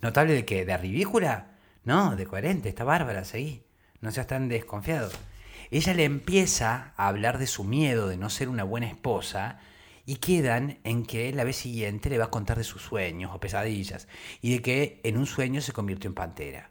¿Notable 0.00 0.34
de 0.34 0.44
qué? 0.44 0.64
¿De 0.64 0.76
ridícula? 0.76 1.58
No, 1.84 2.16
de 2.16 2.26
coherente, 2.26 2.68
está 2.68 2.84
bárbara, 2.84 3.24
seguí. 3.24 3.64
No 4.00 4.10
seas 4.10 4.26
tan 4.26 4.48
desconfiado 4.48 5.10
ella 5.70 5.94
le 5.94 6.04
empieza 6.04 6.92
a 6.96 7.08
hablar 7.08 7.38
de 7.38 7.46
su 7.46 7.64
miedo 7.64 8.08
de 8.08 8.16
no 8.16 8.30
ser 8.30 8.48
una 8.48 8.64
buena 8.64 8.88
esposa 8.88 9.60
y 10.06 10.16
quedan 10.16 10.78
en 10.82 11.04
que 11.04 11.32
la 11.32 11.44
vez 11.44 11.56
siguiente 11.56 12.10
le 12.10 12.18
va 12.18 12.24
a 12.24 12.30
contar 12.30 12.58
de 12.58 12.64
sus 12.64 12.82
sueños 12.82 13.30
o 13.32 13.40
pesadillas 13.40 14.08
y 14.42 14.52
de 14.52 14.62
que 14.62 15.00
en 15.04 15.16
un 15.16 15.26
sueño 15.26 15.60
se 15.60 15.72
convirtió 15.72 16.08
en 16.08 16.14
pantera. 16.14 16.70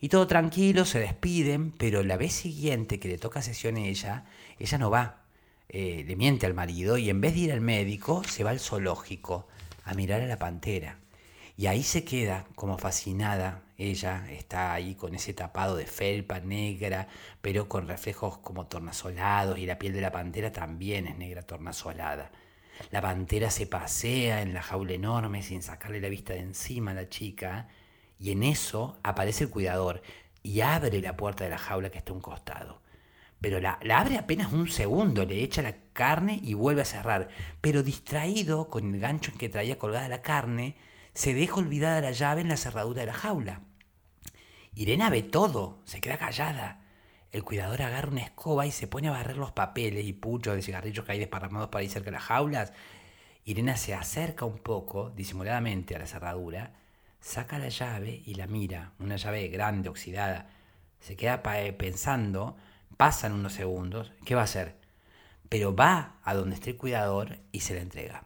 Y 0.00 0.10
todo 0.10 0.26
tranquilo, 0.26 0.84
se 0.84 1.00
despiden, 1.00 1.70
pero 1.70 2.02
la 2.02 2.18
vez 2.18 2.34
siguiente 2.34 3.00
que 3.00 3.08
le 3.08 3.16
toca 3.16 3.40
sesión 3.40 3.76
a 3.76 3.80
ella, 3.80 4.26
ella 4.58 4.76
no 4.76 4.90
va. 4.90 5.22
Eh, 5.70 6.04
le 6.06 6.14
miente 6.14 6.44
al 6.44 6.52
marido 6.52 6.98
y 6.98 7.08
en 7.08 7.22
vez 7.22 7.32
de 7.32 7.40
ir 7.40 7.52
al 7.52 7.62
médico, 7.62 8.22
se 8.24 8.44
va 8.44 8.50
al 8.50 8.60
zoológico 8.60 9.48
a 9.82 9.94
mirar 9.94 10.20
a 10.20 10.26
la 10.26 10.38
pantera. 10.38 10.98
Y 11.56 11.68
ahí 11.68 11.82
se 11.82 12.04
queda 12.04 12.46
como 12.54 12.76
fascinada. 12.76 13.63
Ella 13.76 14.24
está 14.30 14.72
ahí 14.72 14.94
con 14.94 15.14
ese 15.14 15.34
tapado 15.34 15.76
de 15.76 15.86
felpa 15.86 16.38
negra, 16.40 17.08
pero 17.40 17.68
con 17.68 17.88
reflejos 17.88 18.38
como 18.38 18.66
tornasolados 18.66 19.58
y 19.58 19.66
la 19.66 19.78
piel 19.78 19.92
de 19.92 20.00
la 20.00 20.12
pantera 20.12 20.52
también 20.52 21.08
es 21.08 21.16
negra 21.16 21.42
tornasolada. 21.42 22.30
La 22.90 23.00
pantera 23.00 23.50
se 23.50 23.66
pasea 23.66 24.42
en 24.42 24.54
la 24.54 24.62
jaula 24.62 24.92
enorme 24.92 25.42
sin 25.42 25.62
sacarle 25.62 26.00
la 26.00 26.08
vista 26.08 26.34
de 26.34 26.40
encima 26.40 26.92
a 26.92 26.94
la 26.94 27.08
chica 27.08 27.68
y 28.18 28.30
en 28.30 28.42
eso 28.44 28.98
aparece 29.02 29.44
el 29.44 29.50
cuidador 29.50 30.02
y 30.42 30.60
abre 30.60 31.00
la 31.00 31.16
puerta 31.16 31.44
de 31.44 31.50
la 31.50 31.58
jaula 31.58 31.90
que 31.90 31.98
está 31.98 32.12
a 32.12 32.16
un 32.16 32.20
costado. 32.20 32.80
Pero 33.40 33.60
la, 33.60 33.78
la 33.82 34.00
abre 34.00 34.18
apenas 34.18 34.52
un 34.52 34.68
segundo, 34.68 35.24
le 35.24 35.42
echa 35.42 35.62
la 35.62 35.76
carne 35.92 36.40
y 36.42 36.54
vuelve 36.54 36.82
a 36.82 36.86
cerrar. 36.86 37.28
Pero 37.60 37.82
distraído 37.82 38.68
con 38.68 38.94
el 38.94 39.00
gancho 39.00 39.32
en 39.32 39.38
que 39.38 39.48
traía 39.48 39.78
colgada 39.78 40.08
la 40.08 40.22
carne, 40.22 40.76
se 41.14 41.32
deja 41.32 41.54
olvidada 41.56 42.00
la 42.00 42.10
llave 42.10 42.40
en 42.40 42.48
la 42.48 42.56
cerradura 42.56 43.00
de 43.00 43.06
la 43.06 43.14
jaula. 43.14 43.60
Irena 44.74 45.10
ve 45.10 45.22
todo, 45.22 45.80
se 45.84 46.00
queda 46.00 46.18
callada. 46.18 46.80
El 47.30 47.44
cuidador 47.44 47.82
agarra 47.82 48.08
una 48.08 48.22
escoba 48.22 48.66
y 48.66 48.72
se 48.72 48.88
pone 48.88 49.08
a 49.08 49.12
barrer 49.12 49.36
los 49.36 49.52
papeles 49.52 50.04
y 50.04 50.12
puchos 50.12 50.54
de 50.54 50.62
cigarrillos 50.62 51.04
que 51.04 51.12
hay 51.12 51.18
desparramados 51.20 51.68
por 51.68 51.80
ahí 51.80 51.88
cerca 51.88 52.06
de 52.06 52.16
las 52.16 52.24
jaulas. 52.24 52.72
Irena 53.44 53.76
se 53.76 53.94
acerca 53.94 54.44
un 54.44 54.58
poco, 54.58 55.10
disimuladamente, 55.10 55.94
a 55.94 56.00
la 56.00 56.06
cerradura, 56.06 56.74
saca 57.20 57.58
la 57.58 57.68
llave 57.68 58.22
y 58.26 58.34
la 58.34 58.46
mira, 58.46 58.92
una 58.98 59.16
llave 59.16 59.48
grande, 59.48 59.88
oxidada. 59.88 60.50
se 61.00 61.16
queda 61.16 61.40
eh, 61.58 61.72
pensando, 61.72 62.56
pasan 62.96 63.32
unos 63.32 63.52
segundos, 63.52 64.12
¿qué 64.24 64.34
va 64.34 64.42
a 64.42 64.44
hacer? 64.44 64.76
Pero 65.48 65.74
va 65.76 66.16
a 66.24 66.34
donde 66.34 66.56
esté 66.56 66.70
el 66.70 66.76
cuidador 66.76 67.38
y 67.52 67.60
se 67.60 67.74
le 67.74 67.80
entrega. 67.80 68.24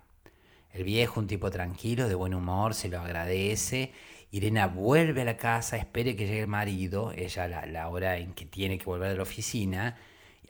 El 0.72 0.84
viejo, 0.84 1.20
un 1.20 1.26
tipo 1.26 1.50
tranquilo, 1.50 2.08
de 2.08 2.14
buen 2.14 2.34
humor, 2.34 2.74
se 2.74 2.88
lo 2.88 3.00
agradece. 3.00 3.92
Irena 4.30 4.66
vuelve 4.66 5.22
a 5.22 5.24
la 5.24 5.36
casa, 5.36 5.76
espere 5.76 6.14
que 6.14 6.26
llegue 6.26 6.42
el 6.42 6.48
marido, 6.48 7.12
ella 7.16 7.48
la, 7.48 7.66
la 7.66 7.88
hora 7.88 8.18
en 8.18 8.34
que 8.34 8.44
tiene 8.44 8.78
que 8.78 8.84
volver 8.84 9.10
a 9.10 9.14
la 9.14 9.22
oficina, 9.22 9.96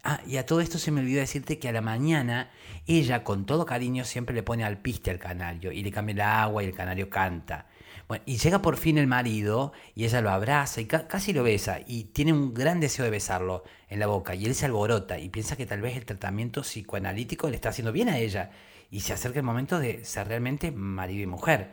Ah, 0.04 0.20
y 0.26 0.36
a 0.36 0.46
todo 0.46 0.60
esto 0.60 0.78
se 0.78 0.90
me 0.90 1.00
olvidó 1.00 1.20
decirte 1.20 1.58
que 1.58 1.68
a 1.68 1.72
la 1.72 1.80
mañana 1.80 2.50
ella 2.86 3.24
con 3.24 3.46
todo 3.46 3.66
cariño 3.66 4.04
siempre 4.04 4.34
le 4.34 4.42
pone 4.42 4.64
al 4.64 4.78
piste 4.78 5.10
al 5.10 5.18
canario 5.18 5.72
y 5.72 5.82
le 5.82 5.90
cambia 5.90 6.12
el 6.12 6.20
agua 6.20 6.62
y 6.62 6.66
el 6.66 6.74
canario 6.74 7.10
canta. 7.10 7.66
Bueno, 8.06 8.22
y 8.24 8.38
llega 8.38 8.62
por 8.62 8.76
fin 8.76 8.96
el 8.96 9.06
marido 9.06 9.72
y 9.94 10.04
ella 10.04 10.20
lo 10.20 10.30
abraza 10.30 10.80
y 10.80 10.86
casi 10.86 11.32
lo 11.32 11.42
besa 11.42 11.80
y 11.86 12.04
tiene 12.04 12.32
un 12.32 12.54
gran 12.54 12.80
deseo 12.80 13.04
de 13.04 13.10
besarlo 13.10 13.64
en 13.88 13.98
la 13.98 14.06
boca 14.06 14.34
y 14.34 14.46
él 14.46 14.54
se 14.54 14.66
alborota 14.66 15.18
y 15.18 15.28
piensa 15.28 15.56
que 15.56 15.66
tal 15.66 15.82
vez 15.82 15.96
el 15.96 16.06
tratamiento 16.06 16.62
psicoanalítico 16.62 17.50
le 17.50 17.56
está 17.56 17.70
haciendo 17.70 17.92
bien 17.92 18.08
a 18.08 18.18
ella 18.18 18.50
y 18.90 19.00
se 19.00 19.12
acerca 19.12 19.38
el 19.38 19.44
momento 19.44 19.78
de 19.78 20.04
ser 20.04 20.28
realmente 20.28 20.70
marido 20.70 21.22
y 21.22 21.26
mujer. 21.26 21.70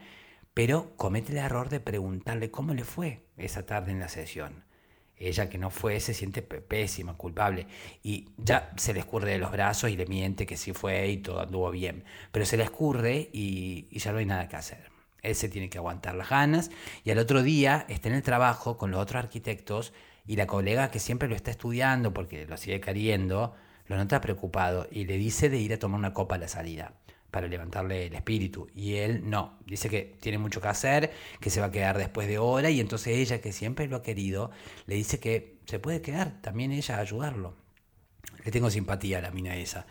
Pero 0.53 0.95
comete 0.95 1.31
el 1.33 1.39
error 1.39 1.69
de 1.69 1.79
preguntarle 1.79 2.51
cómo 2.51 2.73
le 2.73 2.83
fue 2.83 3.25
esa 3.37 3.65
tarde 3.65 3.91
en 3.91 3.99
la 3.99 4.09
sesión. 4.09 4.63
Ella 5.17 5.49
que 5.49 5.57
no 5.57 5.69
fue 5.69 5.99
se 5.99 6.13
siente 6.13 6.41
pésima, 6.41 7.15
culpable. 7.15 7.67
Y 8.03 8.29
ya 8.37 8.71
se 8.75 8.93
le 8.93 8.99
escurre 8.99 9.31
de 9.31 9.37
los 9.37 9.51
brazos 9.51 9.89
y 9.89 9.95
le 9.95 10.05
miente 10.05 10.45
que 10.45 10.57
sí 10.57 10.73
fue 10.73 11.07
y 11.09 11.17
todo 11.17 11.41
anduvo 11.41 11.71
bien. 11.71 12.03
Pero 12.31 12.45
se 12.45 12.57
le 12.57 12.63
escurre 12.63 13.29
y, 13.31 13.87
ya 13.97 14.11
no 14.11 14.19
hay 14.19 14.25
nada 14.25 14.47
que 14.47 14.57
hacer. 14.57 14.91
Él 15.21 15.35
se 15.35 15.49
tiene 15.49 15.69
que 15.69 15.77
aguantar 15.77 16.15
las 16.15 16.29
ganas 16.29 16.69
y 17.03 17.11
al 17.11 17.17
otro 17.17 17.41
día 17.43 17.85
está 17.89 18.09
en 18.09 18.15
el 18.15 18.23
trabajo 18.23 18.77
con 18.77 18.91
los 18.91 18.99
otros 18.99 19.23
arquitectos 19.23 19.93
y 20.27 20.35
la 20.35 20.47
colega 20.47 20.91
que 20.91 20.99
siempre 20.99 21.27
lo 21.27 21.35
está 21.35 21.51
estudiando 21.51 22.13
porque 22.13 22.45
lo 22.45 22.57
sigue 22.57 22.79
queriendo, 22.79 23.55
lo 23.87 23.97
nota 23.97 24.21
preocupado 24.21 24.87
y 24.91 25.05
le 25.05 25.17
dice 25.17 25.49
de 25.49 25.57
ir 25.57 25.73
a 25.73 25.79
tomar 25.79 25.99
una 25.99 26.13
copa 26.13 26.35
a 26.35 26.37
la 26.37 26.47
salida 26.47 26.93
para 27.35 27.49
levantarle 27.49 28.05
el 28.05 28.15
espíritu. 28.15 28.69
Y 28.73 28.95
él 28.95 29.29
no, 29.29 29.59
dice 29.65 29.89
que 29.89 30.15
tiene 30.21 30.37
mucho 30.37 30.61
que 30.61 30.69
hacer, 30.69 31.11
que 31.41 31.49
se 31.49 31.59
va 31.59 31.65
a 31.65 31.71
quedar 31.71 31.97
después 31.97 32.29
de 32.29 32.37
hora 32.37 32.69
y 32.69 32.79
entonces 32.79 33.17
ella, 33.17 33.41
que 33.41 33.51
siempre 33.51 33.89
lo 33.89 33.97
ha 33.97 34.01
querido, 34.01 34.51
le 34.85 34.95
dice 34.95 35.19
que 35.19 35.57
se 35.65 35.77
puede 35.77 36.01
quedar, 36.01 36.41
también 36.41 36.71
ella 36.71 36.95
a 36.95 37.01
ayudarlo. 37.01 37.57
Le 38.45 38.51
tengo 38.51 38.69
simpatía 38.69 39.17
a 39.17 39.21
la 39.21 39.31
mina 39.31 39.53
esa. 39.57 39.85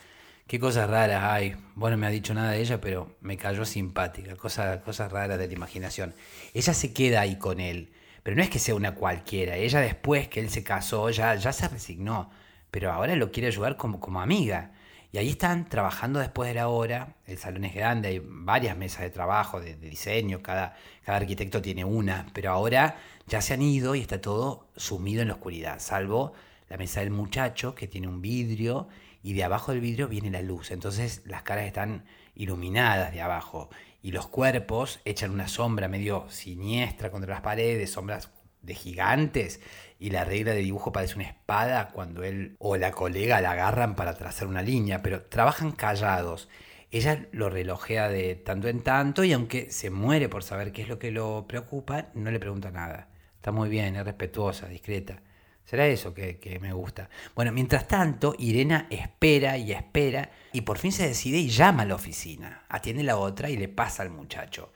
Qué 0.47 0.59
cosas 0.59 0.88
raras 0.88 1.22
hay. 1.22 1.55
Bueno, 1.74 1.99
me 1.99 2.07
ha 2.07 2.11
dicho 2.11 2.32
nada 2.32 2.53
de 2.53 2.62
ella, 2.62 2.80
pero 2.80 3.14
me 3.20 3.36
cayó 3.36 3.66
simpática. 3.66 4.36
Cosas, 4.36 4.80
cosas 4.80 5.12
raras 5.12 5.38
de 5.38 5.47
la 5.47 5.53
imaginación. 5.53 6.14
Ella 6.55 6.72
se 6.72 6.95
queda 6.95 7.20
ahí 7.20 7.36
con 7.36 7.61
él. 7.61 7.92
Pero 8.22 8.38
no 8.38 8.42
es 8.42 8.49
que 8.49 8.59
sea 8.59 8.74
una 8.74 8.95
cualquiera. 8.95 9.57
Ella 9.57 9.80
después 9.80 10.28
que 10.28 10.40
él 10.40 10.49
se 10.49 10.64
casó 10.64 11.11
ya, 11.11 11.34
ya 11.34 11.53
se 11.53 11.68
resignó. 11.68 12.30
Pero 12.70 12.90
ahora 12.90 13.14
lo 13.16 13.30
quiere 13.30 13.49
ayudar 13.49 13.76
como, 13.76 14.01
como 14.01 14.22
amiga. 14.22 14.72
Y 15.14 15.18
ahí 15.18 15.28
están 15.28 15.68
trabajando 15.68 16.18
después 16.18 16.48
de 16.48 16.54
la 16.54 16.66
hora, 16.66 17.14
el 17.28 17.38
salón 17.38 17.62
es 17.62 17.72
grande, 17.72 18.08
hay 18.08 18.20
varias 18.20 18.76
mesas 18.76 19.02
de 19.02 19.10
trabajo, 19.10 19.60
de, 19.60 19.76
diseño, 19.76 20.42
cada, 20.42 20.74
cada 21.04 21.18
arquitecto 21.18 21.62
tiene 21.62 21.84
una, 21.84 22.26
pero 22.34 22.50
ahora 22.50 22.96
ya 23.28 23.40
se 23.40 23.54
han 23.54 23.62
ido 23.62 23.94
y 23.94 24.00
está 24.00 24.20
todo 24.20 24.66
sumido 24.74 25.22
en 25.22 25.28
la 25.28 25.34
oscuridad, 25.34 25.78
salvo 25.78 26.32
la 26.68 26.78
mesa 26.78 26.98
del 26.98 27.12
muchacho 27.12 27.76
que 27.76 27.86
tiene 27.86 28.08
un 28.08 28.22
vidrio 28.22 28.88
y 29.22 29.34
de 29.34 29.44
abajo 29.44 29.70
del 29.70 29.82
vidrio 29.82 30.08
viene 30.08 30.32
la 30.32 30.42
luz, 30.42 30.72
entonces 30.72 31.22
las 31.26 31.44
caras 31.44 31.66
están 31.66 32.06
iluminadas 32.34 33.12
de 33.12 33.22
abajo 33.22 33.70
y 34.02 34.10
los 34.10 34.26
cuerpos 34.26 34.98
echan 35.04 35.30
una 35.30 35.46
sombra 35.46 35.86
medio 35.86 36.26
siniestra 36.28 37.12
contra 37.12 37.34
las 37.34 37.40
paredes, 37.40 37.92
sombras 37.92 38.30
de 38.62 38.74
gigantes 38.74 39.60
y 40.05 40.11
la 40.11 40.22
regla 40.22 40.52
de 40.52 40.61
dibujo 40.61 40.92
parece 40.92 41.14
una 41.14 41.24
espada 41.24 41.88
cuando 41.88 42.24
él 42.24 42.57
o 42.59 42.76
la 42.76 42.92
colega 42.92 43.40
la 43.40 43.52
agarran 43.52 43.96
para 43.96 44.12
trazar 44.12 44.46
una 44.46 44.61
línea, 44.61 45.00
pero 45.00 45.22
trabajan 45.22 45.72
callados. 45.72 46.50
Ella 46.90 47.24
lo 47.32 47.48
relojea 47.48 48.11
de 48.11 48.34
tanto 48.34 48.68
en 48.68 48.82
tanto 48.82 49.24
y 49.24 49.32
aunque 49.32 49.70
se 49.70 49.88
muere 49.88 50.28
por 50.28 50.42
saber 50.42 50.72
qué 50.72 50.82
es 50.82 50.88
lo 50.88 50.98
que 50.98 51.11
lo 51.11 51.46
preocupa, 51.48 52.09
no 52.12 52.30
le 52.30 52.38
pregunta 52.38 52.70
nada. 52.70 53.09
Está 53.36 53.50
muy 53.50 53.70
bien, 53.70 53.96
es 53.96 54.05
respetuosa, 54.05 54.68
discreta. 54.68 55.22
Será 55.64 55.86
eso 55.86 56.12
que, 56.12 56.38
que, 56.38 56.61
me 56.61 56.74
gusta. 56.74 57.09
Bueno, 57.34 57.50
mientras 57.52 57.88
tanto, 57.88 58.34
Irena 58.38 58.86
espera 58.90 59.57
y 59.57 59.72
espera 59.72 60.32
y 60.52 60.61
por 60.61 60.76
fin 60.76 60.92
se 60.92 61.09
decide 61.09 61.38
y 61.38 61.48
llama 61.48 61.84
a 61.84 61.86
la 61.86 61.94
oficina. 61.94 62.64
Atiende 62.68 63.05
la 63.05 63.16
otra 63.16 63.48
y 63.48 63.57
le 63.57 63.68
pasa 63.68 64.02
al 64.02 64.11
muchacho. 64.11 64.70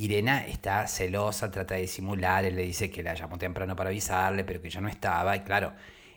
Irena 0.00 0.46
está 0.46 0.86
celosa, 0.86 1.50
trata 1.50 1.74
de 1.74 1.82
disimular, 1.82 2.46
él 2.46 2.56
le 2.56 2.62
dice 2.62 2.90
que 2.90 3.02
la 3.02 3.12
llamó 3.12 3.36
temprano 3.36 3.76
para 3.76 3.90
avisarle, 3.90 4.44
pero 4.44 4.62
que 4.62 4.70
ya 4.70 4.80
no 4.80 4.88
estaba, 4.88 5.36
y 5.36 5.40
claro, 5.40 5.74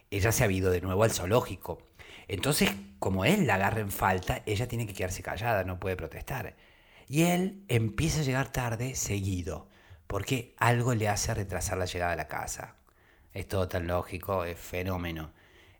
ella 0.10 0.32
se 0.32 0.46
ha 0.46 0.50
ido 0.50 0.72
de 0.72 0.80
nuevo 0.80 1.04
al 1.04 1.12
zoológico. 1.12 1.82
Entonces, 2.30 2.72
como 2.98 3.26
él 3.26 3.46
la 3.46 3.56
agarra 3.56 3.82
en 3.82 3.92
falta, 3.92 4.42
ella 4.46 4.70
tiene 4.70 4.88
que 4.88 4.94
quedarse 4.94 5.22
callada, 5.22 5.66
no 5.66 5.82
puede 5.82 5.98
protestar. 5.98 6.56
Y 7.10 7.24
él 7.24 7.66
empieza 7.68 8.22
a 8.22 8.24
llegar 8.24 8.54
tarde 8.54 8.96
seguido, 8.96 9.68
porque 10.08 10.56
algo 10.60 10.96
le 10.96 11.10
hace 11.10 11.34
retrasar 11.34 11.78
la 11.78 11.84
llegada 11.84 12.14
a 12.14 12.16
la 12.16 12.30
casa. 12.30 12.78
Es 13.34 13.50
todo 13.50 13.68
tan 13.68 13.86
lógico, 13.88 14.46
es 14.46 14.58
fenómeno. 14.58 15.34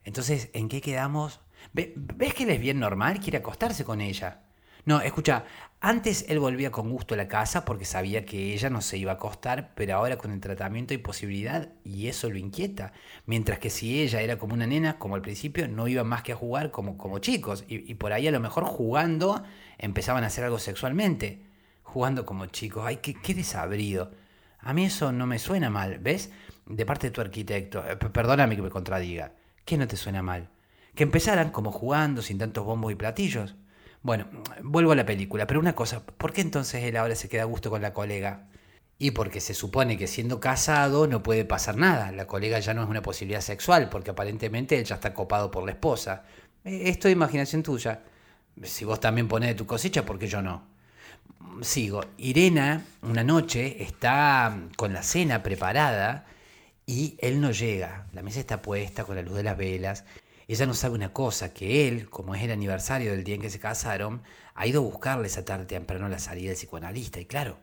Entonces, 0.04 0.50
¿en 0.52 0.68
qué 0.68 0.82
quedamos? 0.82 1.40
¿Ves 1.72 2.34
que 2.34 2.44
él 2.44 2.50
es 2.50 2.60
bien 2.60 2.82
normal? 2.82 3.22
Quiere 3.22 3.38
acostarse 3.38 3.86
con 3.86 4.02
ella. 4.02 4.42
No, 4.86 5.00
escucha, 5.00 5.46
antes 5.80 6.26
él 6.30 6.40
volvía 6.40 6.72
con 6.72 6.90
gusto 6.90 7.14
a 7.14 7.18
la 7.18 7.28
casa 7.28 7.66
porque 7.66 7.84
sabía 7.84 8.26
que 8.26 8.54
ella 8.54 8.70
no 8.70 8.82
se 8.82 8.98
iba 8.98 9.12
a 9.12 9.16
acostar, 9.16 9.74
pero 9.76 9.96
ahora 9.96 10.18
con 10.18 10.32
el 10.32 10.40
tratamiento 10.40 10.94
hay 10.94 10.98
posibilidad 10.98 11.70
y 11.84 12.08
eso 12.08 12.30
lo 12.30 12.38
inquieta. 12.38 12.94
Mientras 13.26 13.60
que 13.60 13.70
si 13.70 14.02
ella 14.02 14.22
era 14.22 14.38
como 14.38 14.54
una 14.54 14.66
nena, 14.66 14.98
como 14.98 15.16
al 15.16 15.22
principio, 15.22 15.68
no 15.68 15.90
iba 15.90 16.04
más 16.04 16.24
que 16.24 16.32
a 16.32 16.38
jugar 16.38 16.72
como, 16.72 16.98
como 16.98 17.20
chicos. 17.20 17.66
Y, 17.68 17.94
por 17.96 18.14
ahí 18.14 18.28
a 18.28 18.32
lo 18.32 18.40
mejor 18.40 18.64
jugando 18.64 19.44
empezaban 19.78 20.24
a 20.24 20.28
hacer 20.28 20.46
algo 20.46 20.60
sexualmente. 20.60 21.46
Jugando 21.82 22.26
como 22.26 22.46
chicos. 22.46 22.84
Ay, 22.86 22.98
qué, 22.98 23.14
qué 23.14 23.34
desabrido. 23.34 24.12
A 24.60 24.74
mí 24.74 24.86
eso 24.86 25.12
no 25.12 25.28
me 25.28 25.40
suena 25.40 25.70
mal, 25.70 26.00
¿ves? 26.00 26.32
De 26.66 26.86
parte 26.86 27.08
de 27.08 27.12
tu 27.12 27.22
arquitecto. 27.22 27.84
Eh, 27.86 27.98
perdóname 27.98 28.56
que 28.56 28.62
me 28.62 28.70
contradiga. 28.70 29.34
¿Qué 29.66 29.78
no 29.78 29.86
te 29.86 29.98
suena 29.98 30.22
mal? 30.24 30.50
Que 30.96 31.04
empezaran 31.04 31.52
como 31.52 31.72
jugando 31.72 32.22
sin 32.22 32.38
tantos 32.38 32.66
bombos 32.66 32.92
y 32.92 32.96
platillos. 32.96 33.56
Bueno, 34.04 34.28
vuelvo 34.62 34.92
a 34.92 34.96
la 34.98 35.06
película, 35.06 35.48
pero 35.48 35.62
una 35.62 35.76
cosa, 35.76 36.06
¿por 36.06 36.34
qué 36.34 36.42
entonces 36.42 36.84
él 36.84 36.98
ahora 36.98 37.16
se 37.16 37.30
queda 37.30 37.44
a 37.44 37.46
gusto 37.46 37.70
con 37.70 37.82
la 37.82 37.94
colega? 37.94 38.50
Y 39.00 39.12
porque 39.12 39.40
se 39.40 39.54
supone 39.54 39.98
que 39.98 40.08
siendo 40.08 40.42
casado 40.42 41.08
no 41.08 41.24
puede 41.24 41.46
pasar 41.46 41.78
nada, 41.78 42.12
la 42.12 42.28
colega 42.28 42.60
ya 42.60 42.74
no 42.74 42.84
es 42.84 42.90
una 42.90 43.02
posibilidad 43.02 43.40
sexual, 43.40 43.90
porque 43.90 44.12
aparentemente 44.12 44.78
él 44.78 44.84
ya 44.84 44.96
está 44.96 45.14
copado 45.14 45.52
por 45.52 45.64
la 45.66 45.72
esposa. 45.72 46.26
Eh, 46.66 46.84
esto 46.90 47.08
es 47.08 47.14
imaginación 47.14 47.64
tuya. 47.64 48.04
Si 48.64 48.84
vos 48.84 49.00
también 49.00 49.30
pones 49.30 49.50
de 49.50 49.56
tu 49.56 49.66
cosecha, 49.66 50.06
¿por 50.06 50.20
qué 50.20 50.28
yo 50.28 50.42
no? 50.42 50.68
Sigo. 51.62 52.04
Irena, 52.18 52.86
una 53.04 53.24
noche, 53.24 53.84
está 53.84 54.58
con 54.76 54.92
la 54.94 55.04
cena 55.04 55.44
preparada 55.44 56.26
y 56.86 57.18
él 57.22 57.40
no 57.40 57.52
llega. 57.52 58.08
La 58.12 58.22
mesa 58.22 58.42
está 58.42 58.62
puesta 58.62 59.06
con 59.06 59.16
la 59.16 59.22
luz 59.22 59.36
de 59.36 59.44
las 59.44 59.58
velas 59.58 60.04
ella 60.48 60.66
no 60.66 60.74
sabe 60.74 60.96
una 60.96 61.14
cosa, 61.14 61.54
que 61.54 61.88
él, 61.88 62.10
como 62.10 62.36
es 62.36 62.44
el 62.44 62.52
aniversario 62.52 63.12
del 63.12 63.24
día 63.24 63.36
en 63.36 63.42
que 63.42 63.50
se 63.50 63.60
casaron, 63.60 64.24
ha 64.56 64.68
ido 64.68 64.82
a 64.82 64.86
buscarle 64.86 65.28
esa 65.28 65.46
tarde 65.46 65.66
temprano 65.66 66.10
la 66.10 66.20
salida 66.20 66.50
del 66.50 66.58
psicoanalista 66.58 67.20
y 67.20 67.26
claro, 67.26 67.60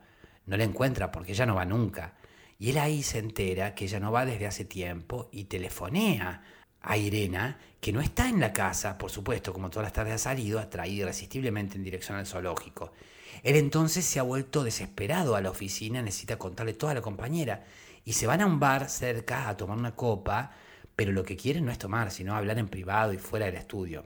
no 0.46 0.56
la 0.56 0.64
encuentra 0.64 1.12
porque 1.12 1.32
ella 1.32 1.46
no 1.46 1.54
va 1.54 1.64
nunca. 1.64 2.14
Y 2.58 2.70
él 2.70 2.78
ahí 2.78 3.02
se 3.02 3.18
entera 3.18 3.74
que 3.74 3.84
ella 3.86 4.00
no 4.00 4.12
va 4.12 4.26
desde 4.26 4.46
hace 4.46 4.64
tiempo 4.64 5.28
y 5.32 5.44
telefonea 5.44 6.42
a 6.82 6.96
Irena, 6.96 7.58
que 7.80 7.92
no 7.92 8.00
está 8.00 8.28
en 8.28 8.40
la 8.40 8.52
casa, 8.52 8.98
por 8.98 9.10
supuesto, 9.10 9.52
como 9.52 9.70
todas 9.70 9.84
las 9.84 9.92
tardes 9.92 10.14
ha 10.14 10.18
salido, 10.18 10.58
atraída 10.58 11.02
irresistiblemente 11.04 11.76
en 11.76 11.84
dirección 11.84 12.18
al 12.18 12.26
zoológico. 12.26 12.92
Él 13.42 13.56
entonces 13.56 14.04
se 14.04 14.18
ha 14.18 14.22
vuelto 14.22 14.64
desesperado 14.64 15.36
a 15.36 15.40
la 15.40 15.50
oficina, 15.50 16.02
necesita 16.02 16.36
contarle 16.38 16.74
todo 16.74 16.90
a 16.90 16.94
la 16.94 17.02
compañera, 17.02 17.64
y 18.04 18.14
se 18.14 18.26
van 18.26 18.40
a 18.40 18.46
un 18.46 18.58
bar 18.58 18.88
cerca 18.88 19.48
a 19.48 19.56
tomar 19.56 19.78
una 19.78 19.94
copa, 19.94 20.52
pero 21.00 21.12
lo 21.12 21.24
que 21.24 21.34
quieren 21.34 21.64
no 21.64 21.72
es 21.72 21.78
tomar, 21.78 22.10
sino 22.10 22.36
hablar 22.36 22.58
en 22.58 22.68
privado 22.68 23.14
y 23.14 23.16
fuera 23.16 23.46
del 23.46 23.54
estudio. 23.54 24.04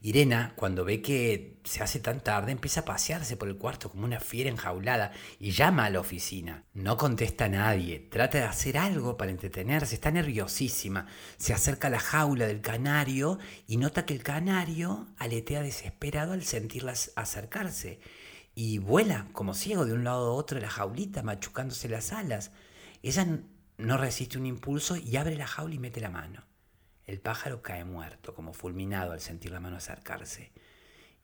Irena, 0.00 0.54
cuando 0.56 0.84
ve 0.84 1.00
que 1.00 1.60
se 1.62 1.84
hace 1.84 2.00
tan 2.00 2.18
tarde, 2.18 2.50
empieza 2.50 2.80
a 2.80 2.84
pasearse 2.84 3.36
por 3.36 3.46
el 3.46 3.58
cuarto 3.58 3.88
como 3.88 4.06
una 4.06 4.18
fiera 4.18 4.50
enjaulada 4.50 5.12
y 5.38 5.52
llama 5.52 5.84
a 5.84 5.90
la 5.90 6.00
oficina. 6.00 6.64
No 6.74 6.96
contesta 6.96 7.44
a 7.44 7.48
nadie, 7.48 8.08
trata 8.10 8.38
de 8.38 8.44
hacer 8.44 8.76
algo 8.76 9.16
para 9.16 9.30
entretenerse, 9.30 9.94
está 9.94 10.10
nerviosísima. 10.10 11.06
Se 11.36 11.54
acerca 11.54 11.86
a 11.86 11.92
la 11.92 12.00
jaula 12.00 12.48
del 12.48 12.60
canario 12.60 13.38
y 13.68 13.76
nota 13.76 14.04
que 14.04 14.14
el 14.14 14.24
canario 14.24 15.06
aletea 15.18 15.62
desesperado 15.62 16.32
al 16.32 16.42
sentirlas 16.42 17.12
acercarse 17.14 18.00
y 18.56 18.78
vuela 18.78 19.28
como 19.32 19.54
ciego 19.54 19.84
de 19.84 19.92
un 19.92 20.02
lado 20.02 20.32
a 20.32 20.34
otro 20.34 20.56
de 20.56 20.62
la 20.62 20.70
jaulita, 20.70 21.22
machucándose 21.22 21.88
las 21.88 22.12
alas. 22.12 22.50
Ella 23.04 23.26
no 23.82 23.98
resiste 23.98 24.38
un 24.38 24.46
impulso 24.46 24.96
y 24.96 25.16
abre 25.16 25.36
la 25.36 25.46
jaula 25.46 25.74
y 25.74 25.78
mete 25.78 26.00
la 26.00 26.10
mano. 26.10 26.44
El 27.04 27.20
pájaro 27.20 27.62
cae 27.62 27.84
muerto, 27.84 28.34
como 28.34 28.52
fulminado 28.52 29.12
al 29.12 29.20
sentir 29.20 29.50
la 29.50 29.60
mano 29.60 29.76
acercarse. 29.76 30.52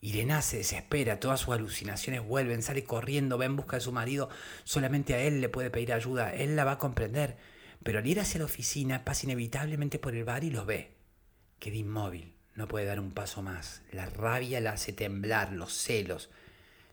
Irena 0.00 0.42
se 0.42 0.58
desespera, 0.58 1.18
todas 1.18 1.40
sus 1.40 1.54
alucinaciones 1.54 2.22
vuelven, 2.22 2.62
sale 2.62 2.84
corriendo, 2.84 3.38
va 3.38 3.46
en 3.46 3.56
busca 3.56 3.76
de 3.76 3.80
su 3.80 3.92
marido, 3.92 4.28
solamente 4.64 5.14
a 5.14 5.20
él 5.20 5.40
le 5.40 5.48
puede 5.48 5.70
pedir 5.70 5.92
ayuda, 5.92 6.32
él 6.32 6.56
la 6.56 6.64
va 6.64 6.72
a 6.72 6.78
comprender. 6.78 7.36
Pero 7.82 7.98
al 7.98 8.06
ir 8.06 8.20
hacia 8.20 8.38
la 8.38 8.44
oficina 8.44 9.04
pasa 9.04 9.26
inevitablemente 9.26 9.98
por 9.98 10.14
el 10.14 10.24
bar 10.24 10.44
y 10.44 10.50
los 10.50 10.66
ve. 10.66 10.92
Queda 11.58 11.76
inmóvil, 11.76 12.34
no 12.54 12.68
puede 12.68 12.86
dar 12.86 13.00
un 13.00 13.12
paso 13.12 13.42
más. 13.42 13.82
La 13.92 14.06
rabia 14.06 14.60
la 14.60 14.72
hace 14.72 14.92
temblar, 14.92 15.52
los 15.52 15.72
celos. 15.72 16.30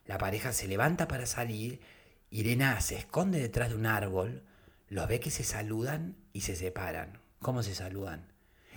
La 0.05 0.17
pareja 0.17 0.53
se 0.53 0.67
levanta 0.67 1.07
para 1.07 1.25
salir. 1.25 1.81
Irena 2.29 2.79
se 2.81 2.95
esconde 2.97 3.39
detrás 3.39 3.69
de 3.69 3.75
un 3.75 3.85
árbol. 3.85 4.43
Los 4.87 5.07
ve 5.07 5.19
que 5.19 5.31
se 5.31 5.43
saludan 5.43 6.15
y 6.31 6.41
se 6.41 6.55
separan. 6.55 7.19
¿Cómo 7.39 7.63
se 7.63 7.73
saludan? 7.73 8.27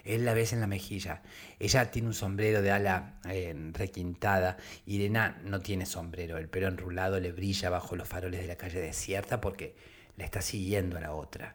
Él 0.05 0.25
la 0.25 0.33
ves 0.33 0.55
en 0.55 0.61
la 0.61 0.67
mejilla. 0.67 1.23
Ella 1.59 1.91
tiene 1.91 2.09
un 2.09 2.15
sombrero 2.15 2.63
de 2.63 2.71
ala 2.71 3.21
eh, 3.29 3.55
requintada. 3.73 4.57
Irena 4.87 5.39
no 5.45 5.61
tiene 5.61 5.85
sombrero. 5.85 6.39
El 6.39 6.49
pelo 6.49 6.69
enrulado 6.69 7.21
le 7.21 7.33
brilla 7.33 7.69
bajo 7.69 7.95
los 7.95 8.09
faroles 8.09 8.41
de 8.41 8.47
la 8.47 8.57
calle 8.57 8.81
desierta 8.81 9.41
porque 9.41 9.77
la 10.17 10.25
está 10.25 10.41
siguiendo 10.41 10.97
a 10.97 11.01
la 11.01 11.13
otra. 11.13 11.55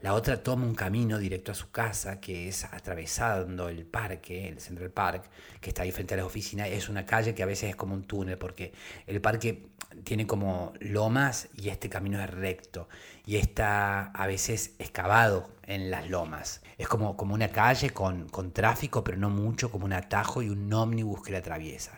La 0.00 0.14
otra 0.14 0.44
toma 0.44 0.64
un 0.64 0.76
camino 0.76 1.18
directo 1.18 1.50
a 1.50 1.56
su 1.56 1.72
casa, 1.72 2.20
que 2.20 2.46
es 2.46 2.62
atravesando 2.64 3.68
el 3.68 3.84
parque, 3.84 4.46
el 4.46 4.60
Central 4.60 4.92
Park, 4.92 5.28
que 5.60 5.70
está 5.70 5.82
ahí 5.82 5.90
frente 5.90 6.14
a 6.14 6.18
la 6.18 6.24
oficina. 6.24 6.68
Es 6.68 6.88
una 6.88 7.04
calle 7.04 7.34
que 7.34 7.42
a 7.42 7.46
veces 7.46 7.70
es 7.70 7.76
como 7.76 7.94
un 7.94 8.04
túnel, 8.04 8.38
porque 8.38 8.72
el 9.08 9.20
parque 9.20 9.70
tiene 10.04 10.26
como 10.26 10.72
lomas 10.80 11.48
y 11.54 11.68
este 11.68 11.88
camino 11.88 12.20
es 12.22 12.30
recto. 12.30 12.88
Y 13.26 13.36
está 13.36 14.06
a 14.06 14.26
veces 14.26 14.74
excavado 14.78 15.50
en 15.64 15.90
las 15.90 16.08
lomas. 16.08 16.62
Es 16.78 16.88
como, 16.88 17.16
como 17.16 17.34
una 17.34 17.48
calle 17.48 17.90
con, 17.90 18.28
con 18.28 18.52
tráfico, 18.52 19.04
pero 19.04 19.18
no 19.18 19.30
mucho, 19.30 19.70
como 19.70 19.84
un 19.84 19.92
atajo 19.92 20.42
y 20.42 20.48
un 20.48 20.72
ómnibus 20.72 21.22
que 21.22 21.32
la 21.32 21.38
atraviesa. 21.38 21.97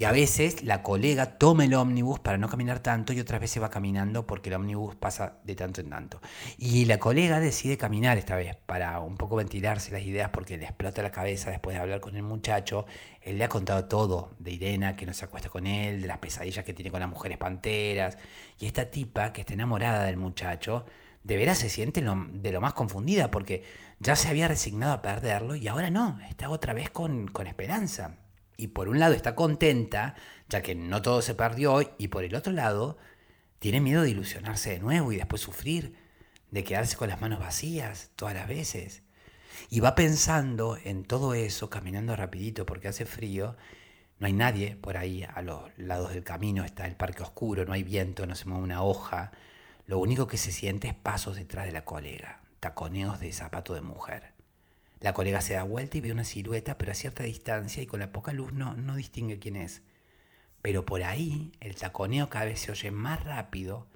Y 0.00 0.04
a 0.04 0.12
veces 0.12 0.62
la 0.62 0.84
colega 0.84 1.38
toma 1.38 1.64
el 1.64 1.74
ómnibus 1.74 2.20
para 2.20 2.38
no 2.38 2.48
caminar 2.48 2.78
tanto 2.78 3.12
y 3.12 3.18
otras 3.18 3.40
veces 3.40 3.60
va 3.60 3.68
caminando 3.68 4.28
porque 4.28 4.48
el 4.48 4.54
ómnibus 4.54 4.94
pasa 4.94 5.40
de 5.42 5.56
tanto 5.56 5.80
en 5.80 5.90
tanto. 5.90 6.20
Y 6.56 6.84
la 6.84 7.00
colega 7.00 7.40
decide 7.40 7.76
caminar 7.76 8.16
esta 8.16 8.36
vez 8.36 8.54
para 8.54 9.00
un 9.00 9.16
poco 9.16 9.34
ventilarse 9.34 9.90
las 9.90 10.02
ideas 10.02 10.30
porque 10.30 10.56
le 10.56 10.66
explota 10.66 11.02
la 11.02 11.10
cabeza 11.10 11.50
después 11.50 11.74
de 11.74 11.82
hablar 11.82 11.98
con 11.98 12.14
el 12.14 12.22
muchacho. 12.22 12.86
Él 13.20 13.38
le 13.38 13.44
ha 13.44 13.48
contado 13.48 13.86
todo 13.86 14.30
de 14.38 14.52
Irena, 14.52 14.94
que 14.94 15.04
no 15.04 15.12
se 15.12 15.24
acuesta 15.24 15.48
con 15.48 15.66
él, 15.66 16.00
de 16.00 16.06
las 16.06 16.18
pesadillas 16.18 16.64
que 16.64 16.74
tiene 16.74 16.92
con 16.92 17.00
las 17.00 17.10
mujeres 17.10 17.36
panteras. 17.36 18.18
Y 18.60 18.66
esta 18.66 18.92
tipa 18.92 19.32
que 19.32 19.40
está 19.40 19.54
enamorada 19.54 20.04
del 20.04 20.16
muchacho, 20.16 20.86
de 21.24 21.36
veras 21.36 21.58
se 21.58 21.68
siente 21.68 22.02
de 22.02 22.52
lo 22.52 22.60
más 22.60 22.72
confundida 22.72 23.32
porque 23.32 23.64
ya 23.98 24.14
se 24.14 24.28
había 24.28 24.46
resignado 24.46 24.92
a 24.92 25.02
perderlo 25.02 25.56
y 25.56 25.66
ahora 25.66 25.90
no, 25.90 26.20
está 26.30 26.50
otra 26.50 26.72
vez 26.72 26.88
con, 26.88 27.26
con 27.26 27.48
esperanza 27.48 28.14
y 28.58 28.68
por 28.68 28.88
un 28.88 28.98
lado 28.98 29.14
está 29.14 29.34
contenta, 29.36 30.16
ya 30.48 30.62
que 30.62 30.74
no 30.74 31.00
todo 31.00 31.22
se 31.22 31.34
perdió, 31.34 31.94
y 31.96 32.08
por 32.08 32.24
el 32.24 32.34
otro 32.34 32.52
lado 32.52 32.98
tiene 33.60 33.80
miedo 33.80 34.02
de 34.02 34.10
ilusionarse 34.10 34.70
de 34.70 34.80
nuevo 34.80 35.12
y 35.12 35.16
después 35.16 35.40
sufrir, 35.40 35.94
de 36.50 36.64
quedarse 36.64 36.96
con 36.96 37.08
las 37.08 37.20
manos 37.20 37.38
vacías 37.38 38.10
todas 38.16 38.34
las 38.34 38.48
veces. 38.48 39.02
Y 39.70 39.80
va 39.80 39.94
pensando 39.94 40.76
en 40.84 41.04
todo 41.04 41.34
eso, 41.34 41.70
caminando 41.70 42.16
rapidito 42.16 42.66
porque 42.66 42.88
hace 42.88 43.06
frío. 43.06 43.56
No 44.18 44.26
hay 44.26 44.32
nadie 44.32 44.76
por 44.76 44.96
ahí 44.96 45.24
a 45.24 45.40
los 45.42 45.70
lados 45.76 46.12
del 46.12 46.24
camino, 46.24 46.64
está 46.64 46.86
el 46.86 46.96
parque 46.96 47.22
oscuro, 47.22 47.64
no 47.64 47.72
hay 47.72 47.84
viento, 47.84 48.26
no 48.26 48.34
se 48.34 48.46
mueve 48.46 48.64
una 48.64 48.82
hoja. 48.82 49.30
Lo 49.86 50.00
único 50.00 50.26
que 50.26 50.36
se 50.36 50.50
siente 50.50 50.88
es 50.88 50.94
pasos 50.94 51.36
detrás 51.36 51.66
de 51.66 51.72
la 51.72 51.84
colega, 51.84 52.42
taconeos 52.58 53.20
de 53.20 53.32
zapato 53.32 53.74
de 53.74 53.82
mujer. 53.82 54.37
La 55.00 55.12
colega 55.12 55.40
se 55.40 55.54
da 55.54 55.62
vuelta 55.62 55.96
y 55.96 56.00
ve 56.00 56.12
una 56.12 56.24
silueta, 56.24 56.78
pero 56.78 56.92
a 56.92 56.94
cierta 56.94 57.22
distancia 57.22 57.82
y 57.82 57.86
con 57.86 58.00
la 58.00 58.12
poca 58.12 58.32
luz 58.32 58.52
no, 58.52 58.74
no 58.74 58.96
distingue 58.96 59.38
quién 59.38 59.56
es. 59.56 59.82
Pero 60.62 60.84
por 60.84 61.02
ahí 61.02 61.52
el 61.60 61.76
taconeo 61.76 62.28
cada 62.28 62.46
vez 62.46 62.60
se 62.60 62.72
oye 62.72 62.90
más 62.90 63.22
rápido. 63.24 63.86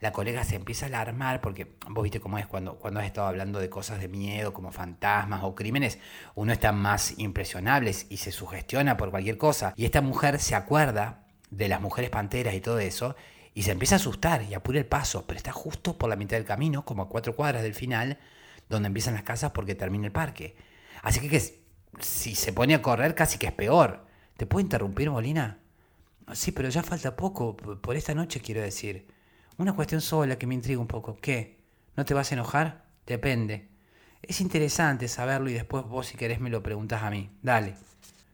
La 0.00 0.12
colega 0.12 0.44
se 0.44 0.56
empieza 0.56 0.86
a 0.86 0.88
alarmar 0.88 1.40
porque 1.40 1.76
vos 1.90 2.02
viste 2.02 2.20
cómo 2.20 2.38
es 2.38 2.46
cuando, 2.46 2.76
cuando 2.76 3.00
has 3.00 3.06
estado 3.06 3.26
hablando 3.26 3.58
de 3.58 3.68
cosas 3.68 4.00
de 4.00 4.08
miedo 4.08 4.54
como 4.54 4.70
fantasmas 4.70 5.42
o 5.42 5.54
crímenes, 5.54 5.98
uno 6.34 6.52
está 6.52 6.72
más 6.72 7.18
impresionable 7.18 7.94
y 8.08 8.16
se 8.16 8.32
sugestiona 8.32 8.96
por 8.96 9.10
cualquier 9.10 9.36
cosa. 9.36 9.74
Y 9.76 9.84
esta 9.84 10.00
mujer 10.00 10.38
se 10.38 10.54
acuerda 10.54 11.26
de 11.50 11.68
las 11.68 11.80
mujeres 11.80 12.10
panteras 12.10 12.54
y 12.54 12.60
todo 12.60 12.78
eso 12.78 13.16
y 13.54 13.64
se 13.64 13.72
empieza 13.72 13.96
a 13.96 13.98
asustar 13.98 14.44
y 14.44 14.54
apura 14.54 14.78
el 14.78 14.86
paso, 14.86 15.24
pero 15.26 15.36
está 15.36 15.50
justo 15.50 15.98
por 15.98 16.08
la 16.08 16.14
mitad 16.14 16.36
del 16.36 16.46
camino, 16.46 16.84
como 16.84 17.02
a 17.02 17.08
cuatro 17.08 17.34
cuadras 17.34 17.64
del 17.64 17.74
final, 17.74 18.18
donde 18.68 18.88
empiezan 18.88 19.14
las 19.14 19.22
casas 19.22 19.52
porque 19.52 19.74
termina 19.74 20.06
el 20.06 20.12
parque. 20.12 20.56
Así 21.02 21.26
que, 21.28 21.40
si 22.00 22.34
se 22.34 22.52
pone 22.52 22.74
a 22.74 22.82
correr 22.82 23.14
casi 23.14 23.38
que 23.38 23.46
es 23.46 23.52
peor. 23.52 24.06
¿Te 24.36 24.46
puedo 24.46 24.62
interrumpir, 24.62 25.10
Molina? 25.10 25.58
Sí, 26.32 26.52
pero 26.52 26.68
ya 26.68 26.82
falta 26.82 27.16
poco, 27.16 27.56
por 27.56 27.96
esta 27.96 28.14
noche 28.14 28.40
quiero 28.40 28.60
decir. 28.60 29.06
Una 29.56 29.72
cuestión 29.72 30.00
sola 30.00 30.38
que 30.38 30.46
me 30.46 30.54
intriga 30.54 30.80
un 30.80 30.86
poco. 30.86 31.16
¿Qué? 31.20 31.58
¿No 31.96 32.04
te 32.04 32.14
vas 32.14 32.30
a 32.30 32.34
enojar? 32.34 32.84
Depende. 33.06 33.68
Es 34.22 34.40
interesante 34.40 35.08
saberlo 35.08 35.50
y 35.50 35.54
después 35.54 35.84
vos 35.84 36.06
si 36.06 36.16
querés 36.16 36.40
me 36.40 36.50
lo 36.50 36.62
preguntas 36.62 37.02
a 37.02 37.10
mí. 37.10 37.30
Dale. 37.42 37.74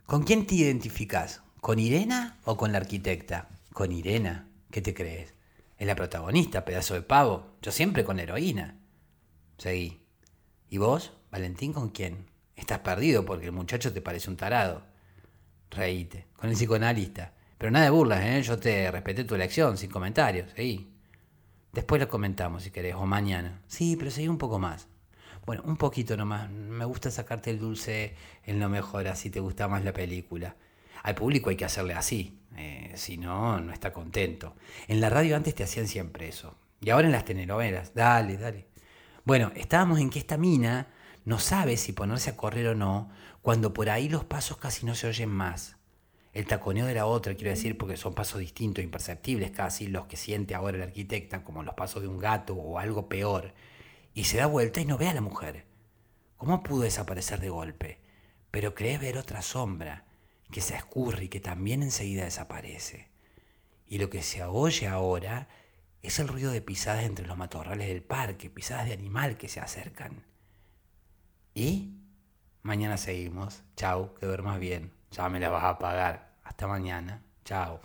¿Con 0.07 0.25
quién 0.25 0.47
te 0.47 0.57
identificás? 0.57 1.43
¿Con 1.61 1.79
Irena 1.79 2.37
o 2.45 2.57
con 2.57 2.73
la 2.73 2.79
arquitecta? 2.79 3.49
Con 3.73 3.93
Irena. 3.93 4.49
¿Qué 4.71 4.83
te 4.83 4.93
crees? 4.93 5.33
Es 5.79 5.87
la 5.87 5.95
protagonista, 5.95 6.65
pedazo 6.65 6.95
de 6.95 7.03
pavo. 7.03 7.57
Yo 7.63 7.73
siempre 7.73 8.05
con 8.05 8.21
heroína. 8.21 8.77
Seguí. 9.57 10.04
¿Y 10.75 10.77
vos, 10.77 11.13
Valentín, 11.31 11.73
con 11.73 11.91
quién? 11.91 12.27
Estás 12.57 12.81
perdido 12.81 13.25
porque 13.25 13.47
el 13.47 13.53
muchacho 13.53 13.93
te 13.93 14.01
parece 14.01 14.29
un 14.29 14.37
tarado. 14.37 14.83
Reíte, 15.71 16.27
con 16.37 16.51
el 16.51 16.57
psicoanalista. 16.57 17.33
Pero 17.57 17.71
nada 17.71 17.85
de 17.85 17.93
burlas, 17.93 18.25
¿eh? 18.25 18.43
Yo 18.43 18.59
te 18.59 18.91
respeté 18.91 19.23
tu 19.23 19.37
elección, 19.37 19.77
sin 19.77 19.89
comentarios, 19.89 20.51
¿sí? 20.57 20.93
Después 21.73 22.01
lo 22.01 22.09
comentamos 22.09 22.65
si 22.65 22.73
querés, 22.73 22.97
o 22.97 23.07
mañana. 23.07 23.63
Sí, 23.69 23.95
pero 23.97 24.11
seguí 24.11 24.27
un 24.27 24.37
poco 24.37 24.59
más. 24.59 24.89
Bueno, 25.47 25.63
un 25.65 25.77
poquito 25.77 26.17
nomás. 26.17 26.51
Me 26.51 26.85
gusta 26.85 27.09
sacarte 27.13 27.51
el 27.51 27.61
dulce 27.61 28.17
en 28.43 28.59
lo 28.59 28.69
mejor, 28.69 29.07
así 29.07 29.31
te 29.31 29.39
gusta 29.39 29.69
más 29.69 29.85
la 29.85 29.93
película. 29.93 30.57
Al 31.05 31.15
público 31.15 31.51
hay 31.51 31.57
que 31.57 31.67
hacerle 31.67 31.95
así, 31.95 32.41
eh, 32.57 32.91
si 32.97 33.17
no, 33.17 33.61
no 33.61 33.73
está 33.73 33.93
contento. 33.93 34.57
En 34.89 35.01
la 35.01 35.09
radio 35.09 35.37
antes 35.37 35.55
te 35.55 35.63
hacían 35.63 35.87
siempre 35.87 36.27
eso. 36.27 36.59
Y 36.81 36.91
ahora 36.91 37.07
en 37.07 37.13
las 37.13 37.25
telenovelas, 37.25 37.95
dale, 37.95 38.37
dale. 38.37 38.74
Bueno, 39.25 39.53
estábamos 39.57 40.01
en 40.01 40.11
que 40.11 40.19
esta 40.19 40.37
mina 40.37 40.89
no 41.25 41.39
sabe 41.39 41.79
si 41.79 41.93
ponerse 41.93 42.29
a 42.29 42.37
correr 42.37 42.69
o 42.69 42.75
no, 42.75 43.09
cuando 43.41 43.73
por 43.73 43.89
ahí 43.89 44.11
los 44.11 44.27
pasos 44.27 44.59
casi 44.59 44.85
no 44.85 44.95
se 44.95 45.07
oyen 45.07 45.31
más. 45.31 45.77
El 46.35 46.45
taconeo 46.47 46.85
de 46.85 46.95
la 46.95 47.07
otra, 47.07 47.35
quiero 47.35 47.49
decir, 47.49 47.79
porque 47.79 47.97
son 47.97 48.15
pasos 48.15 48.41
distintos, 48.41 48.85
imperceptibles 48.85 49.51
casi, 49.51 49.87
los 49.87 50.05
que 50.07 50.19
siente 50.19 50.55
ahora 50.55 50.77
el 50.77 50.83
arquitecta, 50.83 51.43
como 51.43 51.63
los 51.63 51.75
pasos 51.75 52.03
de 52.03 52.09
un 52.09 52.19
gato 52.19 52.55
o 52.55 52.79
algo 52.79 53.09
peor. 53.09 53.55
Y 54.13 54.25
se 54.25 54.37
da 54.37 54.47
vuelta 54.47 54.83
y 54.83 54.85
no 54.85 54.99
ve 54.99 55.09
a 55.09 55.15
la 55.15 55.23
mujer. 55.23 55.65
¿Cómo 56.37 56.63
pudo 56.63 56.83
desaparecer 56.83 57.41
de 57.41 57.49
golpe? 57.49 58.01
Pero 58.51 58.75
cree 58.75 58.99
ver 58.99 59.17
otra 59.17 59.41
sombra, 59.41 60.05
que 60.51 60.61
se 60.61 60.77
escurre 60.77 61.25
y 61.25 61.29
que 61.29 61.41
también 61.41 61.83
enseguida 61.83 62.25
desaparece. 62.25 63.09
Y 63.87 63.97
lo 63.97 64.11
que 64.11 64.23
se 64.23 64.45
oye 64.45 64.87
ahora 64.87 65.49
es 66.05 66.19
el 66.19 66.29
ruido 66.29 66.53
de 66.53 66.61
pisadas 66.61 67.05
entre 67.05 67.27
los 67.27 67.39
matorrales 67.39 67.89
del 67.89 68.03
parque, 68.03 68.51
pisadas 68.51 68.87
de 68.87 68.93
animal 68.93 69.39
que 69.39 69.49
se 69.49 69.61
acercan. 69.61 70.23
Y 71.55 71.95
mañana 72.63 72.99
seguimos. 72.99 73.63
Chau, 73.75 74.13
que 74.15 74.27
duermas 74.27 74.61
bien. 74.61 74.93
Ya 75.11 75.31
me 75.31 75.41
la 75.41 75.49
vas 75.49 75.65
a 75.65 75.79
pagar. 75.79 76.35
Hasta 76.45 76.67
mañana. 76.67 77.23
Chau. 77.47 77.81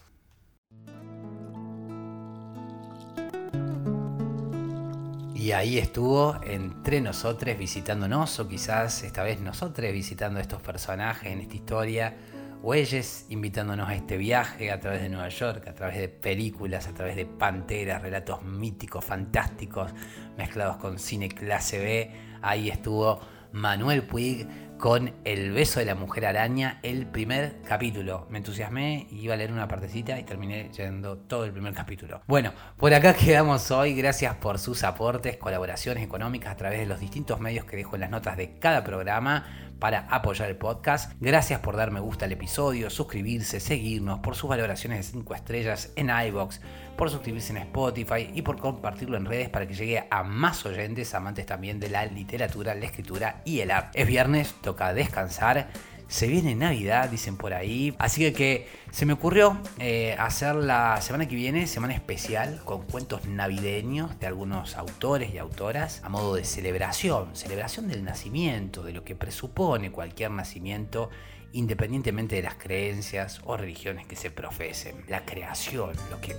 Y 5.34 5.53
ahí 5.53 5.78
estuvo 5.78 6.43
entre 6.43 6.99
nosotros 6.99 7.57
visitándonos, 7.57 8.38
o 8.41 8.49
quizás 8.49 9.03
esta 9.03 9.24
vez 9.24 9.39
nosotros 9.39 9.93
visitando 9.93 10.39
a 10.39 10.41
estos 10.41 10.61
personajes 10.61 11.32
en 11.32 11.39
esta 11.39 11.55
historia 11.55 12.17
o 12.62 12.76
invitándonos 12.76 13.88
a 13.88 13.95
este 13.95 14.18
viaje 14.18 14.72
a 14.72 14.80
través 14.80 15.01
de 15.01 15.10
Nueva 15.10 15.30
York, 15.30 15.68
a 15.68 15.74
través 15.74 15.97
de 15.97 16.10
películas, 16.10 16.88
a 16.88 16.93
través 16.93 17.16
de 17.16 17.26
panteras, 17.26 18.01
relatos 18.01 18.43
míticos, 18.43 19.05
fantásticos, 19.05 19.91
mezclados 20.38 20.78
con 20.78 20.99
cine 20.99 21.30
clase 21.30 21.80
B. 21.80 22.12
Ahí 22.41 22.70
estuvo 22.70 23.20
Manuel 23.51 24.03
Puig 24.03 24.47
con 24.78 25.14
El 25.26 25.51
beso 25.51 25.82
de 25.82 25.86
la 25.86 25.95
mujer 25.95 26.26
araña, 26.26 26.80
el 26.84 27.05
primer 27.05 27.62
capítulo. 27.64 28.28
Me 28.30 28.38
entusiasmé, 28.38 29.07
iba 29.12 29.34
a 29.34 29.38
leer 29.38 29.51
una 29.51 29.68
partecita 29.68 30.18
y 30.18 30.24
terminé 30.24 30.64
leyendo 30.64 31.18
todo 31.18 31.43
el 31.43 31.51
primer 31.51 31.74
capítulo. 31.74 32.22
Bueno, 32.28 32.53
por 32.78 32.93
acá 32.93 33.14
quedamos 33.14 33.72
hoy. 33.72 33.93
Gracias 33.93 34.36
por 34.36 34.57
sus 34.57 34.84
aportes, 34.84 35.36
colaboraciones 35.36 36.01
económicas 36.03 36.53
a 36.53 36.55
través 36.55 36.80
de 36.80 36.86
los 36.86 36.99
distintos 36.99 37.41
medios 37.41 37.66
que 37.66 37.76
dejo 37.76 37.95
en 37.95 38.01
las 38.01 38.10
notas 38.10 38.38
de 38.38 38.57
cada 38.57 38.84
programa 38.84 39.68
para 39.80 40.07
apoyar 40.09 40.49
el 40.49 40.57
podcast. 40.57 41.13
Gracias 41.19 41.59
por 41.61 41.75
dar 41.75 41.91
me 41.91 41.99
gusta 41.99 42.25
al 42.25 42.32
episodio, 42.32 42.89
suscribirse, 42.89 43.59
seguirnos, 43.59 44.19
por 44.19 44.36
sus 44.36 44.49
valoraciones 44.49 44.97
de 44.97 45.19
5 45.19 45.36
estrellas 45.36 45.91
en 45.95 46.09
iBox, 46.09 46.61
por 46.97 47.09
suscribirse 47.09 47.53
en 47.53 47.57
Spotify 47.57 48.30
y 48.34 48.41
por 48.41 48.57
compartirlo 48.57 49.17
en 49.17 49.25
redes 49.25 49.49
para 49.49 49.67
que 49.67 49.73
llegue 49.73 50.05
a 50.11 50.23
más 50.23 50.65
oyentes, 50.65 51.15
amantes 51.15 51.45
también 51.45 51.80
de 51.80 51.89
la 51.89 52.05
literatura, 52.05 52.75
la 52.75 52.86
escritura 52.86 53.41
y 53.45 53.61
el 53.61 53.71
arte. 53.71 54.01
Es 54.01 54.07
viernes, 54.07 54.53
toca 54.61 54.93
descansar. 54.93 55.69
Se 56.10 56.26
viene 56.26 56.55
Navidad, 56.55 57.07
dicen 57.07 57.38
por 57.38 57.53
ahí. 57.53 57.95
Así 57.99 58.34
que, 58.34 58.68
se 58.89 59.05
me 59.05 59.14
ocurrió 59.14 59.62
eh, 59.78 60.16
hacer 60.18 60.55
la 60.55 60.99
semana 61.01 61.28
que 61.28 61.36
viene, 61.36 61.68
semana 61.68 61.93
especial, 61.93 62.62
con 62.66 62.82
cuentos 62.82 63.28
navideños 63.28 64.20
de 64.20 64.26
algunos 64.26 64.76
autores 64.76 65.32
y 65.32 65.38
autoras, 65.38 66.01
a 66.03 66.10
modo 66.10 66.34
de 66.34 66.45
celebración, 66.45 67.36
celebración 67.36 67.88
del 67.88 68.03
nacimiento, 68.03 68.82
de 68.82 68.93
lo 68.93 69.03
que 69.03 69.16
presupone 69.16 69.91
cualquier 69.91 70.32
nacimiento 70.32 71.12
independientemente 71.54 72.36
de 72.36 72.43
las 72.43 72.56
creencias 72.56 73.41
o 73.43 73.58
religiones 73.58 74.06
que 74.06 74.16
se 74.16 74.32
profesen. 74.32 75.04
La 75.08 75.26
creación, 75.26 75.91
lo 76.10 76.22
que 76.22 76.36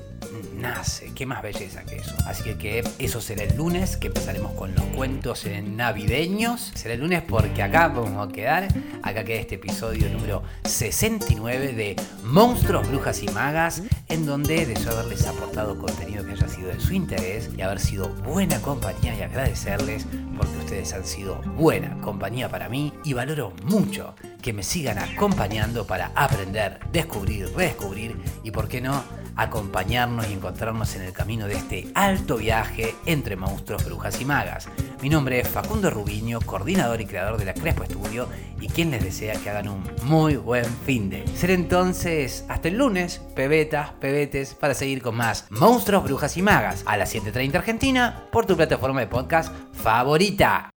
nace, 0.56 1.12
qué 1.14 1.26
más 1.26 1.42
belleza 1.42 1.84
que 1.84 1.96
eso. 1.96 2.14
Así 2.26 2.54
que, 2.54 2.84
eso 2.98 3.20
será 3.20 3.44
el 3.44 3.56
lunes, 3.56 3.96
que 3.96 4.08
empezaremos 4.08 4.52
con 4.52 4.74
los 4.74 4.84
cuentos 4.96 5.46
navideños. 5.46 6.72
Será 6.74 6.94
el 6.94 7.00
lunes 7.00 7.22
porque 7.22 7.62
acá 7.62 7.88
vamos 7.88 8.28
a 8.28 8.32
quedar, 8.32 8.68
acá 9.02 9.24
queda 9.24 9.40
este 9.40 9.56
episodio 9.56 10.08
número 10.10 10.42
69 10.64 11.72
de 11.72 11.96
Monstruos, 12.24 12.88
Brujas 12.88 13.22
y 13.22 13.28
Magas, 13.28 13.82
en 14.08 14.26
donde 14.26 14.66
deseo 14.66 14.92
haberles 14.92 15.26
aportado 15.26 15.78
contenido 15.78 16.24
que 16.24 16.32
haya 16.32 16.48
sido 16.48 16.68
de 16.68 16.80
su 16.80 16.94
interés 16.94 17.50
y 17.56 17.62
haber 17.62 17.80
sido 17.80 18.08
buena 18.08 18.60
compañía 18.62 19.14
y 19.16 19.22
agradecerles 19.22 20.06
porque 20.36 20.56
ustedes 20.58 20.92
han 20.92 21.04
sido 21.04 21.40
buena 21.56 22.00
compañía 22.00 22.48
para 22.48 22.68
mí 22.68 22.92
y 23.04 23.12
valoro 23.12 23.52
mucho 23.64 24.14
que 24.40 24.52
me 24.52 24.62
sigan 24.62 24.98
acompañando 24.98 25.86
para 25.86 26.12
aprender, 26.14 26.80
descubrir, 26.92 27.52
redescubrir 27.54 28.16
y, 28.42 28.50
por 28.50 28.68
qué 28.68 28.80
no, 28.80 29.02
acompañarnos 29.36 30.28
y 30.28 30.34
encontrarnos 30.34 30.94
en 30.96 31.02
el 31.02 31.12
camino 31.12 31.46
de 31.46 31.54
este 31.54 31.88
alto 31.94 32.36
viaje 32.36 32.94
entre 33.06 33.36
monstruos, 33.36 33.84
brujas 33.84 34.20
y 34.20 34.24
magas. 34.24 34.68
Mi 35.00 35.08
nombre 35.08 35.40
es 35.40 35.48
Facundo 35.48 35.90
Rubiño, 35.90 36.40
coordinador 36.40 37.00
y 37.00 37.06
creador 37.06 37.38
de 37.38 37.46
la 37.46 37.54
Crespo 37.54 37.84
Estudio 37.84 38.28
y 38.60 38.68
quien 38.68 38.90
les 38.90 39.02
desea 39.02 39.34
que 39.34 39.50
hagan 39.50 39.68
un 39.68 39.82
muy 40.02 40.36
buen 40.36 40.66
fin 40.84 41.08
de. 41.08 41.26
Ser 41.36 41.52
entonces 41.52 42.44
hasta 42.48 42.68
el 42.68 42.76
lunes, 42.76 43.20
pebetas, 43.34 43.92
pebetes, 43.92 44.54
para 44.54 44.74
seguir 44.74 45.00
con 45.00 45.16
más 45.16 45.46
monstruos, 45.50 46.04
brujas 46.04 46.36
y 46.36 46.42
magas 46.42 46.82
a 46.86 46.96
las 46.96 47.14
7.30 47.14 47.54
Argentina 47.54 48.26
por 48.30 48.46
tu 48.46 48.56
plataforma 48.56 49.00
de 49.00 49.06
podcast 49.06 49.54
favorita. 49.72 50.70